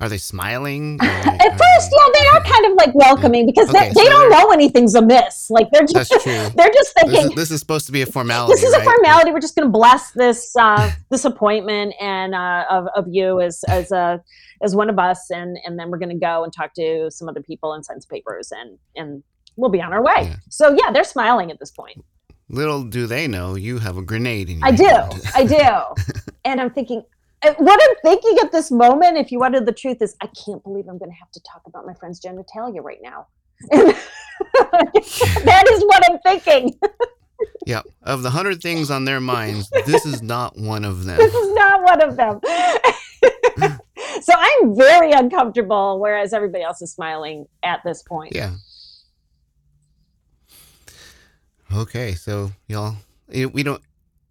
Are 0.00 0.08
they 0.08 0.16
smiling? 0.18 0.98
are 1.02 1.06
at 1.06 1.38
first 1.58 1.90
yeah 1.92 2.08
they 2.14 2.26
are 2.28 2.40
kind 2.42 2.66
of 2.66 2.72
like 2.78 2.94
welcoming 2.94 3.44
because 3.46 3.68
Okay, 3.68 3.88
they, 3.88 3.94
they 3.94 4.04
so 4.06 4.10
don't 4.10 4.30
know 4.30 4.50
anything's 4.50 4.94
amiss 4.94 5.50
like 5.50 5.68
they're 5.72 5.84
just 5.86 6.10
they're 6.24 6.70
just 6.72 6.94
This 6.94 7.04
thinking 7.04 7.26
is, 7.26 7.34
this 7.34 7.50
is 7.50 7.60
supposed 7.60 7.84
to 7.86 7.92
be 7.92 8.00
a 8.02 8.06
formality. 8.06 8.52
this 8.54 8.62
is 8.62 8.72
a 8.72 8.78
right? 8.78 8.84
formality. 8.88 9.30
We're 9.30 9.40
just 9.40 9.54
going 9.56 9.68
to 9.68 9.72
bless 9.72 10.10
this 10.12 10.56
uh, 10.56 10.90
this 11.10 11.24
appointment 11.26 11.94
and 12.00 12.34
uh, 12.34 12.64
of 12.70 12.86
of 12.96 13.04
you 13.10 13.40
as 13.42 13.62
as 13.68 13.92
a 13.92 14.22
as 14.62 14.74
one 14.74 14.88
of 14.90 14.98
us, 14.98 15.30
and 15.30 15.58
and 15.66 15.78
then 15.78 15.90
we're 15.90 15.98
going 15.98 16.10
to 16.10 16.18
go 16.18 16.44
and 16.44 16.52
talk 16.52 16.72
to 16.74 17.10
some 17.10 17.28
other 17.28 17.42
people 17.42 17.72
and 17.74 17.84
sign 17.84 18.00
some 18.00 18.08
papers, 18.10 18.50
and 18.52 18.78
and 18.96 19.22
we'll 19.60 19.70
be 19.70 19.82
on 19.82 19.92
our 19.92 20.02
way. 20.02 20.22
Yeah. 20.22 20.36
So 20.48 20.76
yeah, 20.82 20.90
they're 20.92 21.04
smiling 21.04 21.50
at 21.50 21.58
this 21.58 21.70
point. 21.70 22.02
Little 22.48 22.82
do 22.82 23.06
they 23.06 23.28
know 23.28 23.54
you 23.54 23.78
have 23.78 23.96
a 23.96 24.02
grenade 24.02 24.48
in 24.50 24.58
your 24.58 24.66
I 24.68 24.72
do, 24.72 24.84
hand. 24.84 25.22
I 25.34 25.44
do, 25.44 26.02
and 26.44 26.60
I'm 26.60 26.70
thinking. 26.70 27.02
uh, 27.42 27.54
What 27.58 27.80
I'm 27.82 27.96
thinking 28.02 28.36
at 28.42 28.50
this 28.52 28.70
moment, 28.70 29.16
if 29.18 29.30
you 29.30 29.38
wanted 29.38 29.66
the 29.66 29.72
truth, 29.72 29.98
is 30.02 30.16
I 30.20 30.26
can't 30.44 30.62
believe 30.64 30.86
I'm 30.88 30.98
going 30.98 31.10
to 31.10 31.16
have 31.16 31.30
to 31.32 31.40
talk 31.50 31.62
about 31.66 31.86
my 31.86 31.94
friend's 31.94 32.20
genitalia 32.20 32.82
right 32.82 32.98
now. 33.02 33.26
that 33.70 35.68
is 35.72 35.82
what 35.84 36.10
I'm 36.10 36.18
thinking. 36.20 36.78
Yeah. 37.66 37.82
Of 38.02 38.22
the 38.22 38.30
hundred 38.30 38.60
things 38.62 38.90
on 38.90 39.04
their 39.04 39.20
minds, 39.20 39.70
this 39.86 40.04
is 40.06 40.22
not 40.22 40.58
one 40.58 40.84
of 40.84 41.04
them. 41.04 41.18
this 41.18 41.32
is 41.34 41.52
not 41.54 41.82
one 41.82 42.02
of 42.02 42.16
them. 42.16 42.40
so 44.22 44.32
I'm 44.36 44.76
very 44.76 45.12
uncomfortable, 45.12 46.00
whereas 46.00 46.32
everybody 46.32 46.64
else 46.64 46.82
is 46.82 46.92
smiling 46.92 47.46
at 47.62 47.80
this 47.84 48.02
point. 48.02 48.34
Yeah. 48.34 48.54
Okay, 51.74 52.14
so 52.14 52.50
y'all, 52.68 52.96
we 53.28 53.62
don't. 53.62 53.82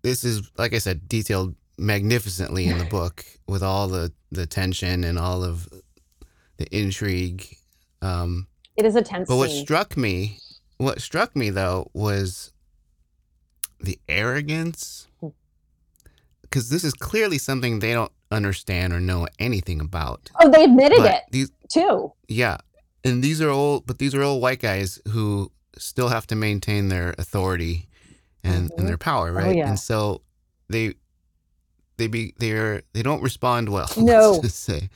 This 0.02 0.24
is 0.24 0.50
like 0.58 0.74
I 0.74 0.78
said, 0.80 1.08
detailed 1.08 1.56
magnificently 1.78 2.66
in 2.68 2.78
the 2.78 2.86
book 2.86 3.26
with 3.48 3.64
all 3.64 3.88
the 3.88 4.12
the 4.32 4.46
tension 4.46 5.04
and 5.04 5.18
all 5.18 5.44
of 5.44 5.68
the 6.58 6.68
intrigue. 6.78 7.46
Um, 8.02 8.48
It 8.76 8.86
is 8.86 8.96
a 8.96 9.02
tense 9.02 9.28
but 9.28 9.38
what 9.38 9.50
scene. 9.50 9.64
struck 9.66 9.96
me, 9.98 10.38
what 10.78 11.02
struck 11.02 11.36
me 11.36 11.50
though, 11.50 11.90
was 11.94 12.52
the 13.80 13.98
arrogance, 14.10 15.08
Hmm. 15.22 15.30
because 16.42 16.70
this 16.70 16.84
is 16.84 16.94
clearly 16.94 17.38
something 17.38 17.80
they 17.80 17.94
don't 17.94 18.12
understand 18.32 18.92
or 18.94 19.00
know 19.00 19.28
anything 19.40 19.80
about. 19.80 20.30
oh, 20.42 20.50
they 20.50 20.66
admitted 20.66 20.98
But 21.00 21.12
it 21.14 21.22
these, 21.32 21.52
too. 21.72 22.12
yeah, 22.28 22.58
and 23.06 23.24
these 23.24 23.40
are 23.42 23.50
all, 23.50 23.80
but 23.80 23.98
these 24.00 24.14
are 24.14 24.22
all 24.22 24.42
white 24.42 24.60
guys 24.60 25.00
who 25.08 25.52
still 25.80 26.10
have 26.10 26.28
to 26.28 26.36
maintain 26.36 26.90
their 26.90 27.16
authority 27.18 27.88
and, 28.44 28.70
Mhm. 28.70 28.78
and 28.78 28.88
their 28.88 28.98
power, 28.98 29.30
Oh, 29.30 29.34
right? 29.34 29.56
yeah. 29.56 29.68
And 29.70 29.80
so 29.80 30.22
they 30.70 30.94
they 31.98 32.08
be 32.08 32.34
they're 32.40 32.84
they 32.94 33.02
don't 33.04 33.22
respond 33.22 33.70
well. 33.70 33.90
No. 33.98 34.42
say. 34.44 34.90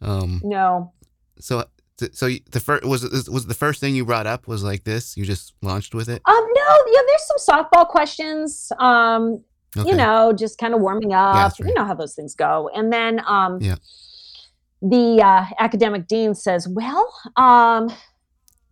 Um, 0.00 0.40
No, 0.44 0.92
so 1.38 1.64
so 2.12 2.28
the 2.50 2.60
first 2.60 2.84
was 2.84 3.02
was 3.28 3.46
the 3.46 3.54
first 3.54 3.80
thing 3.80 3.94
you 3.94 4.04
brought 4.04 4.26
up 4.26 4.46
was 4.48 4.62
like 4.64 4.84
this. 4.84 5.16
You 5.16 5.24
just 5.24 5.52
launched 5.62 5.94
with 5.94 6.08
it. 6.08 6.22
um, 6.24 6.34
no. 6.54 6.76
Yeah, 6.92 7.00
there's 7.06 7.26
some 7.36 7.64
softball 7.66 7.86
questions. 7.88 8.70
Um, 8.78 9.44
Okay. 9.76 9.90
you 9.90 9.96
know, 9.96 10.32
just 10.32 10.56
kind 10.58 10.72
of 10.74 10.80
warming 10.80 11.12
up. 11.12 11.34
that's 11.34 11.60
right. 11.60 11.68
You 11.68 11.74
know 11.74 11.84
how 11.84 11.94
those 11.94 12.14
things 12.14 12.34
go. 12.34 12.70
And 12.74 12.90
then, 12.92 13.20
um, 13.26 13.60
Yeah. 13.60 13.76
the 14.80 15.20
uh, 15.22 15.44
academic 15.58 16.06
dean 16.08 16.34
says, 16.34 16.66
"Well, 16.66 17.12
um, 17.36 17.92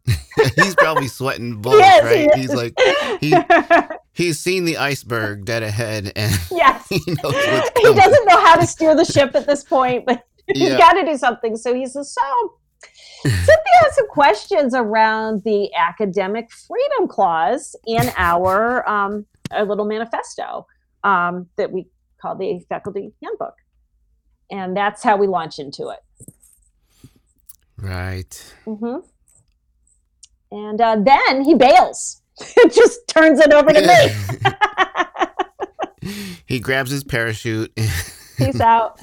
he's 0.56 0.74
probably 0.76 1.08
sweating 1.08 1.56
bullets, 1.62 1.80
yes, 1.80 2.04
right? 2.04 2.34
He's 2.34 2.54
like 2.54 2.74
he 3.20 3.34
he's 4.12 4.38
seen 4.38 4.64
the 4.64 4.76
iceberg 4.76 5.44
dead 5.44 5.62
ahead, 5.62 6.12
and 6.14 6.32
yes." 6.50 6.86
he 6.88 6.98
he 6.98 7.14
doesn't 7.14 8.26
know 8.26 8.40
how 8.44 8.56
to 8.56 8.66
steer 8.66 8.94
the 8.94 9.04
ship 9.04 9.34
at 9.34 9.46
this 9.46 9.64
point, 9.64 10.06
but 10.06 10.22
he's 10.46 10.68
Yeah. 10.70 10.78
got 10.78 10.92
to 10.94 11.04
do 11.04 11.16
something. 11.16 11.56
So 11.56 11.74
he 11.74 11.86
says, 11.86 12.14
"So, 12.14 12.52
Cynthia 13.22 13.76
has 13.80 13.94
some 13.96 14.08
questions 14.08 14.74
around 14.74 15.42
the 15.44 15.74
academic 15.74 16.50
freedom 16.52 17.08
clause 17.08 17.74
in 17.86 18.10
our 18.16 18.88
um, 18.88 19.26
our 19.50 19.64
little 19.64 19.86
manifesto 19.86 20.66
um, 21.02 21.48
that 21.56 21.72
we 21.72 21.86
call 22.20 22.36
the 22.36 22.60
faculty 22.68 23.12
handbook." 23.22 23.54
And 24.50 24.76
that's 24.76 25.02
how 25.02 25.16
we 25.16 25.26
launch 25.26 25.58
into 25.58 25.88
it. 25.88 25.98
Right. 27.78 28.54
hmm 28.64 28.98
And 30.52 30.80
uh, 30.80 30.96
then 31.00 31.42
he 31.44 31.54
bails. 31.54 32.22
It 32.58 32.72
just 32.74 33.06
turns 33.08 33.40
it 33.40 33.50
over 33.52 33.72
to 33.72 33.80
me. 36.02 36.10
he 36.46 36.60
grabs 36.60 36.90
his 36.90 37.02
parachute 37.02 37.74
Peace 38.36 38.60
out. 38.60 39.00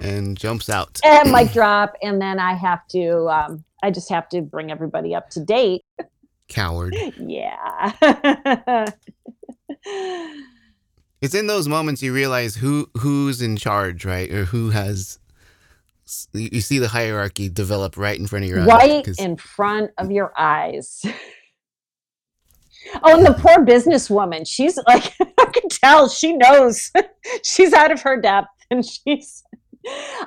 and 0.00 0.36
jumps 0.38 0.70
out. 0.70 0.98
and 1.04 1.30
mic 1.30 1.52
drop 1.52 1.94
and 2.02 2.20
then 2.20 2.38
i 2.40 2.54
have 2.54 2.86
to 2.88 3.28
um, 3.28 3.62
i 3.82 3.90
just 3.90 4.08
have 4.08 4.26
to 4.30 4.40
bring 4.40 4.70
everybody 4.70 5.14
up 5.14 5.28
to 5.30 5.40
date 5.44 5.82
Coward. 6.48 6.96
yeah 7.18 7.92
It's 11.22 11.34
in 11.34 11.46
those 11.46 11.66
moments 11.68 12.02
you 12.02 12.12
realize 12.14 12.56
who 12.56 12.88
who's 12.98 13.40
in 13.42 13.56
charge, 13.56 14.04
right? 14.04 14.30
Or 14.30 14.44
who 14.44 14.70
has 14.70 15.18
you 16.32 16.60
see 16.60 16.78
the 16.78 16.88
hierarchy 16.88 17.48
develop 17.48 17.96
right 17.96 18.18
in 18.18 18.26
front 18.26 18.44
of 18.44 18.50
your 18.50 18.60
eyes. 18.60 18.66
right 18.68 19.04
'cause- 19.04 19.18
in 19.18 19.36
front 19.36 19.90
of 19.98 20.10
your 20.10 20.32
eyes. 20.38 21.02
Oh 23.02 23.16
and 23.16 23.26
the 23.26 23.32
poor 23.32 23.64
businesswoman 23.66 24.46
she's 24.46 24.78
like 24.86 25.12
i 25.40 25.44
can 25.46 25.68
tell 25.68 26.08
she 26.08 26.32
knows. 26.34 26.92
She's 27.42 27.72
out 27.72 27.90
of 27.90 28.00
her 28.02 28.20
depth 28.20 28.46
and 28.70 28.86
she's 28.86 29.42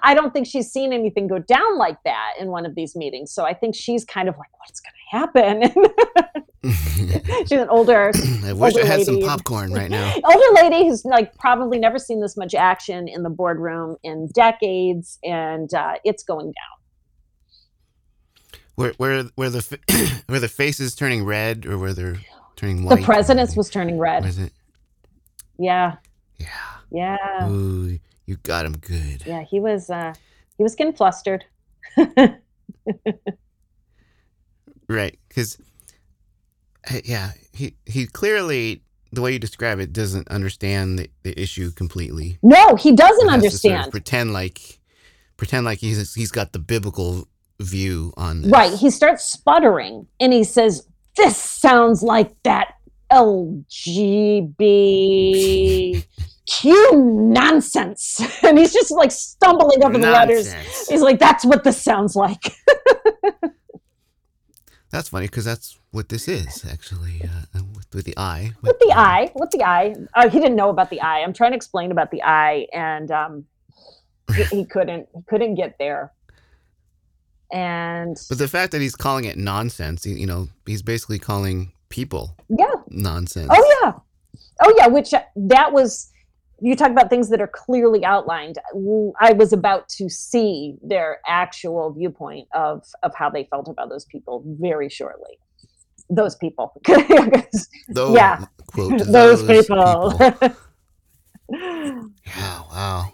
i 0.03 0.13
don't 0.13 0.33
think 0.33 0.45
she's 0.45 0.69
seen 0.69 0.91
anything 0.91 1.27
go 1.27 1.39
down 1.39 1.77
like 1.77 1.97
that 2.03 2.31
in 2.37 2.49
one 2.49 2.65
of 2.65 2.75
these 2.75 2.97
meetings. 2.97 3.31
So 3.31 3.45
i 3.45 3.53
think 3.53 3.75
she's 3.75 4.03
kind 4.03 4.27
of 4.27 4.35
like 4.37 4.49
what's 4.59 4.81
going 4.81 4.93
to 5.09 5.17
happen 5.17 6.43
she's 6.63 7.51
an 7.53 7.69
older 7.69 8.11
I 8.43 8.53
wish 8.53 8.75
I 8.75 8.79
older 8.81 8.85
had 8.85 9.03
some 9.03 9.21
popcorn 9.21 9.71
right 9.71 9.89
now. 9.89 10.13
older 10.23 10.61
lady 10.61 10.87
who's 10.87 11.05
like 11.05 11.35
probably 11.37 11.79
never 11.79 11.97
seen 11.97 12.19
this 12.21 12.35
much 12.35 12.53
action 12.53 13.07
in 13.07 13.23
the 13.23 13.29
boardroom 13.29 13.95
in 14.03 14.27
decades 14.33 15.19
and 15.23 15.73
uh, 15.73 15.95
it's 16.03 16.23
going 16.23 16.47
down 16.47 16.79
Where 18.75 18.93
where 18.97 19.23
where 19.35 19.49
the 19.49 20.21
where 20.27 20.39
the 20.39 20.49
face 20.49 20.79
is 20.79 20.95
turning 20.95 21.23
red 21.23 21.65
or 21.65 21.77
where 21.77 21.93
they're 21.93 22.17
turning 22.55 22.83
white. 22.83 22.99
the 22.99 23.05
president's 23.05 23.55
was 23.55 23.69
turning 23.69 23.97
red 23.97 24.23
Was 24.25 24.39
it? 24.39 24.51
Yeah. 25.57 25.95
Yeah. 26.37 26.47
Yeah. 26.91 27.49
Ooh, 27.49 27.99
you 28.25 28.35
got 28.43 28.65
him 28.65 28.77
good. 28.77 29.25
Yeah. 29.25 29.43
He 29.43 29.59
was. 29.59 29.89
uh 29.89 30.13
He 30.57 30.63
was 30.63 30.75
getting 30.75 30.93
flustered. 30.93 31.45
Right, 34.89 35.19
because 35.29 35.57
yeah, 37.03 37.31
he 37.53 37.75
he 37.85 38.07
clearly 38.07 38.81
the 39.11 39.21
way 39.21 39.33
you 39.33 39.39
describe 39.39 39.79
it 39.79 39.91
doesn't 39.91 40.27
understand 40.29 40.99
the, 40.99 41.09
the 41.23 41.39
issue 41.39 41.71
completely. 41.71 42.37
No, 42.43 42.75
he 42.75 42.91
doesn't 42.91 43.17
to 43.17 43.25
sort 43.25 43.27
of 43.27 43.33
understand. 43.33 43.91
pretend 43.91 44.33
like 44.33 44.79
pretend 45.37 45.65
like 45.65 45.79
he's 45.79 46.13
he's 46.13 46.31
got 46.31 46.53
the 46.53 46.59
biblical 46.59 47.27
view 47.59 48.13
on 48.17 48.41
this. 48.41 48.51
Right. 48.51 48.73
He 48.73 48.89
starts 48.89 49.25
sputtering 49.25 50.07
and 50.19 50.33
he 50.33 50.43
says, 50.43 50.87
This 51.15 51.37
sounds 51.37 52.03
like 52.03 52.31
that 52.43 52.73
LGBTQ 53.11 56.03
nonsense. 56.93 58.21
And 58.43 58.57
he's 58.57 58.73
just 58.73 58.91
like 58.91 59.11
stumbling 59.11 59.83
over 59.83 59.97
the 59.97 60.09
letters. 60.09 60.51
He's 60.87 61.01
like, 61.01 61.19
That's 61.19 61.45
what 61.45 61.63
this 61.63 61.81
sounds 61.81 62.15
like. 62.15 62.43
That's 64.91 65.09
funny 65.09 65.27
because 65.27 65.45
that's 65.45 65.77
what 65.91 66.09
this 66.09 66.27
is 66.27 66.65
actually 66.65 67.21
uh, 67.23 67.61
with, 67.75 67.93
with 67.93 68.05
the 68.05 68.17
eye. 68.17 68.51
with 68.61 68.79
the 68.79 68.93
eye, 68.95 69.31
with 69.35 69.51
the 69.51 69.63
eye. 69.63 69.95
Uh, 70.15 70.29
he 70.29 70.39
didn't 70.39 70.55
know 70.55 70.69
about 70.69 70.89
the 70.89 71.01
eye. 71.01 71.19
I'm 71.19 71.33
trying 71.33 71.51
to 71.51 71.55
explain 71.55 71.91
about 71.91 72.09
the 72.09 72.23
eye, 72.23 72.67
and 72.73 73.11
um, 73.11 73.45
he, 74.35 74.43
he 74.45 74.65
couldn't. 74.65 75.07
He 75.13 75.21
couldn't 75.27 75.55
get 75.55 75.75
there. 75.77 76.11
And 77.51 78.17
But 78.29 78.37
the 78.37 78.47
fact 78.47 78.71
that 78.71 78.81
he's 78.81 78.95
calling 78.95 79.25
it 79.25 79.37
nonsense, 79.37 80.05
you 80.05 80.15
you 80.15 80.25
know, 80.25 80.49
he's 80.65 80.81
basically 80.81 81.19
calling 81.19 81.71
people 81.89 82.35
yeah, 82.47 82.73
nonsense. 82.89 83.49
oh 83.51 83.79
yeah, 83.83 83.93
oh 84.63 84.73
yeah. 84.77 84.87
Which 84.87 85.13
uh, 85.13 85.21
that 85.35 85.71
was. 85.71 86.11
You 86.61 86.75
talk 86.75 86.91
about 86.91 87.09
things 87.09 87.29
that 87.29 87.41
are 87.41 87.47
clearly 87.47 88.03
outlined. 88.03 88.57
I 89.19 89.33
was 89.33 89.53
about 89.53 89.87
to 89.89 90.09
see 90.09 90.75
their 90.81 91.19
actual 91.27 91.91
viewpoint 91.91 92.47
of 92.53 92.85
of 93.03 93.13
how 93.15 93.29
they 93.29 93.45
felt 93.45 93.67
about 93.67 93.89
those 93.89 94.05
people 94.05 94.43
very 94.45 94.89
shortly. 94.89 95.37
Those 96.09 96.35
people. 96.35 96.73
Those, 97.89 98.15
yeah. 98.15 98.45
Quote, 98.67 98.99
those 99.05 99.43
people. 99.43 100.13
people. 100.17 100.55
Yeah, 101.51 102.61
wow. 102.71 103.11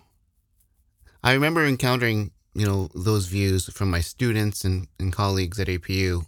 I 1.24 1.34
remember 1.34 1.66
encountering, 1.66 2.32
you 2.54 2.66
know, 2.66 2.90
those 2.94 3.28
views 3.28 3.72
from 3.72 3.90
my 3.90 4.02
students 4.02 4.64
and, 4.66 4.88
and 5.00 5.12
colleagues 5.12 5.60
at 5.60 5.68
APU. 5.68 6.26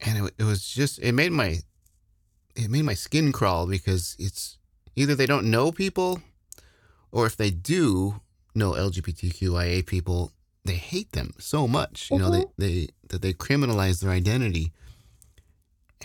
And 0.00 0.26
it, 0.26 0.34
it 0.38 0.44
was 0.44 0.66
just 0.66 0.98
it 1.00 1.12
made 1.12 1.32
my 1.32 1.58
it 2.56 2.70
made 2.70 2.84
my 2.84 2.94
skin 2.94 3.32
crawl 3.32 3.66
because 3.66 4.16
it's 4.18 4.58
either 4.96 5.14
they 5.14 5.26
don't 5.26 5.50
know 5.50 5.72
people 5.72 6.20
or 7.12 7.26
if 7.26 7.36
they 7.36 7.50
do 7.50 8.20
know 8.54 8.72
LGBTQIA 8.72 9.86
people, 9.86 10.32
they 10.64 10.74
hate 10.74 11.12
them 11.12 11.34
so 11.38 11.66
much. 11.66 12.10
You 12.10 12.18
know, 12.18 12.30
they, 12.30 12.44
they 12.58 12.88
that 13.08 13.22
they 13.22 13.32
criminalize 13.32 14.00
their 14.00 14.10
identity. 14.10 14.72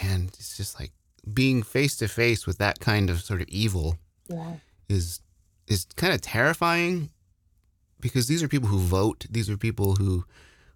And 0.02 0.30
it's 0.30 0.58
just 0.58 0.80
like 0.80 0.92
being 1.34 1.64
face 1.64 1.96
to 1.98 2.08
face 2.08 2.46
with 2.46 2.58
that 2.58 2.80
kind 2.80 3.10
of 3.10 3.22
sort 3.22 3.42
of 3.42 3.48
evil 3.48 3.98
yeah. 4.28 4.56
is 4.90 5.22
is 5.68 5.86
kind 5.96 6.14
of 6.14 6.22
terrifying 6.22 7.10
because 8.00 8.28
these 8.28 8.44
are 8.44 8.48
people 8.48 8.70
who 8.70 8.80
vote. 8.80 9.26
These 9.30 9.50
are 9.50 9.58
people 9.58 9.96
who 9.96 10.26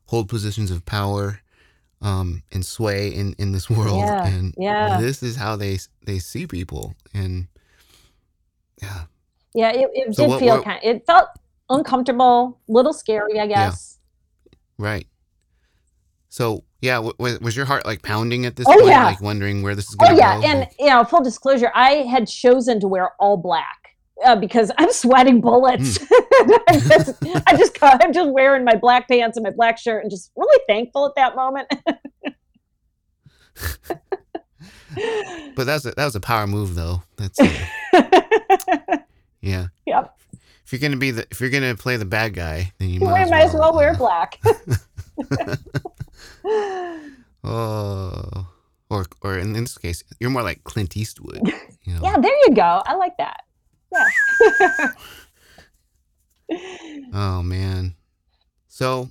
hold 0.05 0.29
positions 0.29 0.71
of 0.71 0.85
power 0.85 1.41
um, 2.01 2.43
and 2.51 2.65
sway 2.65 3.09
in, 3.09 3.35
in 3.37 3.51
this 3.51 3.69
world. 3.69 3.99
Yeah, 3.99 4.27
and 4.27 4.53
yeah. 4.57 4.99
this 4.99 5.21
is 5.21 5.35
how 5.35 5.55
they 5.55 5.79
they 6.05 6.19
see 6.19 6.47
people. 6.47 6.95
And 7.13 7.47
yeah, 8.81 9.03
Yeah, 9.53 9.71
it, 9.71 9.89
it 9.93 10.15
So 10.15 10.23
did 10.23 10.29
what- 10.29 10.39
feel 10.39 10.55
what- 10.55 10.63
kind. 10.65 10.79
It 10.83 11.05
felt 11.05 11.29
uncomfortable, 11.69 12.59
little 12.67 12.93
scary, 12.93 13.39
I 13.39 13.47
guess. 13.47 13.99
Yeah. 14.51 14.57
right. 14.77 15.07
So 16.29 16.63
yeah, 16.81 16.95
w- 16.95 17.13
w- 17.17 17.39
was 17.41 17.55
your 17.55 17.65
heart 17.65 17.85
like 17.85 18.01
pounding 18.03 18.45
at 18.45 18.55
this 18.55 18.65
Oh, 18.67 18.73
point, 18.73 18.85
yeah. 18.87 19.05
like 19.05 19.21
wondering 19.21 19.61
where 19.63 19.75
this 19.75 19.89
is 19.89 19.95
Oh 19.99 20.05
going 20.05 20.15
to 20.15 20.21
yeah, 20.21 20.39
go? 20.39 20.47
and 20.47 20.67
you 20.79 20.85
know, 20.87 21.03
full 21.03 21.21
disclosure, 21.23 21.71
I 21.75 22.03
had 22.03 22.27
chosen 22.27 22.79
to 22.81 22.87
wear 22.87 23.11
all 23.19 23.35
black 23.37 23.95
uh, 24.25 24.35
because 24.35 24.71
I'm 24.77 24.91
sweating 24.91 25.41
bullets. 25.41 25.97
Hmm. 26.01 26.51
I'm 26.69 26.79
just, 26.81 27.23
I 27.47 27.57
just, 27.57 27.77
I'm 27.81 28.13
just 28.13 28.29
wearing 28.31 28.63
my 28.63 28.75
black 28.75 29.07
pants 29.09 29.37
and 29.37 29.43
my 29.43 29.49
black 29.51 29.77
shirt, 29.77 30.03
and 30.03 30.11
just 30.11 30.31
really 30.35 30.59
thankful 30.67 31.05
at 31.07 31.13
that 31.15 31.35
moment. 31.35 31.67
but 35.55 35.65
that's 35.65 35.85
a, 35.85 35.91
that 35.91 36.05
was 36.05 36.15
a 36.15 36.19
power 36.19 36.47
move 36.47 36.75
though. 36.75 37.03
That's 37.17 37.39
uh, 37.39 37.49
yeah. 39.41 39.67
yep, 39.85 40.17
If 40.65 40.71
you're 40.71 40.79
gonna 40.79 40.97
be 40.97 41.11
the 41.11 41.27
if 41.31 41.39
you're 41.41 41.49
gonna 41.49 41.75
play 41.75 41.97
the 41.97 42.05
bad 42.05 42.33
guy, 42.33 42.71
then 42.79 42.89
you 42.89 42.99
might, 42.99 43.29
might 43.29 43.43
as 43.43 43.53
well 43.53 43.75
wear 43.75 43.95
black. 43.95 44.39
Oh, 47.41 48.47
or 48.89 49.05
or 49.21 49.37
in 49.37 49.53
this 49.53 49.77
case, 49.77 50.03
you're 50.19 50.29
more 50.29 50.43
like 50.43 50.63
Clint 50.65 50.97
Eastwood. 50.97 51.41
You 51.83 51.93
know? 51.95 52.01
yeah, 52.03 52.17
there 52.19 52.37
you 52.45 52.53
go. 52.53 52.83
I 52.85 52.95
like 52.95 53.15
that. 53.17 53.41
Yeah. 53.91 54.07
Oh 57.13 57.41
man. 57.41 57.95
So, 58.67 59.09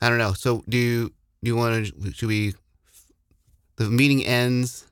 I 0.00 0.08
don't 0.08 0.18
know. 0.18 0.32
So, 0.32 0.64
do 0.68 0.76
you 0.76 1.08
do 1.42 1.48
you 1.48 1.56
want 1.56 1.86
to? 1.86 2.12
Should 2.12 2.28
we? 2.28 2.54
The 3.80 3.88
meeting 3.88 4.22
ends, 4.26 4.86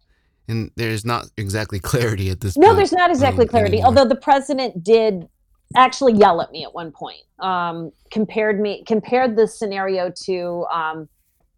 and 0.48 0.70
there's 0.76 1.04
not 1.04 1.26
exactly 1.36 1.78
clarity 1.90 2.30
at 2.30 2.40
this 2.40 2.56
No, 2.56 2.68
point. 2.68 2.72
No, 2.72 2.76
there's 2.78 2.92
not 2.92 3.10
exactly 3.10 3.44
um, 3.44 3.48
clarity. 3.48 3.76
anymore. 3.76 3.88
Although 3.88 4.08
the 4.08 4.16
president 4.16 4.82
did 4.82 5.28
actually 5.76 6.14
yell 6.14 6.40
at 6.40 6.50
me 6.52 6.64
at 6.64 6.72
one 6.72 6.90
point. 6.90 7.20
Um, 7.38 7.92
compared 8.10 8.58
me 8.58 8.82
compared 8.86 9.36
the 9.36 9.46
scenario 9.46 10.10
to 10.24 10.64
um, 10.72 11.06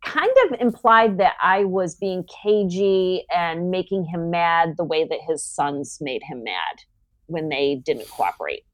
kind 0.05 0.31
of 0.47 0.61
implied 0.61 1.18
that 1.18 1.35
I 1.41 1.62
was 1.64 1.95
being 1.95 2.24
cagey 2.43 3.24
and 3.33 3.70
making 3.70 4.07
him 4.07 4.31
mad 4.31 4.74
the 4.76 4.85
way 4.85 5.05
that 5.05 5.20
his 5.26 5.45
sons 5.45 5.99
made 6.01 6.22
him 6.24 6.43
mad 6.43 6.83
when 7.26 7.49
they 7.49 7.81
didn't 7.87 8.09
cooperate. 8.09 8.64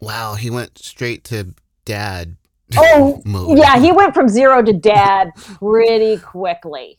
Wow, 0.00 0.34
he 0.34 0.50
went 0.50 0.76
straight 0.78 1.22
to 1.24 1.54
dad. 1.84 2.36
Oh, 2.76 3.22
mode. 3.24 3.58
Yeah, 3.58 3.78
he 3.78 3.92
went 3.92 4.14
from 4.14 4.28
zero 4.28 4.60
to 4.60 4.72
dad 4.72 5.30
pretty 5.36 6.18
quickly. 6.18 6.98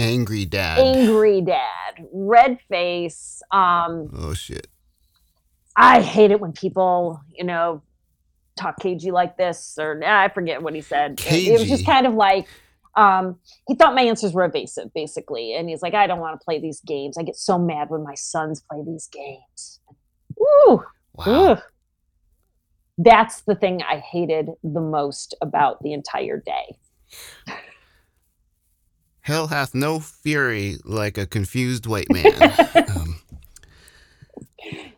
Angry 0.00 0.44
dad. 0.46 0.78
Angry 0.78 1.40
dad, 1.42 2.06
red 2.12 2.58
face. 2.68 3.42
Um, 3.52 4.10
oh 4.14 4.34
shit. 4.34 4.66
I 5.76 6.00
hate 6.00 6.30
it 6.30 6.40
when 6.40 6.52
people, 6.52 7.20
you 7.32 7.44
know, 7.44 7.82
talk 8.58 8.78
cagey 8.80 9.10
like 9.10 9.36
this, 9.36 9.76
or 9.78 9.94
nah, 9.94 10.20
I 10.22 10.28
forget 10.28 10.62
what 10.62 10.74
he 10.74 10.80
said. 10.80 11.20
It- 11.26 11.48
It, 11.48 11.58
was 11.58 11.68
just 11.68 11.86
kind 11.86 12.06
of 12.06 12.14
like 12.14 12.46
um, 12.96 13.38
he 13.68 13.74
thought 13.76 13.94
my 13.94 14.02
answers 14.02 14.32
were 14.34 14.44
evasive, 14.44 14.92
basically, 14.92 15.54
and 15.54 15.68
he's 15.68 15.80
like, 15.80 15.94
"I 15.94 16.06
don't 16.08 16.18
want 16.18 16.38
to 16.40 16.44
play 16.44 16.58
these 16.60 16.80
games. 16.80 17.16
I 17.16 17.22
get 17.22 17.36
so 17.36 17.56
mad 17.58 17.88
when 17.88 18.02
my 18.02 18.14
sons 18.14 18.62
play 18.70 18.82
these 18.84 19.08
games." 19.12 19.80
Ooh, 20.40 20.82
Wow. 21.14 21.62
that's 22.98 23.42
the 23.42 23.54
thing 23.54 23.82
I 23.82 23.98
hated 23.98 24.50
the 24.62 24.80
most 24.80 25.34
about 25.40 25.82
the 25.82 25.92
entire 25.92 26.42
day. 26.44 26.76
Hell 29.22 29.48
hath 29.48 29.74
no 29.74 30.00
fury 30.00 30.76
like 30.84 31.18
a 31.18 31.26
confused 31.26 31.86
white 31.86 32.10
man. 32.10 32.32
um, 32.96 33.20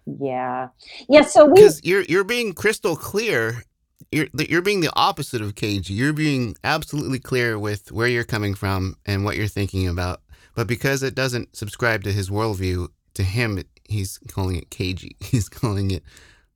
Yeah, 0.04 0.68
yeah. 1.08 1.22
So 1.22 1.46
we 1.46 1.54
because 1.54 1.80
you're 1.84 2.02
you're 2.02 2.24
being 2.24 2.52
crystal 2.52 2.96
clear. 2.96 3.62
You're 4.10 4.26
you're 4.34 4.62
being 4.62 4.80
the 4.80 4.92
opposite 4.94 5.40
of 5.40 5.54
cagey. 5.54 5.94
You're 5.94 6.12
being 6.12 6.56
absolutely 6.64 7.18
clear 7.18 7.58
with 7.58 7.90
where 7.90 8.08
you're 8.08 8.24
coming 8.24 8.54
from 8.54 8.96
and 9.06 9.24
what 9.24 9.36
you're 9.36 9.48
thinking 9.48 9.88
about. 9.88 10.20
But 10.54 10.66
because 10.66 11.02
it 11.02 11.14
doesn't 11.14 11.56
subscribe 11.56 12.02
to 12.04 12.12
his 12.12 12.28
worldview, 12.28 12.88
to 13.14 13.22
him 13.22 13.58
it, 13.58 13.68
he's 13.84 14.18
calling 14.28 14.56
it 14.56 14.70
cagey. 14.70 15.16
He's 15.20 15.48
calling 15.48 15.90
it, 15.90 16.02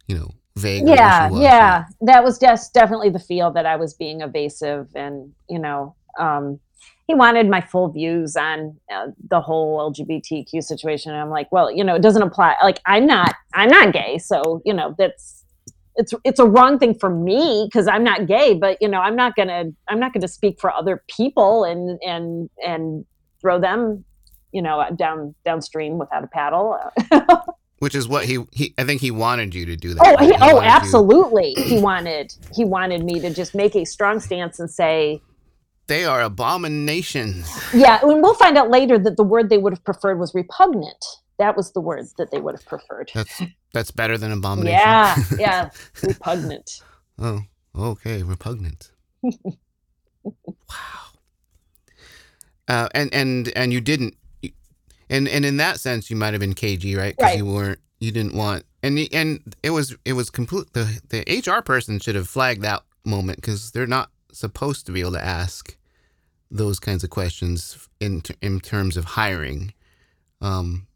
you 0.06 0.18
know, 0.18 0.32
vague. 0.56 0.86
yeah 0.88 1.28
yeah 1.32 1.84
that 2.00 2.24
was 2.24 2.38
just 2.38 2.72
definitely 2.72 3.10
the 3.10 3.18
feel 3.18 3.50
that 3.50 3.66
i 3.66 3.76
was 3.76 3.92
being 3.94 4.22
evasive 4.22 4.88
and 4.94 5.32
you 5.48 5.58
know 5.58 5.94
um 6.18 6.58
he 7.06 7.14
wanted 7.14 7.48
my 7.48 7.60
full 7.60 7.88
views 7.88 8.36
on 8.36 8.76
uh, 8.92 9.06
the 9.30 9.40
whole 9.40 9.92
lgbtq 9.92 10.62
situation 10.62 11.12
and 11.12 11.20
i'm 11.20 11.30
like 11.30 11.50
well 11.52 11.70
you 11.70 11.84
know 11.84 11.94
it 11.94 12.02
doesn't 12.02 12.22
apply 12.22 12.54
like 12.62 12.80
i'm 12.86 13.06
not 13.06 13.34
i'm 13.54 13.68
not 13.68 13.92
gay 13.92 14.18
so 14.18 14.60
you 14.64 14.74
know 14.74 14.94
that's 14.98 15.44
it's 15.96 16.12
it's 16.24 16.38
a 16.38 16.44
wrong 16.44 16.78
thing 16.78 16.94
for 16.94 17.08
me 17.10 17.66
because 17.70 17.86
i'm 17.88 18.04
not 18.04 18.26
gay 18.26 18.54
but 18.54 18.76
you 18.80 18.88
know 18.88 19.00
i'm 19.00 19.16
not 19.16 19.34
gonna 19.36 19.64
i'm 19.88 19.98
not 19.98 20.12
gonna 20.12 20.28
speak 20.28 20.60
for 20.60 20.70
other 20.72 21.02
people 21.08 21.64
and 21.64 21.98
and 22.02 22.50
and 22.64 23.04
throw 23.40 23.58
them 23.60 24.04
you 24.52 24.60
know 24.62 24.84
down 24.96 25.34
downstream 25.44 25.98
without 25.98 26.24
a 26.24 26.28
paddle 26.28 26.78
Which 27.78 27.94
is 27.94 28.08
what 28.08 28.24
he, 28.24 28.42
he 28.52 28.72
I 28.78 28.84
think 28.84 29.02
he 29.02 29.10
wanted 29.10 29.54
you 29.54 29.66
to 29.66 29.76
do 29.76 29.92
that. 29.92 30.02
Oh, 30.02 30.16
he, 30.24 30.28
He 30.28 30.32
oh, 30.40 30.54
wanted 30.54 30.66
you- 30.66 30.72
absolutely. 30.72 31.54
He 31.58 31.78
wanted 31.78 32.32
he 32.54 32.64
wanted 32.64 33.04
me 33.04 33.20
to 33.20 33.28
just 33.28 33.54
make 33.54 33.76
a 33.76 33.84
strong 33.84 34.18
stance 34.18 34.58
and 34.58 34.70
say, 34.70 35.20
they 35.88 36.04
are 36.04 36.20
abominations. 36.22 37.48
yeah. 37.74 38.00
And 38.02 38.22
we'll 38.22 38.34
find 38.34 38.56
out 38.58 38.70
later 38.70 38.98
that 38.98 39.16
the 39.16 39.22
word 39.24 39.48
they 39.50 39.58
would 39.58 39.72
have 39.72 39.84
preferred 39.84 40.18
was 40.18 40.34
repugnant. 40.34 41.04
that 41.38 41.56
was 41.56 41.72
the 41.72 41.80
word 41.80 42.06
that 42.18 42.30
they 42.30 42.40
would 42.40 42.54
have 42.54 42.64
preferred. 42.66 43.10
That's 43.14 43.42
that's 43.72 43.90
better 43.90 44.16
than 44.18 44.32
abomination. 44.32 44.78
Yeah, 44.78 45.16
yeah, 45.38 45.70
repugnant. 46.02 46.80
Oh, 47.18 47.40
okay, 47.76 48.22
repugnant. 48.22 48.90
wow. 50.24 50.32
Uh, 52.68 52.88
and 52.94 53.12
and 53.14 53.52
and 53.56 53.72
you 53.72 53.80
didn't, 53.80 54.14
and 55.08 55.28
and 55.28 55.44
in 55.44 55.56
that 55.58 55.78
sense, 55.78 56.10
you 56.10 56.16
might 56.16 56.32
have 56.34 56.40
been 56.40 56.54
cagey, 56.54 56.96
right? 56.96 57.14
Because 57.16 57.30
Right. 57.30 57.38
you 57.38 57.46
weren't, 57.46 57.78
you 58.00 58.10
didn't 58.10 58.34
want, 58.34 58.64
and 58.82 58.98
and 59.12 59.54
it 59.62 59.70
was 59.70 59.94
it 60.04 60.14
was 60.14 60.30
complete. 60.30 60.72
The 60.72 61.00
the 61.10 61.42
HR 61.48 61.62
person 61.62 62.00
should 62.00 62.16
have 62.16 62.28
flagged 62.28 62.62
that 62.62 62.82
moment 63.04 63.36
because 63.40 63.70
they're 63.70 63.86
not 63.86 64.10
supposed 64.36 64.86
to 64.86 64.92
be 64.92 65.00
able 65.00 65.12
to 65.12 65.24
ask 65.24 65.76
those 66.50 66.78
kinds 66.78 67.02
of 67.02 67.10
questions 67.10 67.88
in 68.00 68.20
t- 68.20 68.34
in 68.40 68.60
terms 68.60 68.96
of 68.96 69.04
hiring, 69.04 69.72
um, 70.40 70.86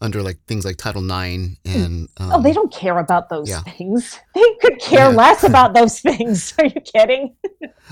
under 0.00 0.22
like 0.22 0.38
things 0.46 0.64
like 0.64 0.76
Title 0.76 1.04
IX 1.04 1.56
and 1.64 2.08
um, 2.18 2.32
oh, 2.32 2.42
they 2.42 2.52
don't 2.52 2.72
care 2.72 2.98
about 2.98 3.28
those 3.28 3.48
yeah. 3.48 3.60
things. 3.60 4.18
They 4.34 4.54
could 4.60 4.80
care 4.80 5.10
Yeah. 5.10 5.16
less 5.16 5.44
about 5.44 5.74
those 5.78 6.00
things. 6.00 6.54
Are 6.58 6.66
you 6.66 6.80
kidding? 6.80 7.36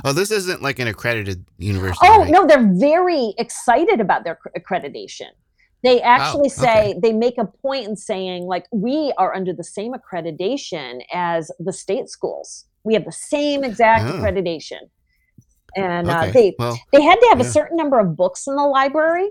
Oh, 0.05 0.13
this 0.13 0.31
isn't 0.31 0.63
like 0.63 0.79
an 0.79 0.89
accredited 0.89 1.45
university. 1.59 2.07
Oh 2.09 2.21
right? 2.21 2.31
no, 2.31 2.47
they're 2.47 2.73
very 2.73 3.35
excited 3.39 4.01
about 4.01 4.25
their 4.25 4.39
accreditation. 4.57 5.29
They 5.83 6.03
actually 6.03 6.49
say 6.51 6.91
okay. 6.91 7.01
they 7.01 7.13
make 7.13 7.39
a 7.39 7.47
point 7.47 7.89
in 7.89 7.97
saying 7.97 8.45
like 8.45 8.67
we 8.73 9.15
are 9.17 9.35
under 9.35 9.53
the 9.53 9.65
same 9.65 9.93
accreditation 9.95 11.01
as 11.13 11.51
the 11.59 11.73
state 11.73 12.09
schools. 12.09 12.67
We 12.85 12.95
have 12.95 13.05
the 13.05 13.13
same 13.13 13.65
exact 13.65 14.05
Oh. 14.05 14.13
accreditation, 14.19 14.89
and 15.77 16.09
uh, 16.09 16.31
they 16.33 16.55
well, 16.59 16.79
they 16.93 17.03
had 17.03 17.21
to 17.21 17.27
have 17.29 17.41
a 17.41 17.45
certain 17.45 17.77
number 17.77 17.99
of 17.99 18.17
books 18.17 18.47
in 18.47 18.57
the 18.57 18.63
library 18.67 19.31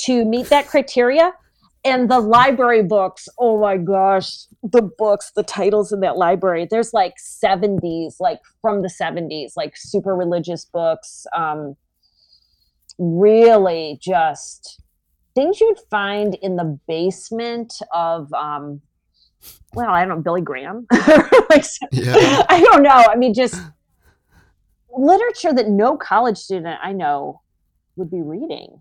to 0.00 0.24
meet 0.24 0.48
that 0.48 0.66
criteria. 0.66 1.32
And 1.84 2.10
the 2.10 2.18
library 2.18 2.82
books, 2.82 3.28
oh 3.38 3.60
my 3.60 3.76
gosh, 3.76 4.46
the 4.64 4.82
books, 4.82 5.30
the 5.36 5.44
titles 5.44 5.92
in 5.92 6.00
that 6.00 6.16
library, 6.16 6.66
there's 6.68 6.92
like 6.92 7.14
70s, 7.42 8.14
like 8.18 8.40
from 8.60 8.82
the 8.82 8.88
70s, 9.00 9.52
like 9.56 9.74
super 9.76 10.14
religious 10.16 10.64
books. 10.64 11.24
Um, 11.34 11.76
really 12.98 13.98
just 14.02 14.82
things 15.36 15.60
you'd 15.60 15.78
find 15.88 16.34
in 16.42 16.56
the 16.56 16.78
basement 16.88 17.72
of, 17.94 18.32
um, 18.32 18.80
well, 19.74 19.90
I 19.90 20.04
don't 20.04 20.16
know, 20.18 20.22
Billy 20.22 20.40
Graham. 20.40 20.86
like, 21.50 21.64
Yeah. 21.92 22.44
I 22.48 22.60
don't 22.60 22.82
know. 22.82 22.90
I 22.90 23.16
mean, 23.16 23.34
just 23.34 23.60
literature 24.96 25.52
that 25.52 25.68
no 25.68 25.96
college 25.96 26.38
student 26.38 26.78
I 26.82 26.92
know 26.92 27.42
would 27.96 28.10
be 28.10 28.22
reading. 28.22 28.80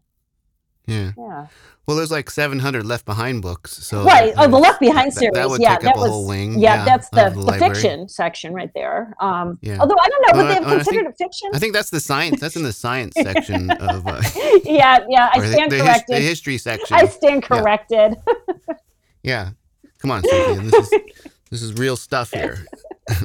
yeah. 0.86 1.12
Yeah. 1.18 1.48
Well, 1.86 1.96
there's 1.96 2.12
like 2.12 2.30
700 2.30 2.86
Left 2.86 3.06
Behind 3.06 3.42
books. 3.42 3.72
So 3.72 4.04
right. 4.04 4.36
that- 4.36 4.46
Oh, 4.48 4.52
the 4.52 4.58
Left 4.58 4.80
Behind 4.82 5.12
that- 5.14 5.32
that 5.34 5.50
would 5.50 5.62
yeah, 5.62 5.76
take 5.76 5.84
that 5.84 5.90
up 5.92 5.98
a 5.98 6.00
was. 6.02 6.10
whole 6.12 6.28
wing, 6.28 6.60
yeah, 6.60 6.76
yeah, 6.80 6.86
that's 6.86 7.10
the, 7.10 7.30
the 7.30 7.44
the, 7.46 7.54
fiction 7.54 8.10
section 8.10 8.54
right 8.54 8.70
there. 8.76 9.14
Um, 9.22 9.58
Yeah. 9.62 9.78
Although 9.80 9.96
I 10.00 10.08
don't 10.10 10.22
know, 10.22 10.38
would 10.38 10.48
Well, 10.48 10.48
they 10.48 10.54
have 10.70 10.84
considered 10.84 11.04
think- 11.04 11.16
it 11.16 11.24
fiction? 11.24 11.50
I 11.54 11.60
think 11.60 11.74
that's 11.74 11.90
the 11.90 12.00
science. 12.02 12.40
That's 12.42 12.56
in 12.58 12.64
the 12.64 12.74
science 12.74 13.14
section 13.22 13.72
of 13.72 14.06
uh, 14.08 14.22
yeah, 14.66 15.00
yeah. 15.10 15.30
I 15.34 15.46
stand 15.46 15.72
the, 15.72 15.80
corrected. 15.80 16.16
the 16.18 16.20
history 16.22 16.58
section. 16.58 16.96
I 16.96 17.06
stand 17.08 17.44
Yeah. 17.44 17.48
corrected. 17.62 18.16
yeah. 19.24 19.50
Come 20.00 20.12
on, 20.12 20.24
Cynthia. 20.24 20.62
This 20.62 20.74
is 20.74 20.90
this 21.52 21.62
is 21.62 21.74
real 21.74 21.96
stuff 21.96 22.32
here. 22.32 22.66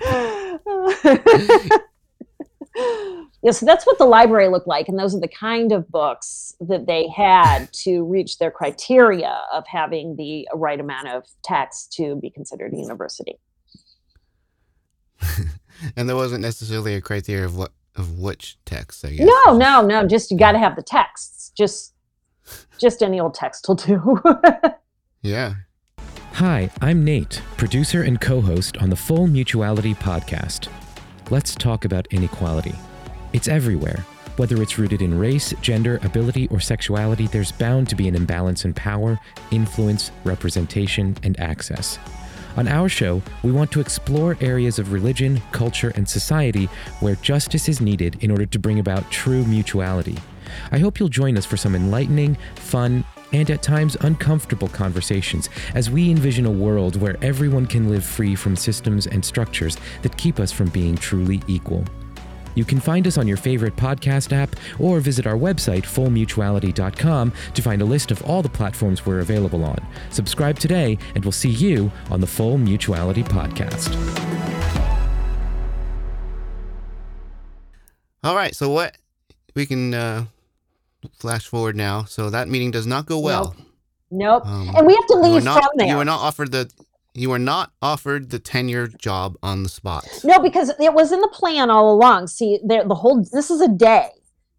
yeah, 3.43 3.51
so 3.51 3.67
that's 3.67 3.85
what 3.87 3.99
the 3.99 4.07
library 4.07 4.49
looked 4.49 4.69
like, 4.69 4.89
and 4.89 4.99
those 4.99 5.15
are 5.15 5.21
the 5.21 5.29
kind 5.29 5.73
of 5.73 5.91
books 5.91 6.55
that 6.61 6.87
they 6.87 7.09
had 7.09 7.73
to 7.73 8.05
reach 8.05 8.39
their 8.39 8.51
criteria 8.51 9.41
of 9.53 9.65
having 9.67 10.17
the 10.17 10.47
right 10.55 10.81
amount 10.81 11.09
of 11.09 11.25
text 11.43 11.93
to 11.95 12.17
be 12.17 12.31
considered 12.31 12.73
a 12.73 12.77
university. 12.77 13.39
And 15.97 16.09
there 16.09 16.15
wasn't 16.15 16.43
necessarily 16.43 16.95
a 16.95 17.01
criteria 17.01 17.45
of 17.45 17.57
what 17.57 17.73
of 17.97 18.19
which 18.19 18.57
text. 18.65 19.05
I 19.05 19.11
guess. 19.11 19.27
No, 19.27 19.57
no, 19.57 19.83
no. 19.83 20.07
Just 20.07 20.31
you 20.31 20.39
got 20.39 20.53
to 20.53 20.59
have 20.59 20.77
the 20.77 20.83
texts. 20.83 21.51
Just, 21.57 21.95
just 22.79 23.03
any 23.03 23.21
old 23.21 23.35
text 23.35 23.67
will 23.69 23.75
do. 23.75 24.23
Yeah. 25.23 25.55
Hi, 26.37 26.71
I'm 26.81 27.05
Nate, 27.05 27.43
producer 27.59 28.05
and 28.05 28.19
co 28.19 28.41
host 28.41 28.79
on 28.79 28.89
the 28.89 28.97
Full 28.97 29.27
Mutuality 29.27 29.95
podcast. 29.95 30.69
Let's 31.31 31.55
talk 31.55 31.85
about 31.85 32.07
inequality. 32.07 32.75
It's 33.35 33.49
everywhere. 33.49 34.07
Whether 34.39 34.63
it's 34.63 34.79
rooted 34.79 35.03
in 35.03 35.19
race, 35.19 35.53
gender, 35.61 36.01
ability, 36.03 36.49
or 36.49 36.59
sexuality, 36.59 37.27
there's 37.27 37.53
bound 37.53 37.91
to 37.91 37.97
be 37.97 38.09
an 38.09 38.15
imbalance 38.15 38.65
in 38.65 38.73
power, 38.73 39.21
influence, 39.51 40.11
representation, 40.25 41.19
and 41.23 41.39
access. 41.39 41.99
On 42.57 42.67
our 42.67 42.89
show, 42.89 43.21
we 43.43 43.53
want 43.53 43.71
to 43.73 43.81
explore 43.81 44.39
areas 44.41 44.79
of 44.79 44.93
religion, 44.93 45.41
culture, 45.53 45.93
and 45.97 46.09
society 46.09 46.65
where 47.01 47.17
justice 47.17 47.69
is 47.69 47.83
needed 47.83 48.17
in 48.25 48.31
order 48.31 48.47
to 48.47 48.59
bring 48.59 48.79
about 48.79 49.09
true 49.11 49.45
mutuality. 49.45 50.17
I 50.71 50.79
hope 50.79 50.99
you'll 50.99 51.09
join 51.11 51.37
us 51.37 51.47
for 51.47 51.59
some 51.59 51.75
enlightening, 51.75 52.39
fun, 52.55 53.05
and 53.33 53.51
at 53.51 53.63
times 53.63 53.97
uncomfortable 54.01 54.69
conversations 54.69 55.49
as 55.75 55.91
we 55.91 56.11
envision 56.11 56.47
a 56.47 56.51
world 56.51 56.97
where 56.97 57.17
everyone 57.23 57.67
can 57.67 57.89
live 57.89 58.05
free 58.05 58.35
from 58.35 58.57
systems 58.57 59.07
and 59.07 59.25
structures 59.25 59.77
that 60.03 60.17
keep 60.17 60.39
us 60.39 60.53
from 60.53 60.69
being 60.71 60.97
truly 60.97 61.43
equal. 61.47 61.85
You 62.55 62.65
can 62.65 62.81
find 62.81 63.07
us 63.07 63.17
on 63.19 63.27
your 63.27 63.37
favorite 63.37 63.77
podcast 63.77 64.33
app 64.33 64.55
or 64.79 65.01
visit 65.01 65.27
our 65.27 65.37
website, 65.37 65.85
fullmutuality.com, 65.85 67.33
to 67.55 67.63
find 67.63 67.83
a 67.83 67.85
list 67.85 68.11
of 68.11 68.23
all 68.23 68.43
the 68.43 68.49
platforms 68.49 69.07
we're 69.07 69.21
available 69.21 69.65
on. 69.65 69.79
Subscribe 70.11 70.59
today, 70.59 70.99
and 71.15 71.25
we'll 71.25 71.33
see 71.33 71.51
you 71.51 71.91
on 72.11 72.21
the 72.21 72.27
Full 72.27 72.59
Mutuality 72.59 73.23
Podcast. 73.23 73.93
All 78.25 78.37
right. 78.37 78.55
So 78.55 78.69
what 78.69 78.97
we 79.55 79.67
can 79.67 79.95
uh, 79.95 80.27
flash 81.19 81.47
forward 81.47 81.77
now. 81.77 82.05
So 82.05 82.31
that 82.31 82.49
meeting 82.49 82.71
does 82.71 82.87
not 82.87 83.07
go 83.07 83.19
well. 83.19 83.55
nope. 84.11 84.47
Um, 84.47 84.75
and 84.77 84.87
we 84.87 84.95
have 84.95 85.07
to 85.09 85.15
leave 85.17 85.45
not, 85.45 85.63
from 85.63 85.71
there. 85.77 85.89
You 85.89 85.97
were 85.97 86.05
not 86.05 86.21
offered 86.21 86.53
the. 86.53 86.71
You 87.15 87.29
were 87.29 87.39
not 87.39 87.73
offered 87.83 88.31
the 88.31 88.39
tenure 88.39 88.87
job 88.89 89.37
on 89.43 89.63
the 89.65 89.69
spot. 89.69 90.07
No, 90.25 90.39
because 90.39 90.71
it 90.81 90.95
was 90.95 91.13
in 91.13 91.21
the 91.21 91.29
plan 91.29 91.69
all 91.71 91.93
along. 91.93 92.29
See, 92.29 92.59
there, 92.65 92.85
the 92.89 92.95
whole 92.95 93.23
this 93.33 93.51
is 93.51 93.61
a 93.61 93.69
day 93.69 94.09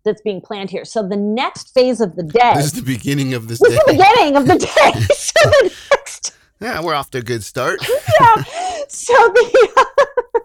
that's 0.05 0.21
being 0.21 0.39
planned 0.39 0.69
here. 0.69 0.85
So 0.85 1.01
the 1.07 1.15
next 1.15 1.73
phase 1.73 1.99
of 1.99 2.15
the 2.15 2.21
day 2.23 2.51
This 2.55 2.65
is 2.65 2.73
the 2.73 2.81
beginning 2.83 3.33
of 3.33 3.47
this 3.47 3.59
This 3.59 3.71
is 3.73 3.79
the 3.79 3.93
beginning 3.93 4.35
of 4.35 4.45
the 4.47 4.57
day. 4.59 5.01
so 5.15 5.49
the 5.49 5.73
next, 5.91 6.35
Yeah, 6.61 6.81
we're 6.83 6.93
off 6.93 7.09
to 7.11 7.19
a 7.19 7.21
good 7.21 7.43
start. 7.43 7.79
yeah. 8.19 8.43
So 8.89 9.13
the 9.13 10.42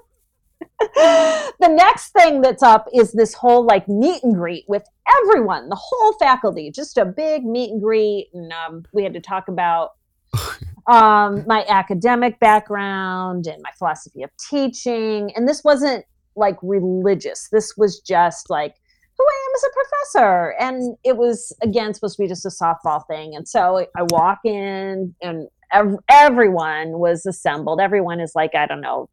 the 1.60 1.68
next 1.68 2.10
thing 2.10 2.40
that's 2.40 2.62
up 2.62 2.88
is 2.94 3.12
this 3.12 3.34
whole 3.34 3.64
like 3.64 3.88
meet 3.88 4.22
and 4.22 4.34
greet 4.34 4.64
with 4.68 4.84
everyone, 5.22 5.68
the 5.68 5.78
whole 5.78 6.12
faculty, 6.14 6.70
just 6.70 6.98
a 6.98 7.04
big 7.04 7.44
meet 7.44 7.70
and 7.70 7.82
greet, 7.82 8.30
and 8.32 8.52
um, 8.52 8.84
we 8.92 9.02
had 9.02 9.12
to 9.14 9.20
talk 9.20 9.48
about 9.48 9.92
um, 10.86 11.44
my 11.46 11.64
academic 11.68 12.38
background 12.40 13.46
and 13.46 13.60
my 13.62 13.70
philosophy 13.78 14.22
of 14.22 14.30
teaching. 14.48 15.32
And 15.36 15.48
this 15.48 15.62
wasn't 15.64 16.04
like 16.36 16.56
religious. 16.62 17.48
This 17.50 17.76
was 17.76 18.00
just 18.00 18.48
like 18.48 18.74
who 19.16 19.24
I 19.24 19.48
am 19.48 19.54
as 19.56 19.64
a 19.64 20.20
professor. 20.20 20.54
And 20.60 20.96
it 21.04 21.16
was, 21.16 21.52
again, 21.62 21.92
supposed 21.92 22.16
to 22.16 22.22
be 22.22 22.28
just 22.28 22.46
a 22.46 22.50
softball 22.50 23.06
thing. 23.06 23.34
And 23.34 23.46
so 23.48 23.86
I 23.96 24.02
walk 24.10 24.40
in 24.44 25.14
and 25.20 25.48
ev- 25.72 25.98
everyone 26.08 26.98
was 26.98 27.26
assembled. 27.26 27.80
Everyone 27.80 28.20
is 28.20 28.32
like, 28.34 28.54
I 28.54 28.66
don't 28.66 28.80
know, 28.80 29.08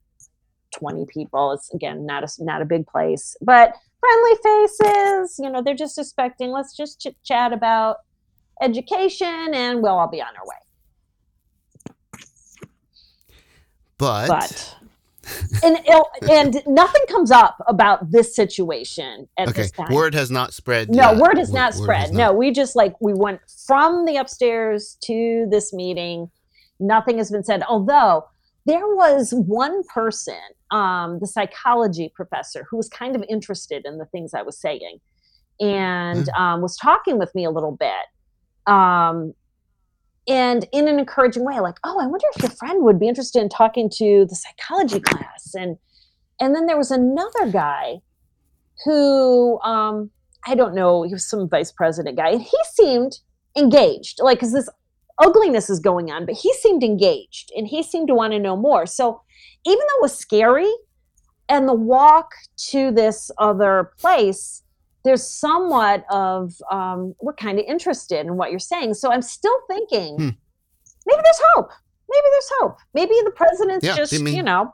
20 0.77 1.05
people. 1.07 1.51
It's 1.51 1.73
again, 1.73 2.05
not 2.05 2.23
a, 2.23 2.43
not 2.43 2.61
a 2.61 2.65
big 2.65 2.85
place, 2.87 3.35
but 3.41 3.73
friendly 3.99 4.37
faces. 4.43 5.39
You 5.39 5.49
know, 5.49 5.61
they're 5.61 5.73
just 5.73 5.97
expecting, 5.97 6.51
let's 6.51 6.75
just 6.75 7.01
chit 7.01 7.15
chat 7.23 7.53
about 7.53 7.97
education 8.61 9.53
and 9.53 9.81
we'll 9.81 9.97
all 9.97 10.07
be 10.09 10.21
on 10.21 10.29
our 10.37 10.45
way. 10.45 10.55
But, 13.97 14.27
but 14.27 14.75
and 15.63 15.77
and 16.29 16.61
nothing 16.67 17.01
comes 17.09 17.31
up 17.31 17.57
about 17.67 18.11
this 18.11 18.35
situation 18.35 19.27
at 19.37 19.47
okay, 19.49 19.63
this 19.63 19.71
time. 19.71 19.93
word 19.93 20.13
has 20.13 20.29
not 20.29 20.53
spread. 20.53 20.89
no, 20.89 21.11
yet. 21.11 21.17
word 21.17 21.37
has 21.37 21.49
Wo- 21.49 21.59
not 21.59 21.73
word 21.75 21.83
spread. 21.83 21.99
has 22.01 22.11
no, 22.11 22.17
not- 22.25 22.37
we 22.37 22.51
just 22.51 22.75
like 22.75 22.99
we 23.01 23.13
went 23.13 23.39
from 23.65 24.05
the 24.05 24.17
upstairs 24.17 24.97
to 25.05 25.47
this 25.49 25.73
meeting. 25.73 26.29
Nothing 26.79 27.17
has 27.19 27.31
been 27.31 27.43
said. 27.43 27.63
Although 27.67 28.25
there 28.65 28.87
was 28.87 29.31
one 29.31 29.83
person, 29.93 30.39
um, 30.71 31.19
the 31.19 31.27
psychology 31.27 32.11
professor, 32.13 32.65
who 32.69 32.77
was 32.77 32.89
kind 32.89 33.15
of 33.15 33.23
interested 33.29 33.85
in 33.85 33.97
the 33.97 34.05
things 34.05 34.33
I 34.33 34.41
was 34.41 34.59
saying, 34.59 34.99
and 35.59 36.27
um, 36.29 36.61
was 36.61 36.75
talking 36.77 37.17
with 37.19 37.33
me 37.35 37.45
a 37.45 37.51
little 37.51 37.77
bit. 37.77 38.71
Um, 38.71 39.33
and 40.27 40.67
in 40.71 40.87
an 40.87 40.97
encouraging 40.99 41.43
way 41.43 41.59
like 41.59 41.77
oh 41.83 41.99
i 41.99 42.07
wonder 42.07 42.25
if 42.35 42.41
your 42.41 42.51
friend 42.51 42.83
would 42.83 42.99
be 42.99 43.07
interested 43.07 43.41
in 43.41 43.49
talking 43.49 43.89
to 43.89 44.25
the 44.27 44.35
psychology 44.35 44.99
class 44.99 45.53
and 45.53 45.77
and 46.39 46.55
then 46.55 46.65
there 46.65 46.77
was 46.77 46.91
another 46.91 47.51
guy 47.51 47.95
who 48.83 49.59
um 49.61 50.09
i 50.47 50.55
don't 50.55 50.73
know 50.73 51.03
he 51.03 51.13
was 51.13 51.29
some 51.29 51.47
vice 51.47 51.71
president 51.71 52.17
guy 52.17 52.29
and 52.29 52.41
he 52.41 52.57
seemed 52.73 53.19
engaged 53.55 54.19
like 54.21 54.39
because 54.39 54.51
this 54.53 54.69
ugliness 55.19 55.69
is 55.69 55.79
going 55.79 56.11
on, 56.11 56.25
but 56.25 56.35
he 56.35 56.53
seemed 56.53 56.83
engaged 56.83 57.51
and 57.55 57.67
he 57.67 57.83
seemed 57.83 58.07
to 58.07 58.15
want 58.15 58.33
to 58.33 58.39
know 58.39 58.55
more. 58.55 58.85
So 58.85 59.21
even 59.65 59.79
though 59.79 59.99
it 59.99 60.01
was 60.01 60.17
scary 60.17 60.71
and 61.49 61.67
the 61.67 61.73
walk 61.73 62.31
to 62.69 62.91
this 62.91 63.31
other 63.37 63.91
place, 63.99 64.63
there's 65.03 65.23
somewhat 65.23 66.03
of 66.09 66.53
um, 66.71 67.13
we're 67.21 67.33
kind 67.33 67.59
of 67.59 67.65
interested 67.65 68.25
in 68.25 68.37
what 68.37 68.49
you're 68.49 68.59
saying. 68.59 68.95
So 68.95 69.11
I'm 69.11 69.21
still 69.21 69.57
thinking 69.69 70.15
hmm. 70.15 70.29
maybe 71.05 71.21
there's 71.23 71.41
hope. 71.53 71.69
Maybe 72.09 72.25
there's 72.31 72.51
hope. 72.59 72.77
Maybe 72.93 73.13
the 73.23 73.31
president's 73.31 73.85
yeah, 73.85 73.95
just, 73.95 74.13
you 74.13 74.43
know, 74.43 74.71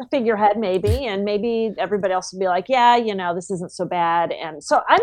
a 0.00 0.08
figurehead, 0.08 0.58
maybe, 0.58 1.06
and 1.06 1.24
maybe 1.24 1.72
everybody 1.78 2.14
else 2.14 2.32
will 2.32 2.40
be 2.40 2.46
like, 2.46 2.66
yeah, 2.68 2.96
you 2.96 3.14
know, 3.14 3.34
this 3.34 3.50
isn't 3.50 3.72
so 3.72 3.84
bad. 3.84 4.32
And 4.32 4.62
so 4.62 4.82
I'm 4.88 5.00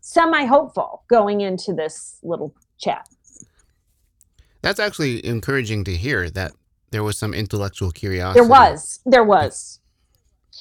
semi 0.00 0.44
hopeful 0.44 1.04
going 1.08 1.40
into 1.40 1.72
this 1.72 2.18
little 2.22 2.54
chat. 2.78 3.08
That's 4.62 4.80
actually 4.80 5.24
encouraging 5.24 5.84
to 5.84 5.96
hear 5.96 6.30
that 6.30 6.52
there 6.90 7.02
was 7.02 7.18
some 7.18 7.34
intellectual 7.34 7.90
curiosity. 7.90 8.40
There 8.40 8.48
was. 8.48 9.00
There 9.04 9.24
was. 9.24 9.80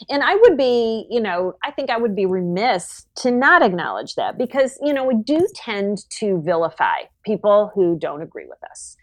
And 0.10 0.22
I 0.22 0.36
would 0.36 0.58
be, 0.58 1.08
you 1.10 1.20
know, 1.20 1.54
I 1.64 1.72
think 1.72 1.89
I 1.89 1.98
would 1.98 2.16
be 2.16 2.26
remiss 2.26 3.08
to 3.18 3.32
not 3.32 3.64
acknowledge 3.64 4.14
that 4.16 4.38
because, 4.38 4.78
you 4.82 4.93
know, 4.93 5.04
we 5.06 5.16
do 5.16 5.48
tend 5.56 6.08
to 6.12 6.41
vilify 6.45 6.98
people 7.26 7.72
who 7.74 7.98
don't 7.98 8.22
agree 8.22 8.45
with 8.48 8.60
us. 8.70 8.95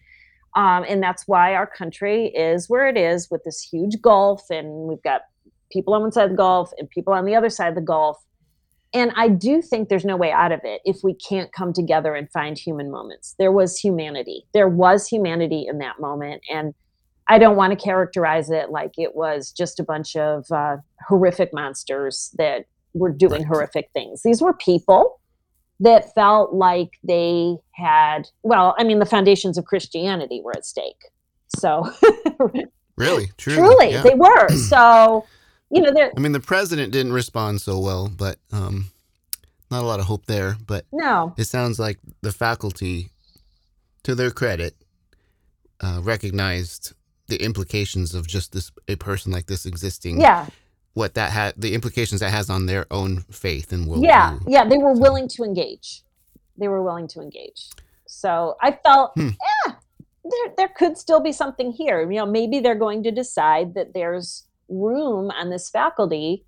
Um, 0.55 0.85
and 0.89 1.03
that's 1.03 1.27
why 1.27 1.55
our 1.55 1.67
country 1.67 2.27
is 2.29 2.69
where 2.69 2.87
it 2.87 2.97
is 2.97 3.29
with 3.29 3.43
this 3.43 3.61
huge 3.61 4.01
gulf, 4.01 4.43
and 4.51 4.87
we've 4.89 5.03
got 5.03 5.23
people 5.73 5.95
on 5.95 6.03
one 6.03 6.13
side 6.13 6.25
of 6.25 6.31
the 6.31 6.37
gulf 6.37 6.71
and 6.79 6.89
people 6.89 7.13
on 7.13 7.25
the 7.25 7.35
other 7.35 7.51
side 7.51 7.69
of 7.69 7.75
the 7.75 7.81
gulf. 7.81 8.25
And 8.95 9.13
I 9.17 9.29
do 9.29 9.61
think 9.61 9.89
there's 9.89 10.05
no 10.05 10.17
way 10.17 10.31
out 10.31 10.53
of 10.53 10.61
it 10.63 10.81
if 10.85 10.99
we 11.03 11.15
can't 11.15 11.53
come 11.53 11.73
together 11.73 12.15
and 12.15 12.31
find 12.31 12.57
human 12.57 12.91
moments. 12.91 13.35
There 13.39 13.51
was 13.51 13.77
humanity. 13.77 14.47
There 14.55 14.69
was 14.69 15.09
humanity 15.09 15.67
in 15.69 15.79
that 15.79 16.01
moment. 16.01 16.43
And 16.49 16.75
I 17.29 17.39
don't 17.39 17.57
want 17.57 17.77
to 17.77 17.85
characterize 17.85 18.51
it 18.51 18.71
like 18.71 18.93
it 18.97 19.17
was 19.17 19.51
just 19.51 19.81
a 19.81 19.83
bunch 19.83 20.15
of 20.15 20.45
uh, 20.53 20.77
horrific 21.09 21.53
monsters 21.53 22.35
that 22.39 22.67
were 22.93 23.11
doing 23.11 23.43
horrific 23.43 23.91
things. 23.93 24.23
These 24.23 24.41
were 24.41 24.55
people 24.55 25.21
that 25.81 26.15
felt 26.15 26.55
like 26.55 26.91
they 27.03 27.57
had, 27.73 28.29
well, 28.43 28.77
I 28.79 28.85
mean, 28.85 29.01
the 29.01 29.07
foundations 29.07 29.59
of 29.59 29.65
Christianity 29.65 30.41
were 30.45 30.57
at 30.57 30.65
stake. 30.65 31.11
So, 31.57 31.91
really, 32.97 33.31
truly, 33.39 33.59
truly 33.59 33.91
yeah. 33.91 34.03
they 34.03 34.15
were. 34.15 34.49
So, 34.69 35.27
you 35.75 35.83
know, 35.83 36.11
I 36.17 36.21
mean, 36.21 36.33
the 36.33 36.41
president 36.41 36.93
didn't 36.93 37.13
respond 37.13 37.61
so 37.61 37.81
well, 37.81 38.09
but 38.09 38.39
um, 38.53 38.91
not 39.73 39.83
a 39.83 39.87
lot 39.87 39.99
of 39.99 40.07
hope 40.07 40.27
there. 40.27 40.57
But 40.65 40.87
no, 40.93 41.35
it 41.37 41.45
sounds 41.45 41.81
like 41.81 41.99
the 42.21 42.31
faculty, 42.31 43.11
to 44.05 44.15
their 44.15 44.31
credit, 44.31 44.77
uh, 45.81 46.01
recognized 46.03 46.93
the 47.27 47.43
implications 47.43 48.15
of 48.15 48.29
just 48.29 48.53
this 48.53 48.71
a 48.87 48.95
person 48.95 49.33
like 49.33 49.47
this 49.47 49.67
existing. 49.67 50.21
Yeah. 50.21 50.47
What 50.93 51.15
that 51.15 51.33
had, 51.33 51.55
the 51.57 51.75
implications 51.75 52.21
that 52.21 52.31
has 52.31 52.49
on 52.49 52.67
their 52.67 52.87
own 52.93 53.23
faith 53.29 53.73
and 53.73 53.89
worldview. 53.89 54.05
Yeah, 54.05 54.39
yeah, 54.47 54.65
they 54.65 54.79
were 54.79 54.95
so. 54.95 55.01
willing 55.01 55.27
to 55.27 55.43
engage. 55.43 56.05
They 56.57 56.69
were 56.69 56.85
willing 56.85 57.09
to 57.09 57.21
engage. 57.21 57.69
So 58.07 58.57
I 58.63 58.71
felt, 58.71 59.11
hmm. 59.15 59.31
yeah, 59.67 59.73
there 60.23 60.55
there 60.57 60.69
could 60.69 60.97
still 60.97 61.19
be 61.19 61.33
something 61.33 61.73
here. 61.73 62.09
You 62.09 62.19
know, 62.19 62.27
maybe 62.27 62.61
they're 62.61 62.77
going 62.77 63.03
to 63.03 63.11
decide 63.11 63.75
that 63.75 63.93
there's 63.93 64.45
room 64.69 65.31
on 65.31 65.51
this 65.51 65.69
faculty 65.71 66.45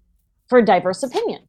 for 0.49 0.63
diverse 0.63 1.03
opinion. 1.03 1.43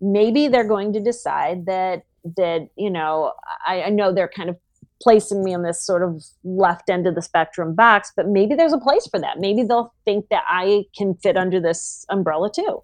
Maybe 0.00 0.48
they're 0.48 0.68
going 0.68 0.92
to 0.92 1.00
decide 1.00 1.66
that 1.66 2.04
that 2.36 2.68
you 2.76 2.90
know 2.90 3.32
I, 3.66 3.82
I 3.82 3.88
know 3.90 4.12
they're 4.12 4.28
kind 4.28 4.50
of 4.50 4.56
placing 5.00 5.44
me 5.44 5.52
in 5.52 5.62
this 5.62 5.84
sort 5.84 6.02
of 6.02 6.24
left 6.44 6.88
end 6.88 7.06
of 7.06 7.14
the 7.14 7.22
spectrum 7.22 7.74
box, 7.74 8.12
but 8.16 8.28
maybe 8.28 8.54
there's 8.54 8.72
a 8.72 8.78
place 8.78 9.06
for 9.06 9.20
that. 9.20 9.38
Maybe 9.38 9.62
they'll 9.62 9.92
think 10.04 10.28
that 10.30 10.42
I 10.46 10.84
can 10.96 11.14
fit 11.14 11.36
under 11.36 11.60
this 11.60 12.06
umbrella 12.08 12.50
too. 12.50 12.82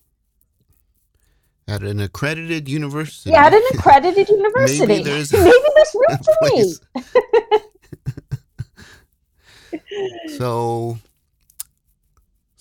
At 1.68 1.82
an 1.82 2.00
accredited 2.00 2.68
university. 2.68 3.30
Yeah, 3.30 3.46
at 3.46 3.54
an 3.54 3.62
accredited 3.74 4.28
university. 4.28 4.86
maybe, 4.86 5.04
there's 5.04 5.32
maybe 5.32 5.50
there's 5.74 5.94
room 5.94 6.18
for 6.24 6.36
me. 6.50 6.74
so 10.36 10.98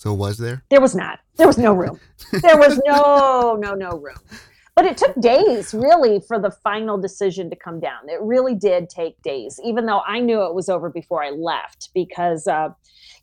so 0.02 0.12
was 0.12 0.36
there? 0.36 0.64
There 0.68 0.80
was 0.80 0.96
not. 0.96 1.20
There 1.36 1.46
was 1.46 1.58
no 1.58 1.72
room. 1.72 2.00
There 2.42 2.56
was 2.56 2.80
no 2.84 3.56
no 3.60 3.74
no 3.74 3.90
room 3.90 4.16
but 4.74 4.86
it 4.86 4.96
took 4.96 5.14
days 5.20 5.74
really 5.74 6.20
for 6.20 6.38
the 6.38 6.50
final 6.50 6.98
decision 6.98 7.50
to 7.50 7.56
come 7.56 7.78
down 7.78 8.08
it 8.08 8.20
really 8.22 8.54
did 8.54 8.88
take 8.88 9.20
days 9.22 9.60
even 9.64 9.86
though 9.86 10.00
i 10.06 10.18
knew 10.18 10.42
it 10.42 10.54
was 10.54 10.68
over 10.68 10.88
before 10.88 11.22
i 11.22 11.30
left 11.30 11.90
because 11.94 12.46
uh, 12.46 12.68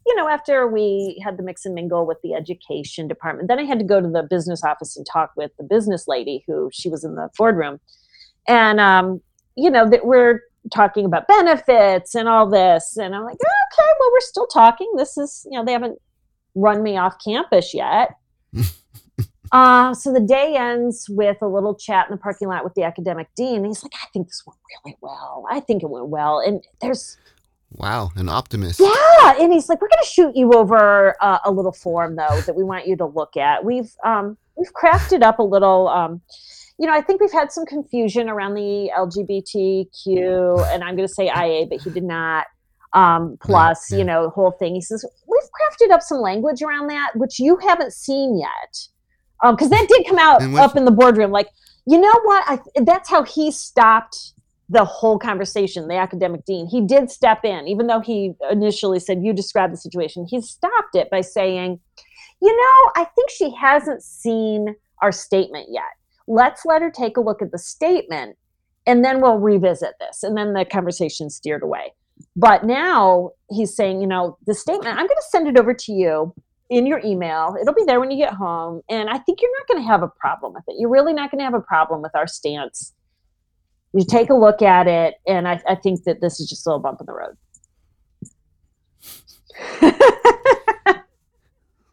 you 0.06 0.16
know 0.16 0.28
after 0.28 0.68
we 0.68 1.20
had 1.24 1.38
the 1.38 1.44
mix 1.44 1.66
and 1.66 1.74
mingle 1.74 2.06
with 2.06 2.18
the 2.22 2.34
education 2.34 3.08
department 3.08 3.48
then 3.48 3.60
i 3.60 3.64
had 3.64 3.80
to 3.80 3.86
go 3.86 4.00
to 4.00 4.08
the 4.08 4.24
business 4.24 4.64
office 4.64 4.96
and 4.96 5.06
talk 5.12 5.32
with 5.36 5.52
the 5.58 5.64
business 5.64 6.08
lady 6.08 6.44
who 6.46 6.70
she 6.72 6.88
was 6.90 7.04
in 7.04 7.16
the 7.16 7.30
boardroom 7.38 7.80
and 8.48 8.80
um, 8.80 9.22
you 9.56 9.70
know 9.70 9.90
that 9.90 10.06
we're 10.06 10.42
talking 10.72 11.06
about 11.06 11.28
benefits 11.28 12.14
and 12.16 12.28
all 12.28 12.48
this 12.48 12.98
and 12.98 13.16
i'm 13.16 13.24
like 13.24 13.36
okay 13.36 13.90
well 14.00 14.10
we're 14.12 14.20
still 14.20 14.48
talking 14.48 14.92
this 14.98 15.18
is 15.18 15.48
you 15.50 15.58
know 15.58 15.66
they 15.66 15.72
haven't 15.72 16.00
run 16.60 16.84
me 16.84 16.97
off 16.97 17.16
campus 17.24 17.74
yet 17.74 18.16
Uh, 19.51 19.93
so 19.95 20.14
the 20.14 20.20
day 20.20 20.55
ends 20.55 21.07
with 21.10 21.38
a 21.41 21.47
little 21.47 21.74
chat 21.74 22.07
in 22.07 22.12
the 22.12 22.20
parking 22.20 22.47
lot 22.47 22.64
with 22.64 22.76
the 22.76 22.84
academic 22.84 23.28
dean. 23.36 23.66
He's 23.66 23.82
like, 23.82 23.93
I 23.95 24.05
think 24.14 24.28
this 24.28 24.43
went 24.45 24.60
really 24.86 24.95
well. 25.01 25.45
I 25.49 25.60
think 25.60 25.82
it 25.82 25.89
went 25.89 26.07
well. 26.07 26.39
And 26.39 26.64
there's 26.82 27.18
Wow, 27.72 28.10
an 28.16 28.30
optimist. 28.30 28.80
Yeah, 28.80 29.36
and 29.39 29.53
he's 29.53 29.70
like, 29.70 29.80
"We're 29.80 29.89
going 29.89 30.01
to 30.01 30.10
shoot 30.10 30.36
you 30.36 30.53
over 30.53 31.16
uh, 31.22 31.38
a 31.45 31.51
little 31.51 31.72
form 31.72 32.16
though 32.16 32.41
that 32.41 32.55
we 32.55 32.64
want 32.64 32.88
you 32.88 32.97
to 32.97 33.05
look 33.05 33.38
at. 33.38 33.64
We've 33.64 33.91
um, 34.03 34.38
we've 34.55 34.74
crafted 34.74 35.22
up 35.22 35.38
a 35.38 35.43
little. 35.43 35.88
Um, 35.88 36.22
you 36.80 36.88
know, 36.88 36.93
I 36.93 37.01
think 37.01 37.22
we've 37.22 37.32
had 37.32 37.51
some 37.51 37.66
confusion 37.66 38.28
around 38.30 38.55
the 38.55 38.89
LGBTQ, 38.97 40.74
and 40.74 40.84
I'm 40.84 40.95
going 40.95 41.07
to 41.07 41.14
say 41.14 41.26
IA, 41.26 41.68
but 41.68 41.82
he 41.82 41.91
did 41.91 42.03
not. 42.03 42.47
Um, 42.94 43.38
plus, 43.40 43.92
yeah, 43.92 44.00
you 44.00 44.04
know, 44.04 44.24
the 44.24 44.30
whole 44.30 44.52
thing. 44.52 44.74
He 44.74 44.82
says 44.82 45.06
we've 45.28 45.50
crafted 45.52 45.94
up 45.94 46.02
some 46.02 46.20
language 46.20 46.62
around 46.62 46.88
that, 46.88 47.12
which 47.16 47.40
you 47.40 47.58
haven't 47.58 47.94
seen 47.94 48.38
yet 48.38 48.88
because 49.42 49.66
um, 49.66 49.70
that 49.70 49.88
did 49.88 50.06
come 50.06 50.20
out 50.20 50.42
up 50.56 50.76
in 50.76 50.86
the 50.86 50.92
boardroom. 50.92 51.32
Like, 51.32 51.50
you 51.86 52.00
know 52.00 52.14
what? 52.24 52.44
I, 52.48 52.60
that's 52.84 53.10
how 53.10 53.24
he 53.24 53.52
stopped 53.52 54.34
the 54.70 54.86
whole 54.86 55.18
conversation. 55.18 55.88
The 55.88 55.96
academic 55.96 56.46
dean, 56.46 56.68
he 56.68 56.82
did 56.82 57.10
step 57.10 57.44
in, 57.44 57.68
even 57.68 57.88
though 57.88 58.02
he 58.02 58.34
initially 58.52 59.00
said, 59.00 59.24
"You 59.24 59.34
describe 59.34 59.72
the 59.72 59.78
situation." 59.78 60.26
He 60.30 60.42
stopped 60.42 60.96
it 60.96 61.10
by 61.10 61.22
saying, 61.22 61.80
"You 62.42 62.56
know, 62.56 62.92
I 63.02 63.06
think 63.16 63.30
she 63.30 63.54
hasn't 63.56 64.04
seen 64.04 64.76
our 65.02 65.12
statement 65.12 65.68
yet. 65.70 65.84
Let's 66.28 66.66
let 66.66 66.82
her 66.82 66.92
take 66.92 67.18
a 67.18 67.22
look 67.22 67.42
at 67.42 67.52
the 67.52 67.58
statement, 67.58 68.38
and 68.86 69.04
then 69.04 69.22
we'll 69.22 69.38
revisit 69.38 69.94
this." 70.00 70.24
And 70.24 70.38
then 70.38 70.54
the 70.54 70.66
conversation 70.66 71.30
steered 71.30 71.64
away. 71.64 71.94
But 72.36 72.66
now 72.66 73.32
he's 73.50 73.76
saying, 73.76 74.02
you 74.02 74.08
know, 74.08 74.38
the 74.46 74.54
statement. 74.54 74.90
I'm 74.90 75.08
going 75.08 75.10
to 75.10 75.28
send 75.30 75.48
it 75.48 75.58
over 75.58 75.74
to 75.74 75.92
you 75.92 76.34
in 76.70 76.86
your 76.86 77.02
email. 77.04 77.56
It'll 77.60 77.74
be 77.74 77.84
there 77.86 78.00
when 78.00 78.12
you 78.12 78.18
get 78.18 78.34
home. 78.34 78.82
And 78.90 79.10
I 79.10 79.18
think 79.18 79.42
you're 79.42 79.52
not 79.60 79.68
going 79.68 79.82
to 79.84 79.88
have 79.88 80.04
a 80.04 80.08
problem 80.08 80.54
with 80.54 80.64
it. 80.68 80.76
You're 80.80 80.90
really 80.90 81.14
not 81.14 81.32
going 81.32 81.40
to 81.40 81.46
have 81.46 81.54
a 81.54 81.62
problem 81.62 82.02
with 82.02 82.16
our 82.16 82.28
stance. 82.28 82.94
You 83.94 84.06
take 84.08 84.30
a 84.30 84.36
look 84.36 84.62
at 84.62 84.88
it, 84.88 85.16
and 85.26 85.48
I, 85.48 85.60
I 85.68 85.74
think 85.74 86.04
that 86.04 86.22
this 86.22 86.40
is 86.40 86.48
just 86.48 86.68
a 86.68 86.70
little 86.70 86.80
bump 86.80 87.02
in 87.02 87.08
the 87.08 87.14
road. 87.14 87.36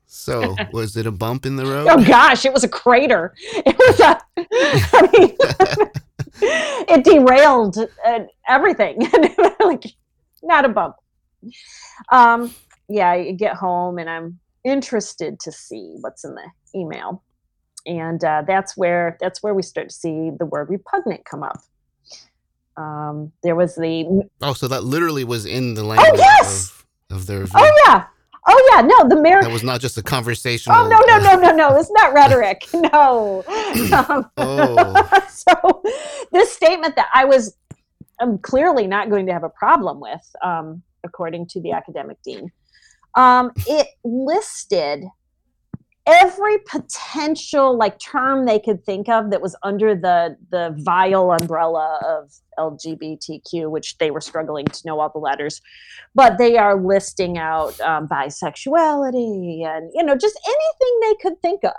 so, 0.07 0.55
was 0.73 0.97
it 0.99 1.07
a 1.07 1.11
bump 1.11 1.47
in 1.47 1.57
the 1.57 1.65
road? 1.65 1.89
Oh 1.89 2.05
gosh, 2.05 2.45
it 2.45 2.53
was 2.53 2.65
a 2.65 2.69
crater. 2.69 3.35
It 3.39 3.79
was 3.79 4.01
a. 4.01 4.21
I 4.37 5.09
mean, 5.19 5.37
it 6.89 7.03
derailed 7.03 7.79
uh, 8.05 8.21
everything. 8.47 9.09
like, 9.61 9.87
not 10.43 10.65
a 10.65 10.69
bump. 10.69 10.97
Um, 12.11 12.55
yeah, 12.89 13.11
I 13.11 13.33
get 13.33 13.57
home 13.57 13.99
and 13.99 14.09
I'm 14.09 14.39
interested 14.65 15.41
to 15.41 15.53
see 15.53 15.97
what's 16.01 16.25
in 16.25 16.35
the 16.35 16.79
email. 16.79 17.23
And 17.87 18.23
uh, 18.25 18.43
that's 18.47 18.77
where 18.77 19.17
that's 19.21 19.43
where 19.43 19.55
we 19.55 19.63
start 19.63 19.91
to 19.91 19.95
see 19.95 20.31
the 20.39 20.47
word 20.47 20.71
repugnant 20.71 21.25
come 21.25 21.45
up. 21.45 21.61
Um, 22.77 23.33
there 23.43 23.55
was 23.55 23.77
the 23.77 24.29
oh 24.43 24.53
so 24.53 24.69
that 24.69 24.85
literally 24.85 25.25
was 25.25 25.47
in 25.47 25.75
the 25.75 25.85
language 25.85 26.11
oh, 26.13 26.17
yes! 26.17 26.85
of, 27.11 27.19
of 27.19 27.27
their 27.27 27.47
oh 27.55 27.83
yeah. 27.87 28.07
Oh 28.49 28.71
yeah. 28.73 28.83
No 28.83 29.09
the 29.09 29.21
marriage 29.21 29.45
that 29.45 29.53
was 29.53 29.63
not 29.63 29.81
just 29.81 29.97
a 29.99 30.03
conversation 30.03 30.73
oh 30.75 30.89
no 30.89 31.01
no 31.07 31.19
no 31.19 31.41
no 31.41 31.55
no. 31.55 31.77
It's 31.77 31.91
not 31.93 32.13
rhetoric. 32.13 32.67
No. 32.75 33.45
Um, 33.93 34.31
oh. 34.37 35.27
so 35.31 35.83
this 36.33 36.53
statement 36.53 36.97
that 36.97 37.09
i 37.15 37.25
was 37.25 37.57
i'm 38.21 38.39
clearly 38.39 38.87
not 38.87 39.11
going 39.11 39.27
to 39.27 39.33
have 39.33 39.45
a 39.45 39.51
problem 39.51 40.01
with 40.01 40.35
um, 40.43 40.83
according 41.07 41.47
to 41.47 41.61
the 41.63 41.73
academic 41.73 42.19
dean. 42.23 42.51
Um, 43.15 43.53
it 43.67 43.87
listed 44.05 45.05
every 46.07 46.59
potential 46.59 47.77
like 47.77 47.99
term 47.99 48.47
they 48.47 48.61
could 48.61 48.85
think 48.85 49.09
of 49.09 49.31
that 49.31 49.41
was 49.41 49.57
under 49.63 49.95
the 49.95 50.37
the 50.51 50.75
vile 50.79 51.33
umbrella 51.33 51.99
of 52.05 52.31
LGBTQ, 52.59 53.71
which 53.71 53.97
they 53.99 54.11
were 54.11 54.21
struggling 54.21 54.67
to 54.67 54.83
know 54.87 55.01
all 55.01 55.11
the 55.11 55.19
letters, 55.19 55.61
but 56.15 56.39
they 56.39 56.59
are 56.59 56.81
listing 56.81 57.39
out 57.39 57.81
um, 57.81 58.07
bisexuality 58.07 59.65
and 59.65 59.91
you 59.95 60.05
know 60.05 60.17
just 60.17 60.39
anything 60.47 61.01
they 61.01 61.15
could 61.23 61.41
think 61.41 61.65
of 61.65 61.73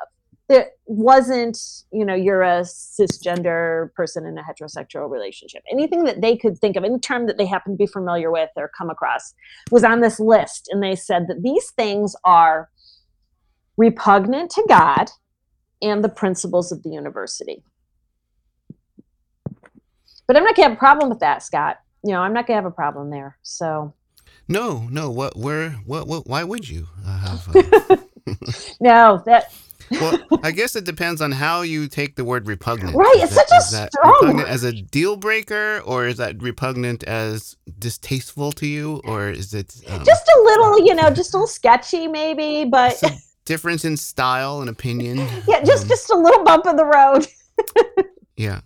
that 0.50 0.68
wasn't 0.86 1.58
you 1.92 2.06
know 2.06 2.16
you're 2.16 2.42
a 2.42 2.62
cisgender 2.62 3.94
person 3.94 4.26
in 4.26 4.38
a 4.38 4.42
heterosexual 4.42 5.10
relationship 5.10 5.64
anything 5.72 6.04
that 6.04 6.22
they 6.22 6.38
could 6.38 6.58
think 6.58 6.76
of 6.76 6.84
any 6.84 7.00
term 7.00 7.28
that 7.28 7.38
they 7.38 7.46
happen 7.46 7.74
to 7.74 7.78
be 7.78 7.88
familiar 7.88 8.32
with 8.32 8.50
or 8.56 8.72
come 8.78 8.90
across 8.90 9.34
was 9.72 9.84
on 9.84 10.02
this 10.02 10.20
list 10.20 10.70
and 10.72 10.82
they 10.82 10.96
said 10.96 11.28
that 11.28 11.44
these 11.44 11.72
things 11.72 12.16
are 12.24 12.70
repugnant 13.76 14.50
to 14.50 14.64
god 14.70 15.10
and 15.82 16.04
the 16.04 16.10
principles 16.10 16.72
of 16.72 16.82
the 16.84 16.90
university 16.90 17.64
but 20.28 20.38
i'm 20.38 20.44
not 20.44 20.56
going 20.56 20.66
to 20.66 20.70
have 20.70 20.78
a 20.78 20.80
problem 20.80 21.10
with 21.10 21.20
that 21.20 21.44
scott 21.44 21.80
you 22.04 22.12
know 22.14 22.22
i'm 22.22 22.34
not 22.34 22.48
going 22.48 22.58
to 22.58 22.64
have 22.64 22.72
a 22.72 22.76
problem 22.76 23.10
there 23.10 23.38
so 23.44 23.94
No, 24.50 24.88
no. 24.90 25.12
What? 25.12 25.36
Where? 25.36 25.72
What? 25.86 26.08
What? 26.08 26.26
Why 26.26 26.44
would 26.44 26.70
you 26.70 26.88
uh, 27.06 27.20
have? 27.20 27.56
Uh, 27.56 27.98
no 28.80 29.22
that 29.26 29.54
well, 29.92 30.20
I 30.44 30.52
guess 30.52 30.76
it 30.76 30.84
depends 30.86 31.22
on 31.22 31.32
how 31.32 31.62
you 31.62 31.88
take 31.88 32.16
the 32.16 32.24
word 32.26 32.48
repugnant. 32.48 32.96
Right, 32.96 33.14
Is 33.18 33.24
it's 33.24 33.36
that- 33.36 33.48
such 33.50 33.52
a 33.52 33.58
is 33.64 33.72
that 33.72 33.92
strong 33.94 34.14
repugnant 34.14 34.48
word. 34.48 34.54
as 34.54 34.64
a 34.64 34.74
deal 34.74 35.16
breaker, 35.18 35.82
or 35.86 36.08
is 36.08 36.18
that 36.18 36.42
repugnant 36.42 37.04
as 37.06 37.56
distasteful 37.80 38.52
to 38.54 38.68
you, 38.68 39.02
or 39.06 39.30
is 39.30 39.54
it 39.54 39.76
um, 39.88 40.04
just 40.06 40.28
a 40.28 40.42
little 40.44 40.86
you 40.86 40.94
know 40.96 41.10
just 41.10 41.34
a 41.34 41.38
little 41.38 41.48
sketchy 41.48 42.08
maybe 42.08 42.66
but 42.66 43.02
difference 43.46 43.86
in 43.86 43.96
style 43.98 44.62
and 44.62 44.70
opinion? 44.70 45.18
yeah 45.48 45.64
just 45.64 45.84
Um, 45.84 45.90
just 45.90 46.10
a 46.12 46.16
little 46.18 46.44
bump 46.44 46.66
in 46.68 46.76
the 46.76 46.86
road 46.86 47.28
yeah. 48.38 48.62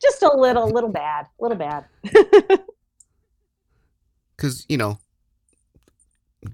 just 0.00 0.22
a 0.22 0.32
little 0.34 0.68
little 0.70 0.90
bad 0.90 1.26
little 1.38 1.56
bad 1.58 1.84
Because 4.36 4.64
you 4.68 4.76
know, 4.78 4.98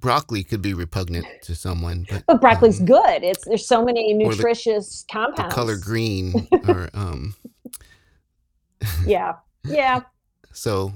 broccoli 0.01 0.43
could 0.43 0.61
be 0.62 0.74
repugnant 0.74 1.26
to 1.43 1.55
someone, 1.55 2.07
but 2.11 2.24
but 2.26 2.41
broccoli's 2.41 2.80
um, 2.80 2.87
good 2.87 3.22
it's 3.22 3.45
there's 3.45 3.66
so 3.66 3.84
many 3.84 4.12
nutritious 4.14 5.03
the 5.09 5.12
compounds 5.12 5.55
color 5.55 5.76
green, 5.76 6.49
or 6.68 6.91
um, 6.95 7.34
yeah 9.07 9.34
yeah 9.64 10.01
so. 10.53 10.93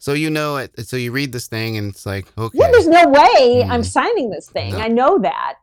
So 0.00 0.12
you 0.12 0.30
know 0.30 0.58
it. 0.58 0.86
So 0.88 0.96
you 0.96 1.10
read 1.10 1.32
this 1.32 1.48
thing, 1.48 1.76
and 1.76 1.90
it's 1.90 2.06
like, 2.06 2.26
okay. 2.38 2.56
yeah 2.56 2.70
there's 2.70 2.86
no 2.86 3.08
way 3.08 3.64
i'm 3.68 3.82
Mm. 3.82 3.84
signing 3.84 4.30
this 4.30 4.48
thing 4.48 4.72
No. 4.72 4.78
i 4.78 4.88
know 4.88 5.18
that 5.18 5.54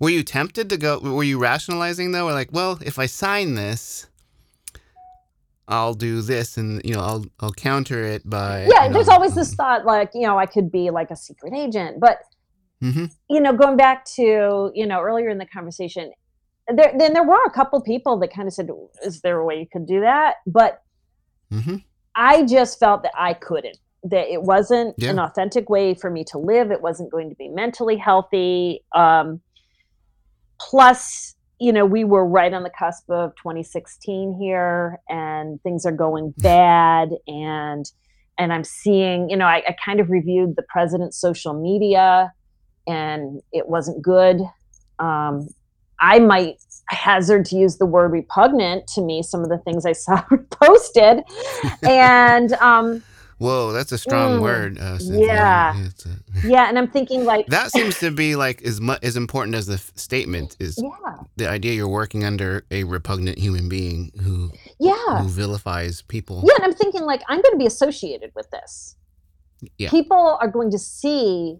Were 0.00 0.10
you 0.10 0.22
tempted 0.24 0.68
to 0.70 0.76
go? 0.78 0.98
Were 0.98 1.22
you 1.24 1.38
rationalizing 1.38 2.12
though? 2.12 2.26
Or 2.28 2.32
like, 2.32 2.50
well, 2.52 2.78
if 2.84 2.98
I 2.98 3.06
sign 3.06 3.54
this, 3.54 4.06
I'll 5.68 5.94
do 5.94 6.22
this, 6.22 6.56
and 6.56 6.80
you 6.84 6.94
know, 6.94 7.00
I'll 7.00 7.24
I'll 7.40 7.52
counter 7.52 8.02
it 8.02 8.28
by. 8.28 8.66
yeah 8.70 8.88
there's 8.92 9.08
always 9.08 9.34
this 9.34 9.54
thought 9.54 9.84
like 9.84 10.10
you 10.14 10.22
know 10.26 10.38
i 10.38 10.46
could 10.46 10.70
be 10.70 10.90
like 10.90 11.10
a 11.10 11.16
secret 11.16 11.52
agent 11.54 11.98
but 12.00 12.18
hmm 12.80 13.06
you 13.28 13.40
know 13.40 13.52
going 13.52 13.76
back 13.76 14.04
to 14.04 14.70
you 14.74 14.86
know 14.86 15.00
earlier 15.00 15.28
in 15.28 15.38
the 15.38 15.46
conversation 15.46 16.12
there 16.74 16.92
then 16.98 17.12
there 17.12 17.24
were 17.24 17.42
a 17.44 17.50
couple 17.50 17.80
people 17.82 18.18
that 18.18 18.32
kind 18.32 18.46
of 18.48 18.54
said 18.54 18.68
is 19.04 19.20
there 19.22 19.38
a 19.38 19.44
way 19.44 19.58
you 19.58 19.66
could 19.72 19.86
do 19.86 20.00
that 20.00 20.34
but 20.46 20.82
hmm 21.50 21.76
I 22.18 22.44
just 22.44 22.78
felt 22.80 23.02
that 23.02 23.12
I 23.14 23.34
couldn't, 23.34 23.76
that 24.04 24.32
it 24.32 24.42
wasn't 24.42 24.94
Yeah. 24.96 25.10
an 25.10 25.18
authentic 25.18 25.68
way 25.68 25.92
for 25.92 26.08
me 26.10 26.24
to 26.32 26.38
live. 26.38 26.70
It 26.70 26.80
wasn't 26.80 27.12
going 27.12 27.28
to 27.28 27.36
be 27.36 27.48
mentally 27.50 27.98
healthy. 27.98 28.82
Um, 28.94 29.42
plus, 30.58 31.35
you 31.58 31.72
know, 31.72 31.86
we 31.86 32.04
were 32.04 32.26
right 32.26 32.52
on 32.52 32.62
the 32.62 32.70
cusp 32.70 33.08
of 33.10 33.34
2016 33.36 34.38
here 34.40 34.98
and 35.08 35.60
things 35.62 35.86
are 35.86 35.92
going 35.92 36.34
bad. 36.38 37.10
And, 37.26 37.84
and 38.38 38.52
I'm 38.52 38.64
seeing, 38.64 39.30
you 39.30 39.36
know, 39.36 39.46
I, 39.46 39.62
I 39.68 39.76
kind 39.84 40.00
of 40.00 40.10
reviewed 40.10 40.56
the 40.56 40.64
president's 40.68 41.18
social 41.18 41.54
media 41.54 42.32
and 42.86 43.40
it 43.52 43.68
wasn't 43.68 44.02
good. 44.02 44.40
Um, 44.98 45.48
I 45.98 46.18
might 46.18 46.56
hazard 46.88 47.46
to 47.46 47.56
use 47.56 47.78
the 47.78 47.86
word 47.86 48.12
repugnant 48.12 48.86
to 48.88 49.00
me, 49.00 49.22
some 49.22 49.42
of 49.42 49.48
the 49.48 49.58
things 49.58 49.86
I 49.86 49.92
saw 49.92 50.22
posted. 50.50 51.22
And 51.82 52.52
um, 52.54 53.02
Whoa, 53.38 53.72
that's 53.72 53.92
a 53.92 53.98
strong 53.98 54.38
Mm, 54.38 54.40
word. 54.40 54.78
Uh, 54.80 54.98
yeah. 55.00 55.76
A- 55.76 56.46
yeah, 56.48 56.68
and 56.68 56.78
I'm 56.78 56.88
thinking 56.88 57.24
like, 57.24 57.46
that 57.48 57.70
seems 57.70 57.98
to 58.00 58.10
be 58.10 58.34
like 58.34 58.62
as 58.62 58.80
much 58.80 59.02
as 59.02 59.16
important 59.16 59.54
as 59.54 59.66
the 59.66 59.74
f- 59.74 59.92
statement 59.94 60.56
is 60.58 60.78
yeah, 60.78 61.16
the 61.36 61.48
idea 61.48 61.74
you're 61.74 61.88
working 61.88 62.24
under 62.24 62.64
a 62.70 62.84
repugnant 62.84 63.38
human 63.38 63.68
being 63.68 64.10
who 64.22 64.50
yeah. 64.80 65.22
who 65.22 65.28
vilifies 65.28 66.00
people. 66.02 66.42
Yeah, 66.46 66.54
and 66.56 66.64
I'm 66.64 66.74
thinking 66.74 67.02
like 67.02 67.22
I'm 67.28 67.42
going 67.42 67.52
to 67.52 67.58
be 67.58 67.66
associated 67.66 68.32
with 68.34 68.50
this. 68.50 68.96
Yeah. 69.76 69.90
People 69.90 70.38
are 70.40 70.48
going 70.48 70.70
to 70.70 70.78
see 70.78 71.58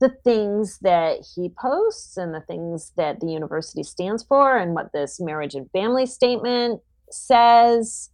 the 0.00 0.08
things 0.24 0.78
that 0.80 1.18
he 1.36 1.50
posts 1.60 2.16
and 2.16 2.34
the 2.34 2.40
things 2.40 2.92
that 2.96 3.20
the 3.20 3.28
university 3.28 3.82
stands 3.82 4.24
for 4.24 4.56
and 4.56 4.74
what 4.74 4.92
this 4.92 5.20
marriage 5.20 5.54
and 5.54 5.70
family 5.72 6.06
statement 6.06 6.80
says 7.10 8.10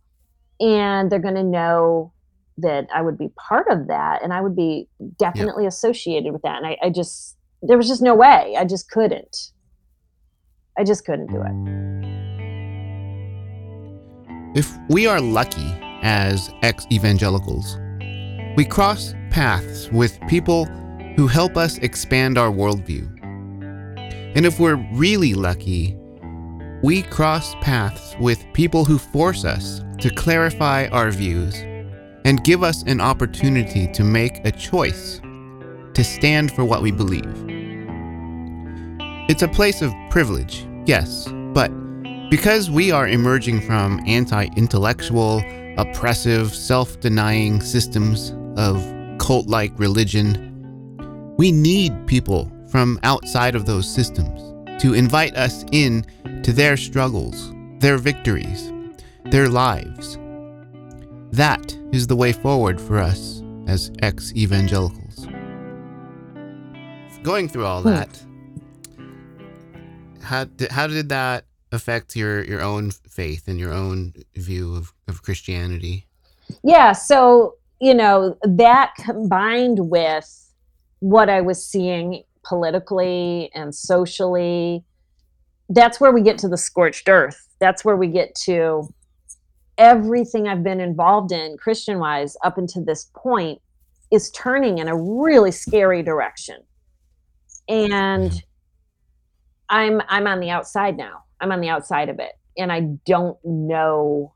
and 0.61 1.11
they're 1.11 1.19
going 1.19 1.35
to 1.35 1.45
know 1.45 2.13
that 2.59 2.89
I 2.95 3.03
would 3.03 3.19
be 3.19 3.29
part 3.37 3.67
of 3.69 3.89
that 3.89 4.23
and 4.23 4.33
I 4.33 4.41
would 4.41 4.57
be 4.57 4.89
definitely 5.19 5.67
associated 5.67 6.33
with 6.33 6.43
that 6.43 6.57
and 6.57 6.67
I, 6.67 6.79
I 6.83 6.91
just 6.91 7.37
there 7.63 7.77
was 7.77 7.89
just 7.89 8.03
no 8.03 8.15
way. 8.15 8.55
I 8.59 8.65
just 8.65 8.91
couldn't. 8.91 9.53
I 10.79 10.85
just 10.85 11.05
couldn't 11.05 11.29
do 11.29 11.43
it. 11.43 11.53
If 14.59 14.71
we 14.89 15.07
are 15.07 15.21
lucky 15.21 15.75
as 16.03 16.51
ex 16.63 16.87
evangelicals, 16.93 17.79
we 18.57 18.65
cross 18.65 19.15
paths 19.31 19.91
with 19.91 20.19
people 20.29 20.67
who 21.17 21.27
help 21.27 21.57
us 21.57 21.79
expand 21.79 22.39
our 22.39 22.51
worldview. 22.51 23.13
And 24.37 24.45
if 24.45 24.61
we're 24.61 24.77
really 24.93 25.35
lucky, 25.35 25.97
we 26.83 27.03
cross 27.03 27.55
paths 27.57 28.15
with 28.21 28.45
people 28.53 28.85
who 28.85 28.99
force 28.99 29.45
us 29.45 29.83
to 29.99 30.11
clarify 30.11 30.89
our 30.89 31.11
views 31.11 31.55
and 32.27 32.43
give 32.43 32.65
us 32.65 32.83
an 32.83 33.01
opportunity 33.01 33.87
to 33.87 34.03
make 34.03 34.45
a 34.45 34.51
choice 34.51 35.21
to 35.95 36.03
stand 36.03 36.51
for 36.51 36.65
what 36.65 36.83
we 36.83 36.91
believe. 36.91 37.33
It's 39.31 39.43
a 39.43 39.49
place 39.49 39.81
of 39.81 39.95
privilege, 40.11 40.67
yes, 40.87 41.29
but 41.55 41.71
because 42.29 42.69
we 42.69 42.91
are 42.91 43.07
emerging 43.07 43.61
from 43.61 44.03
anti 44.07 44.47
intellectual, 44.57 45.41
oppressive, 45.79 46.53
self 46.53 46.99
denying 46.99 47.61
systems 47.61 48.35
of 48.57 48.85
cult 49.19 49.47
like 49.47 49.79
religion, 49.79 51.37
we 51.39 51.53
need 51.53 52.09
people 52.09 52.51
from 52.69 52.99
outside 53.05 53.55
of 53.55 53.67
those 53.67 53.89
systems 53.89 54.43
to 54.83 54.95
invite 54.95 55.37
us 55.37 55.65
in 55.71 56.05
to 56.43 56.53
their 56.53 56.77
struggles, 56.77 57.53
their 57.79 57.99
victories, 57.99 58.73
their 59.27 59.49
lives. 59.49 60.19
That 61.37 61.77
is 61.93 62.07
the 62.07 62.17
way 62.17 62.33
forward 62.33 62.81
for 62.81 62.99
us 62.99 63.43
as 63.67 63.93
ex 64.01 64.33
evangelicals. 64.35 65.27
Going 67.23 67.47
through 67.47 67.67
all 67.67 67.83
that, 67.83 68.25
how 70.23 70.45
did, 70.45 70.71
how 70.71 70.87
did 70.87 71.11
that 71.11 71.45
affect 71.73 72.17
your, 72.17 72.43
your 72.43 72.63
own 72.63 72.91
faith 72.91 73.49
and 73.49 73.61
your 73.61 73.75
own 73.75 74.15
view 74.35 74.75
of, 74.77 74.95
of 75.09 75.23
Christianity? 75.23 76.07
Yeah, 76.65 76.93
so 76.93 77.57
you 77.83 77.93
know 77.93 78.39
that 78.43 78.95
combined 78.97 79.91
with 79.91 80.51
what 81.01 81.29
I 81.29 81.43
was 81.43 81.63
seeing 81.63 82.23
politically 82.45 83.51
and 83.55 83.75
socially, 83.75 84.85
that's 85.69 86.01
where 86.01 86.13
we 86.13 86.23
get 86.23 86.39
to 86.39 86.49
the 86.49 86.57
scorched 86.57 87.11
earth. 87.11 87.47
That's 87.59 87.85
where 87.85 87.97
we 87.97 88.07
get 88.07 88.35
to 88.47 88.89
everything 89.79 90.49
I've 90.49 90.63
been 90.63 90.81
involved 90.81 91.33
in 91.33 91.57
Christian 91.57 91.99
wise 91.99 92.37
up 92.45 92.59
until 92.59 92.85
this 92.85 93.11
point 93.15 93.61
is 94.11 94.31
turning 94.31 94.79
in 94.79 94.89
a 94.89 94.97
really 94.97 95.51
scary 95.51 96.03
direction. 96.03 96.63
And 97.69 98.43
I'm 99.69 100.01
I'm 100.09 100.27
on 100.27 100.41
the 100.41 100.51
outside 100.51 100.97
now. 100.97 101.25
I'm 101.41 101.53
on 101.53 101.61
the 101.61 101.69
outside 101.69 102.09
of 102.09 102.19
it 102.19 102.33
and 102.57 102.73
I 102.73 102.81
don't 103.05 103.37
know 103.45 104.33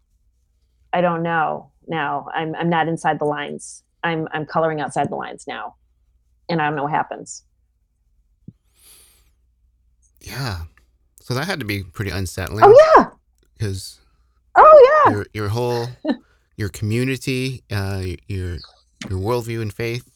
I 0.92 1.00
don't 1.00 1.22
know 1.22 1.70
now. 1.86 2.26
I'm 2.34 2.54
I'm 2.56 2.68
not 2.68 2.88
inside 2.88 3.18
the 3.18 3.24
lines. 3.24 3.84
I'm 4.02 4.28
I'm 4.32 4.46
coloring 4.46 4.80
outside 4.80 5.10
the 5.10 5.16
lines 5.16 5.44
now. 5.46 5.76
And 6.48 6.60
I 6.60 6.66
don't 6.66 6.74
know 6.74 6.84
what 6.84 6.92
happens. 6.92 7.44
Yeah. 10.20 10.62
So 11.20 11.34
that 11.34 11.46
had 11.46 11.60
to 11.60 11.66
be 11.66 11.84
pretty 11.84 12.10
unsettling. 12.10 12.64
Oh 12.64 12.94
yeah. 12.96 13.10
Because 13.56 13.99
Oh 14.62 15.04
yeah. 15.06 15.12
your 15.12 15.26
your 15.32 15.48
whole 15.48 15.88
your 16.56 16.68
community, 16.68 17.62
uh, 17.70 18.02
your 18.28 18.58
your 19.08 19.18
worldview 19.18 19.62
and 19.62 19.72
faith. 19.72 20.08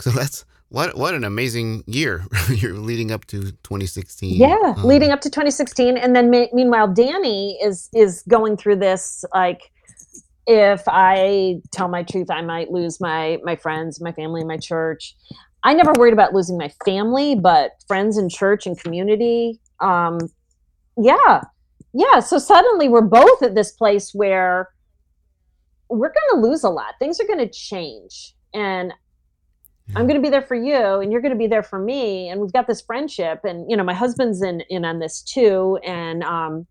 So 0.00 0.10
let's 0.10 0.44
what 0.68 0.96
what 0.96 1.14
an 1.14 1.24
amazing 1.24 1.84
year. 1.86 2.24
You're 2.48 2.74
leading 2.74 3.10
up 3.10 3.24
to 3.26 3.40
2016 3.40 4.34
yeah 4.36 4.74
Um, 4.76 4.84
leading 4.84 5.10
up 5.10 5.20
to 5.22 5.30
2016 5.30 5.96
and 5.96 6.14
then 6.14 6.30
me- 6.30 6.50
meanwhile 6.52 6.88
danny 6.88 7.58
is 7.62 7.88
is 7.94 8.22
going 8.28 8.56
through 8.56 8.76
this 8.76 9.24
like 9.34 9.70
if 10.46 10.82
i 10.86 11.60
tell 11.72 11.88
my 11.88 12.02
truth 12.02 12.30
i 12.30 12.42
might 12.42 12.70
lose 12.70 13.00
my 13.00 13.38
my 13.44 13.56
friends 13.56 14.00
my 14.00 14.12
family 14.12 14.44
my 14.44 14.56
church. 14.56 15.16
I 15.64 15.74
never 15.74 15.92
worried 15.98 16.12
about 16.12 16.32
losing 16.34 16.56
my 16.56 16.70
family 16.84 17.34
but 17.34 17.72
friends 17.86 18.16
and 18.16 18.30
church 18.30 18.66
and 18.66 18.78
community 18.78 19.60
um 19.80 20.18
yeah 20.96 21.42
yeah 21.92 22.20
so 22.20 22.38
suddenly 22.38 22.88
we're 22.88 23.00
both 23.00 23.42
at 23.42 23.54
this 23.54 23.72
place 23.72 24.12
where 24.12 24.70
we're 25.88 26.12
going 26.12 26.42
to 26.42 26.48
lose 26.48 26.64
a 26.64 26.68
lot. 26.68 26.94
Things 26.98 27.20
are 27.20 27.26
going 27.26 27.38
to 27.38 27.48
change. 27.48 28.34
And 28.54 28.92
I'm 29.96 30.06
going 30.06 30.20
to 30.20 30.22
be 30.22 30.30
there 30.30 30.42
for 30.42 30.54
you 30.54 31.00
and 31.00 31.10
you're 31.10 31.22
going 31.22 31.32
to 31.32 31.38
be 31.38 31.46
there 31.46 31.62
for 31.62 31.78
me 31.78 32.28
and 32.28 32.40
we've 32.40 32.52
got 32.52 32.66
this 32.66 32.82
friendship. 32.82 33.40
And 33.44 33.70
you 33.70 33.76
know 33.76 33.84
my 33.84 33.94
husband's 33.94 34.42
in 34.42 34.60
in 34.68 34.84
on 34.84 34.98
this 34.98 35.22
too. 35.22 35.78
And 35.84 36.22
um 36.24 36.66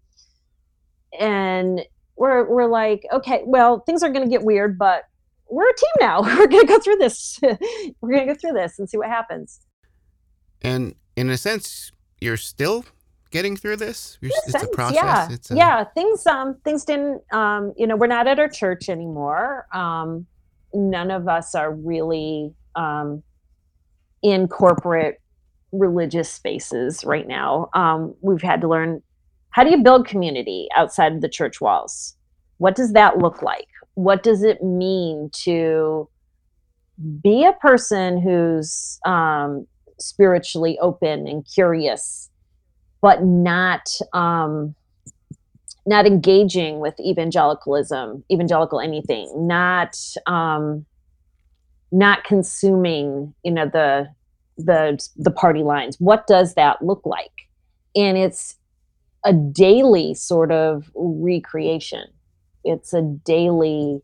and 1.20 1.82
we're 2.15 2.47
we're 2.47 2.68
like 2.68 3.03
okay 3.11 3.41
well 3.45 3.80
things 3.82 4.03
are 4.03 4.09
going 4.09 4.24
to 4.24 4.30
get 4.30 4.43
weird 4.43 4.78
but 4.78 5.03
we're 5.49 5.70
a 5.70 5.76
team 5.76 5.89
now. 6.01 6.22
We're 6.38 6.47
going 6.47 6.68
to 6.68 6.68
go 6.68 6.78
through 6.78 6.97
this. 6.97 7.39
We're 7.41 8.11
going 8.11 8.28
to 8.28 8.34
go 8.34 8.36
through 8.36 8.51
this 8.51 8.80
and 8.80 8.89
see 8.89 8.97
what 8.97 9.07
happens. 9.07 9.61
And 10.61 10.95
in 11.15 11.30
a 11.30 11.38
sense 11.38 11.93
you're 12.20 12.36
still 12.36 12.84
getting 13.32 13.55
through 13.55 13.78
this? 13.78 14.17
It's 14.21 14.63
a 14.63 14.67
process. 14.67 14.95
yeah. 14.95 15.28
It's 15.32 15.51
a, 15.51 15.55
yeah 15.55 15.84
things 15.84 16.25
um 16.25 16.55
things 16.63 16.86
didn't 16.86 17.21
um 17.34 17.73
you 17.78 17.88
know 17.88 17.95
we're 17.95 18.07
not 18.07 18.28
at 18.28 18.39
our 18.39 18.49
church 18.49 18.89
anymore. 18.89 19.67
Um 19.73 20.25
none 20.73 21.11
of 21.11 21.28
us 21.28 21.55
are 21.55 21.73
really 21.73 22.53
um 22.75 23.23
in 24.21 24.47
corporate 24.47 25.21
religious 25.71 26.30
spaces 26.32 27.03
right 27.05 27.28
now. 27.28 27.69
Um 27.73 28.15
we've 28.21 28.41
had 28.41 28.61
to 28.61 28.67
learn 28.67 29.01
how 29.51 29.63
do 29.63 29.71
you 29.71 29.82
build 29.84 30.07
community 30.07 30.67
outside 30.75 31.13
of 31.13 31.21
the 31.21 31.30
church 31.30 31.59
walls? 31.61 32.15
What 32.57 32.75
does 32.75 32.93
that 32.93 33.17
look 33.17 33.41
like? 33.41 33.67
What 33.95 34.23
does 34.23 34.43
it 34.43 34.63
mean 34.63 35.30
to 35.43 36.07
be 37.21 37.45
a 37.45 37.53
person 37.53 38.19
who's 38.21 38.99
um 39.05 39.67
spiritually 39.99 40.78
open 40.80 41.28
and 41.28 41.45
curious 41.53 42.30
but 43.02 43.24
not 43.24 43.89
um, 44.14 44.76
not 45.86 46.06
engaging 46.06 46.80
with 46.80 47.00
evangelicalism, 47.00 48.24
evangelical 48.30 48.80
anything, 48.80 49.32
not 49.48 49.98
um, 50.26 50.86
not 51.91 52.24
consuming, 52.26 53.34
you 53.43 53.52
know, 53.52 53.66
the 53.66 54.10
the 54.58 55.00
the 55.16 55.32
party 55.32 55.64
lines. 55.64 55.98
What 56.00 56.28
does 56.28 56.56
that 56.56 56.82
look 56.82 57.06
like? 57.06 57.32
And 57.95 58.18
it's 58.18 58.58
a 59.26 59.34
daily 59.34 60.14
sort 60.14 60.52
of 60.52 60.91
recreation. 60.95 62.06
It's 62.64 62.93
a 62.93 63.02
daily 63.02 64.02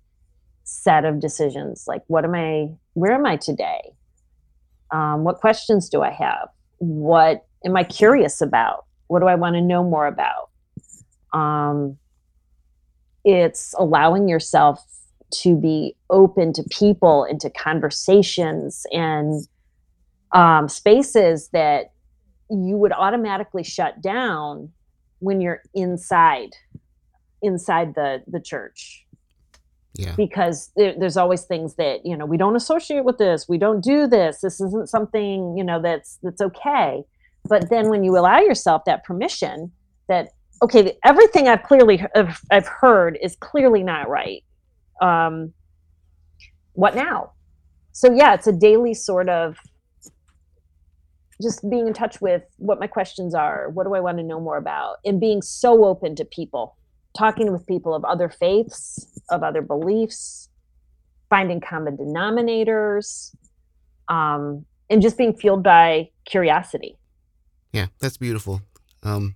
set 0.64 1.06
of 1.06 1.20
decisions. 1.20 1.86
Like, 1.88 2.04
what 2.08 2.24
am 2.24 2.36
I? 2.36 2.70
Where 2.94 3.14
am 3.14 3.26
I 3.26 3.38
today? 3.38 3.94
Um, 4.92 5.24
what 5.24 5.38
questions 5.38 5.90
do 5.90 6.02
I 6.02 6.12
have? 6.12 6.50
What 6.78 7.46
am 7.66 7.76
I 7.76 7.84
curious 7.84 8.42
about? 8.42 8.86
What 9.08 9.20
do 9.20 9.28
I 9.28 9.36
want 9.36 9.56
to 9.56 9.62
know 9.62 9.84
more 9.84 10.08
about? 10.08 10.50
Um, 11.34 11.98
it's 13.24 13.74
allowing 13.78 14.28
yourself 14.28 14.84
to 15.32 15.56
be 15.56 15.96
open 16.10 16.54
to 16.54 16.64
people 16.70 17.24
and 17.24 17.40
to 17.42 17.50
conversations 17.50 18.86
and 18.92 19.48
um, 20.34 20.68
spaces 20.68 21.50
that 21.50 21.94
you 22.50 22.78
would 22.78 22.92
automatically 22.92 23.64
shut 23.64 24.02
down 24.02 24.72
when 25.20 25.42
you're 25.42 25.62
inside 25.74 26.50
inside 27.42 27.96
the 27.96 28.22
the 28.28 28.40
church 28.40 29.06
yeah 29.96 30.14
because 30.16 30.72
there, 30.76 30.94
there's 30.98 31.18
always 31.18 31.44
things 31.44 31.76
that 31.76 32.06
you 32.06 32.16
know 32.16 32.26
we 32.26 32.38
don't 32.38 32.56
associate 32.56 33.04
with 33.04 33.18
this 33.18 33.48
we 33.48 33.58
don't 33.58 33.84
do 33.84 34.08
this 34.08 34.42
this 34.42 34.60
isn't 34.60 34.90
something 34.90 35.58
you 35.58 35.64
know 35.64 35.82
that's 35.82 36.20
that's 36.24 36.42
okay 36.42 37.04
but 37.48 37.70
then 37.70 37.90
when 37.90 38.04
you 38.04 38.18
allow 38.18 38.40
yourself 38.40 38.84
that 38.86 39.04
permission 39.04 39.72
that 40.08 40.30
okay 40.62 40.98
everything 41.04 41.48
i've 41.48 41.64
clearly 41.64 42.04
i've, 42.52 42.68
heard 42.68 43.18
is 43.22 43.36
clearly 43.36 43.84
not 43.84 44.10
right 44.10 44.44
um 45.02 45.54
what 46.74 46.96
now? 46.96 47.34
So 47.92 48.12
yeah 48.12 48.34
it's 48.34 48.48
a 48.48 48.52
daily 48.52 48.94
sort 48.94 49.30
of 49.30 49.58
just 51.42 51.68
being 51.70 51.88
in 51.88 51.94
touch 51.94 52.22
with 52.22 52.44
what 52.58 52.80
my 52.80 52.88
questions 52.88 53.36
are 53.36 53.70
what 53.70 53.86
do 53.86 53.94
i 53.96 54.00
want 54.00 54.18
to 54.18 54.24
know 54.24 54.40
more 54.40 54.58
about 54.58 54.98
and 55.04 55.20
being 55.20 55.42
so 55.42 55.84
open 55.84 56.16
to 56.16 56.24
people 56.26 56.78
talking 57.18 57.52
with 57.52 57.66
people 57.68 57.94
of 57.94 58.06
other 58.06 58.30
faiths 58.30 59.20
of 59.30 59.44
other 59.44 59.62
beliefs 59.62 60.50
finding 61.30 61.60
common 61.60 61.98
denominators 61.98 63.36
um, 64.10 64.66
and 64.90 65.02
just 65.02 65.18
being 65.18 65.34
fueled 65.34 65.64
by 65.64 66.10
curiosity 66.26 66.98
Yeah, 67.74 67.88
that's 68.00 68.18
beautiful. 68.18 68.62
Um, 69.02 69.36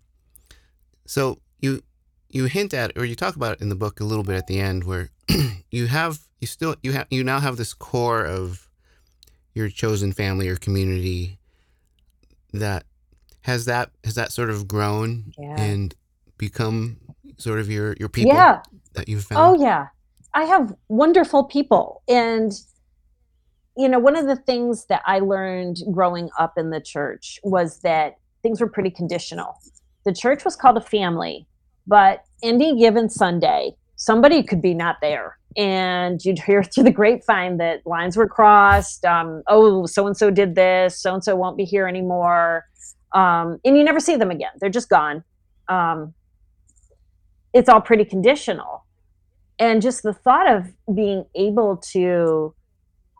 so 1.05 1.39
you 1.59 1.81
you 2.29 2.45
hint 2.45 2.73
at 2.73 2.97
or 2.97 3.03
you 3.05 3.15
talk 3.15 3.35
about 3.35 3.53
it 3.53 3.61
in 3.61 3.69
the 3.69 3.75
book 3.75 3.99
a 3.99 4.03
little 4.03 4.23
bit 4.23 4.35
at 4.35 4.47
the 4.47 4.59
end 4.59 4.83
where 4.83 5.09
you 5.71 5.87
have 5.87 6.19
you 6.39 6.47
still 6.47 6.75
you 6.83 6.91
have 6.93 7.07
you 7.09 7.23
now 7.23 7.39
have 7.39 7.57
this 7.57 7.73
core 7.73 8.23
of 8.25 8.69
your 9.53 9.69
chosen 9.69 10.13
family 10.13 10.47
or 10.47 10.55
community 10.55 11.39
that 12.53 12.83
has 13.41 13.65
that 13.65 13.89
has 14.03 14.15
that 14.15 14.31
sort 14.31 14.49
of 14.49 14.67
grown 14.67 15.33
Yeah. 15.37 15.59
and 15.59 15.95
become 16.37 16.97
sort 17.37 17.59
of 17.59 17.69
your 17.71 17.95
your 17.99 18.09
people 18.09 18.33
yeah 18.33 18.61
that 18.93 19.09
you've 19.09 19.23
found. 19.25 19.59
Oh 19.59 19.63
yeah. 19.63 19.87
I 20.33 20.43
have 20.43 20.73
wonderful 20.89 21.45
people 21.45 22.03
and 22.07 22.51
you 23.75 23.87
know 23.89 23.99
one 23.99 24.15
of 24.15 24.27
the 24.27 24.35
things 24.35 24.85
that 24.87 25.01
I 25.05 25.19
learned 25.19 25.77
growing 25.91 26.29
up 26.37 26.57
in 26.57 26.69
the 26.69 26.81
church 26.81 27.39
was 27.43 27.79
that 27.79 28.17
things 28.47 28.61
were 28.61 28.69
pretty 28.69 28.89
conditional. 28.89 29.59
The 30.05 30.13
church 30.13 30.45
was 30.45 30.55
called 30.55 30.77
a 30.77 30.81
family, 30.81 31.45
but 31.85 32.23
any 32.41 32.79
given 32.79 33.09
Sunday 33.09 33.75
somebody 33.97 34.41
could 34.41 34.61
be 34.61 34.73
not 34.73 34.97
there. 35.01 35.37
And 35.57 36.23
you'd 36.23 36.39
hear 36.39 36.63
through 36.71 36.85
the 36.85 36.91
grapevine 36.91 37.57
that 37.57 37.85
lines 37.85 38.15
were 38.15 38.27
crossed 38.27 39.03
um, 39.03 39.43
oh 39.47 39.85
so 39.85 40.07
and 40.07 40.15
so 40.15 40.31
did 40.31 40.55
this 40.55 41.01
so 41.01 41.13
and 41.13 41.23
so 41.23 41.35
won't 41.35 41.57
be 41.57 41.65
here 41.65 41.87
anymore. 41.87 42.63
Um, 43.13 43.59
and 43.65 43.77
you 43.77 43.83
never 43.83 43.99
see 43.99 44.15
them 44.15 44.31
again. 44.31 44.51
They're 44.59 44.69
just 44.69 44.89
gone. 44.89 45.23
Um, 45.67 46.13
it's 47.53 47.67
all 47.67 47.81
pretty 47.81 48.05
conditional. 48.05 48.85
And 49.59 49.81
just 49.81 50.03
the 50.03 50.13
thought 50.13 50.49
of 50.49 50.67
being 50.95 51.25
able 51.35 51.77
to 51.91 52.53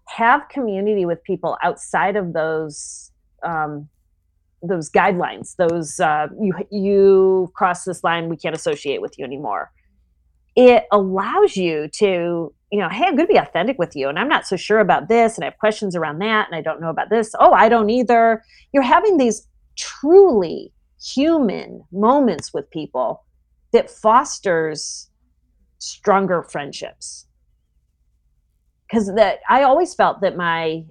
have 0.08 0.48
community 0.48 1.06
with 1.06 1.22
people 1.24 1.58
outside 1.64 2.16
of 2.16 2.32
those 2.32 3.12
um, 3.44 3.90
those 4.64 4.89
guidelines 4.89 5.55
those 5.58 5.99
uh, 5.99 6.28
you 6.39 6.53
you 6.72 7.51
cross 7.55 7.84
this 7.84 8.03
line 8.03 8.30
we 8.30 8.38
can't 8.38 8.55
associate 8.55 9.01
with 9.01 9.18
you 9.18 9.26
anymore. 9.26 9.72
It 10.55 10.86
allows 10.91 11.55
you 11.55 11.88
to 11.93 12.53
you 12.72 12.80
know 12.80 12.89
hey 12.89 13.05
i'm 13.05 13.16
going 13.16 13.28
to 13.28 13.34
be 13.34 13.38
authentic 13.38 13.78
with 13.78 13.95
you 13.95 14.10
and 14.10 14.20
i'm 14.20 14.28
not 14.28 14.45
so 14.45 14.58
sure 14.58 14.80
about 14.80 15.08
this 15.08 15.36
and 15.36 15.43
i 15.43 15.47
have 15.47 15.58
questions 15.58 15.95
around 15.95 16.20
that 16.20 16.47
and 16.47 16.55
i 16.55 16.62
don't 16.62 16.82
know 16.82 16.89
about 16.89 17.10
this. 17.10 17.34
Oh 17.39 17.51
i 17.51 17.70
don't 17.70 17.89
either. 17.89 18.43
You're 18.74 18.84
having 18.84 19.18
these 19.18 19.47
truly 19.78 20.74
human 20.99 21.84
moments 21.91 22.53
with 22.53 22.70
people 22.72 23.24
that 23.72 23.89
fosters 23.89 25.10
stronger 25.78 26.41
friendships. 26.41 27.28
Because 28.88 29.14
that 29.16 29.39
i 29.49 29.64
always 29.64 29.93
felt 29.93 30.22
that 30.22 30.36
my 30.36 30.84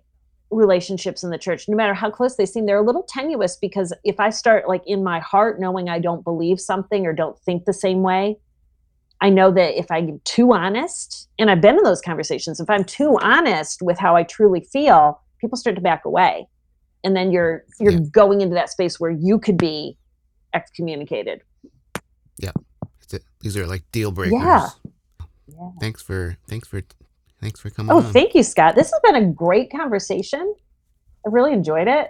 relationships 0.51 1.24
in 1.24 1.30
the 1.30 1.38
church 1.38 1.68
no 1.68 1.76
matter 1.76 1.92
how 1.94 2.11
close 2.11 2.36
they 2.36 2.47
seem 2.47 2.66
they're 2.66 2.78
a 2.78 2.86
little 2.86 3.03
tenuous 3.09 3.57
because 3.57 3.92
if 4.05 4.20
i 4.20 4.30
start 4.30 4.68
like 4.68 4.82
in 4.86 5.03
my 5.03 5.18
heart 5.18 5.59
knowing 5.59 5.88
i 5.88 5.99
don't 5.99 6.22
believe 6.24 6.61
something 6.61 7.05
or 7.05 7.12
don't 7.12 7.38
think 7.40 7.64
the 7.64 7.72
same 7.72 8.03
way 8.03 8.36
i 9.20 9.28
know 9.28 9.51
that 9.51 9.76
if 9.78 9.90
i'm 9.90 10.20
too 10.24 10.53
honest 10.53 11.28
and 11.38 11.51
i've 11.51 11.61
been 11.61 11.76
in 11.76 11.82
those 11.82 12.01
conversations 12.01 12.61
if 12.61 12.70
i'm 12.70 12.84
too 12.84 13.18
honest 13.22 13.82
with 13.82 13.99
how 13.99 14.14
i 14.14 14.22
truly 14.22 14.61
feel 14.61 15.20
people 15.40 15.57
start 15.57 15.74
to 15.74 15.82
back 15.82 16.05
away 16.05 16.47
and 17.03 17.16
then 17.16 17.32
you're 17.32 17.64
you're 17.80 17.92
Yeah. 17.92 17.99
going 18.12 18.40
into 18.40 18.55
that 18.55 18.70
space 18.70 19.01
where 19.01 19.11
you 19.11 19.38
could 19.40 19.59
be 19.59 19.99
excommunicated 20.55 21.42
Yeah. 22.38 22.53
these 23.40 23.57
are 23.57 23.66
like 23.66 23.82
deal 23.92 24.11
breakers. 24.12 24.40
Yeah. 24.40 24.68
Yeah. 25.49 25.70
Thanks 25.80 26.03
for 26.03 26.36
thanks 26.49 26.66
for 26.68 26.82
thanks 27.47 27.61
for 27.61 27.70
coming 27.70 27.92
Oh, 27.92 27.99
on. 27.99 28.12
thank 28.12 28.34
you, 28.34 28.42
Scott. 28.42 28.74
This 28.74 28.90
has 28.90 29.01
been 29.05 29.14
a 29.14 29.26
great 29.32 29.70
conversation. 29.70 30.55
I 31.24 31.28
really 31.30 31.53
enjoyed 31.53 31.86
it. 31.86 32.09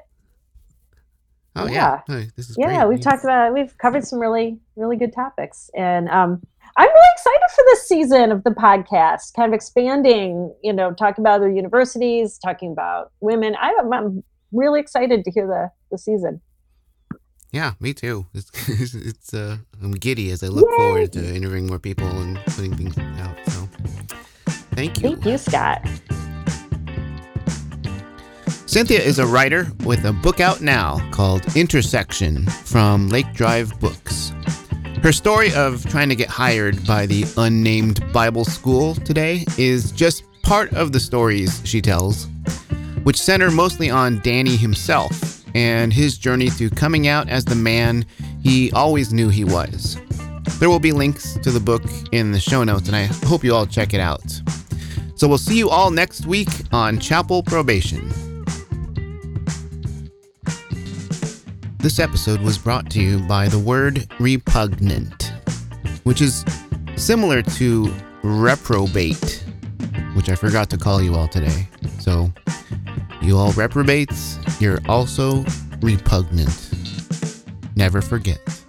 oh 1.57 1.67
yeah. 1.67 2.01
yeah. 2.09 2.15
Oh, 2.17 2.25
this 2.37 2.49
is 2.51 2.57
Yeah, 2.59 2.79
great. 2.85 2.89
we've 2.89 3.01
talked 3.01 3.23
about 3.25 3.53
we've 3.55 3.77
covered 3.79 4.05
some 4.05 4.19
really 4.19 4.59
really 4.77 4.97
good 4.97 5.13
topics, 5.13 5.71
and 5.77 6.09
um, 6.09 6.43
I'm 6.79 6.89
really 6.89 7.09
excited 7.15 7.41
for 7.55 7.65
this 7.67 7.89
season 7.89 8.33
of 8.33 8.45
the 8.45 8.51
podcast, 8.51 9.35
kind 9.35 9.49
of 9.49 9.55
expanding, 9.55 10.55
you 10.63 10.73
know, 10.73 10.93
talking 10.93 11.23
about 11.23 11.37
other 11.37 11.51
universities, 11.51 12.39
talking 12.39 12.73
about 12.73 13.13
women. 13.21 13.57
I, 13.59 13.75
I'm 13.93 14.23
really 14.53 14.81
excited 14.81 15.25
to 15.25 15.31
hear 15.31 15.47
the, 15.47 15.71
the 15.91 15.99
season. 15.99 16.41
Yeah, 17.53 17.73
me 17.81 17.95
too. 17.95 18.27
It's, 18.35 18.51
it's 18.95 19.33
uh, 19.33 19.57
I'm 19.83 19.93
giddy 19.93 20.31
as 20.31 20.43
I 20.43 20.49
look 20.49 20.69
Yay. 20.71 20.77
forward 20.77 21.13
to 21.15 21.35
interviewing 21.35 21.67
more 21.67 21.79
people 21.79 22.07
and 22.09 22.37
putting 22.45 22.77
things 22.77 22.99
out. 23.21 23.37
So, 23.47 23.69
thank 24.77 25.03
you. 25.03 25.11
Thank 25.11 25.25
you, 25.25 25.39
Scott. 25.39 25.83
Cynthia 28.67 29.01
is 29.01 29.19
a 29.19 29.27
writer 29.27 29.67
with 29.85 30.05
a 30.05 30.13
book 30.13 30.39
out 30.39 30.61
now 30.61 30.99
called 31.11 31.43
Intersexion 31.55 32.51
from 32.69 33.09
Lake 33.09 33.33
Drive 33.33 33.79
Books. 33.81 34.33
Her 35.03 35.13
story 35.13 35.53
of 35.55 35.89
trying 35.89 36.11
to 36.11 36.17
get 36.17 36.29
hired 36.29 36.85
by 36.87 37.07
the 37.07 37.25
unnamed 37.39 38.13
Bible 38.13 38.45
school 38.45 38.95
today 38.97 39.45
is 39.57 39.93
just 39.93 40.25
part 40.43 40.73
of 40.75 40.93
the 40.93 41.01
stories 41.01 41.63
she 41.65 41.81
tells, 41.81 42.27
which 43.05 43.21
center 43.21 43.51
mostly 43.51 43.89
on 43.89 44.21
Danny 44.21 44.57
himself 44.57 45.45
and 45.55 45.93
his 45.93 46.19
journey 46.19 46.51
through 46.51 46.71
coming 46.71 47.09
out 47.09 47.29
as 47.29 47.45
the 47.45 47.55
man 47.55 48.05
he 48.43 48.71
always 48.73 49.13
knew 49.13 49.29
he 49.29 49.45
was. 49.45 49.97
There 50.59 50.71
will 50.71 50.81
be 50.81 50.93
links 50.93 51.35
to 51.43 51.51
the 51.51 51.61
book 51.61 51.83
in 52.13 52.33
the 52.33 52.41
show 52.41 52.65
notes, 52.65 52.89
and 52.89 52.97
I 52.97 53.05
hope 53.27 53.45
you 53.45 53.55
all 53.55 53.67
check 53.67 53.93
it 53.93 54.01
out. 54.01 54.25
So 55.17 55.29
we'll 55.29 55.39
see 55.39 55.57
you 55.57 55.71
all 55.71 55.91
next 55.91 56.27
week 56.27 56.49
on 56.73 56.99
Chapel 56.99 57.43
Probation. 57.43 58.11
This 61.79 61.99
episode 61.99 62.41
was 62.41 62.59
brought 62.59 62.91
to 62.91 63.01
you 63.01 63.21
by 63.21 63.49
the 63.49 63.59
word 63.59 64.07
repugnant, 64.19 65.33
which 66.03 66.21
is 66.21 66.45
similar 66.97 67.43
to 67.43 67.95
reprobate, 68.23 69.45
which 70.15 70.29
I 70.29 70.35
forgot 70.35 70.69
to 70.71 70.79
call 70.79 71.01
you 71.01 71.15
all 71.15 71.29
today. 71.29 71.69
So, 72.01 72.33
you 73.23 73.37
all 73.37 73.53
reprobates, 73.53 74.39
you're 74.61 74.81
also 74.89 75.45
repugnant. 75.81 76.71
Never 77.77 78.01
forget. 78.03 78.66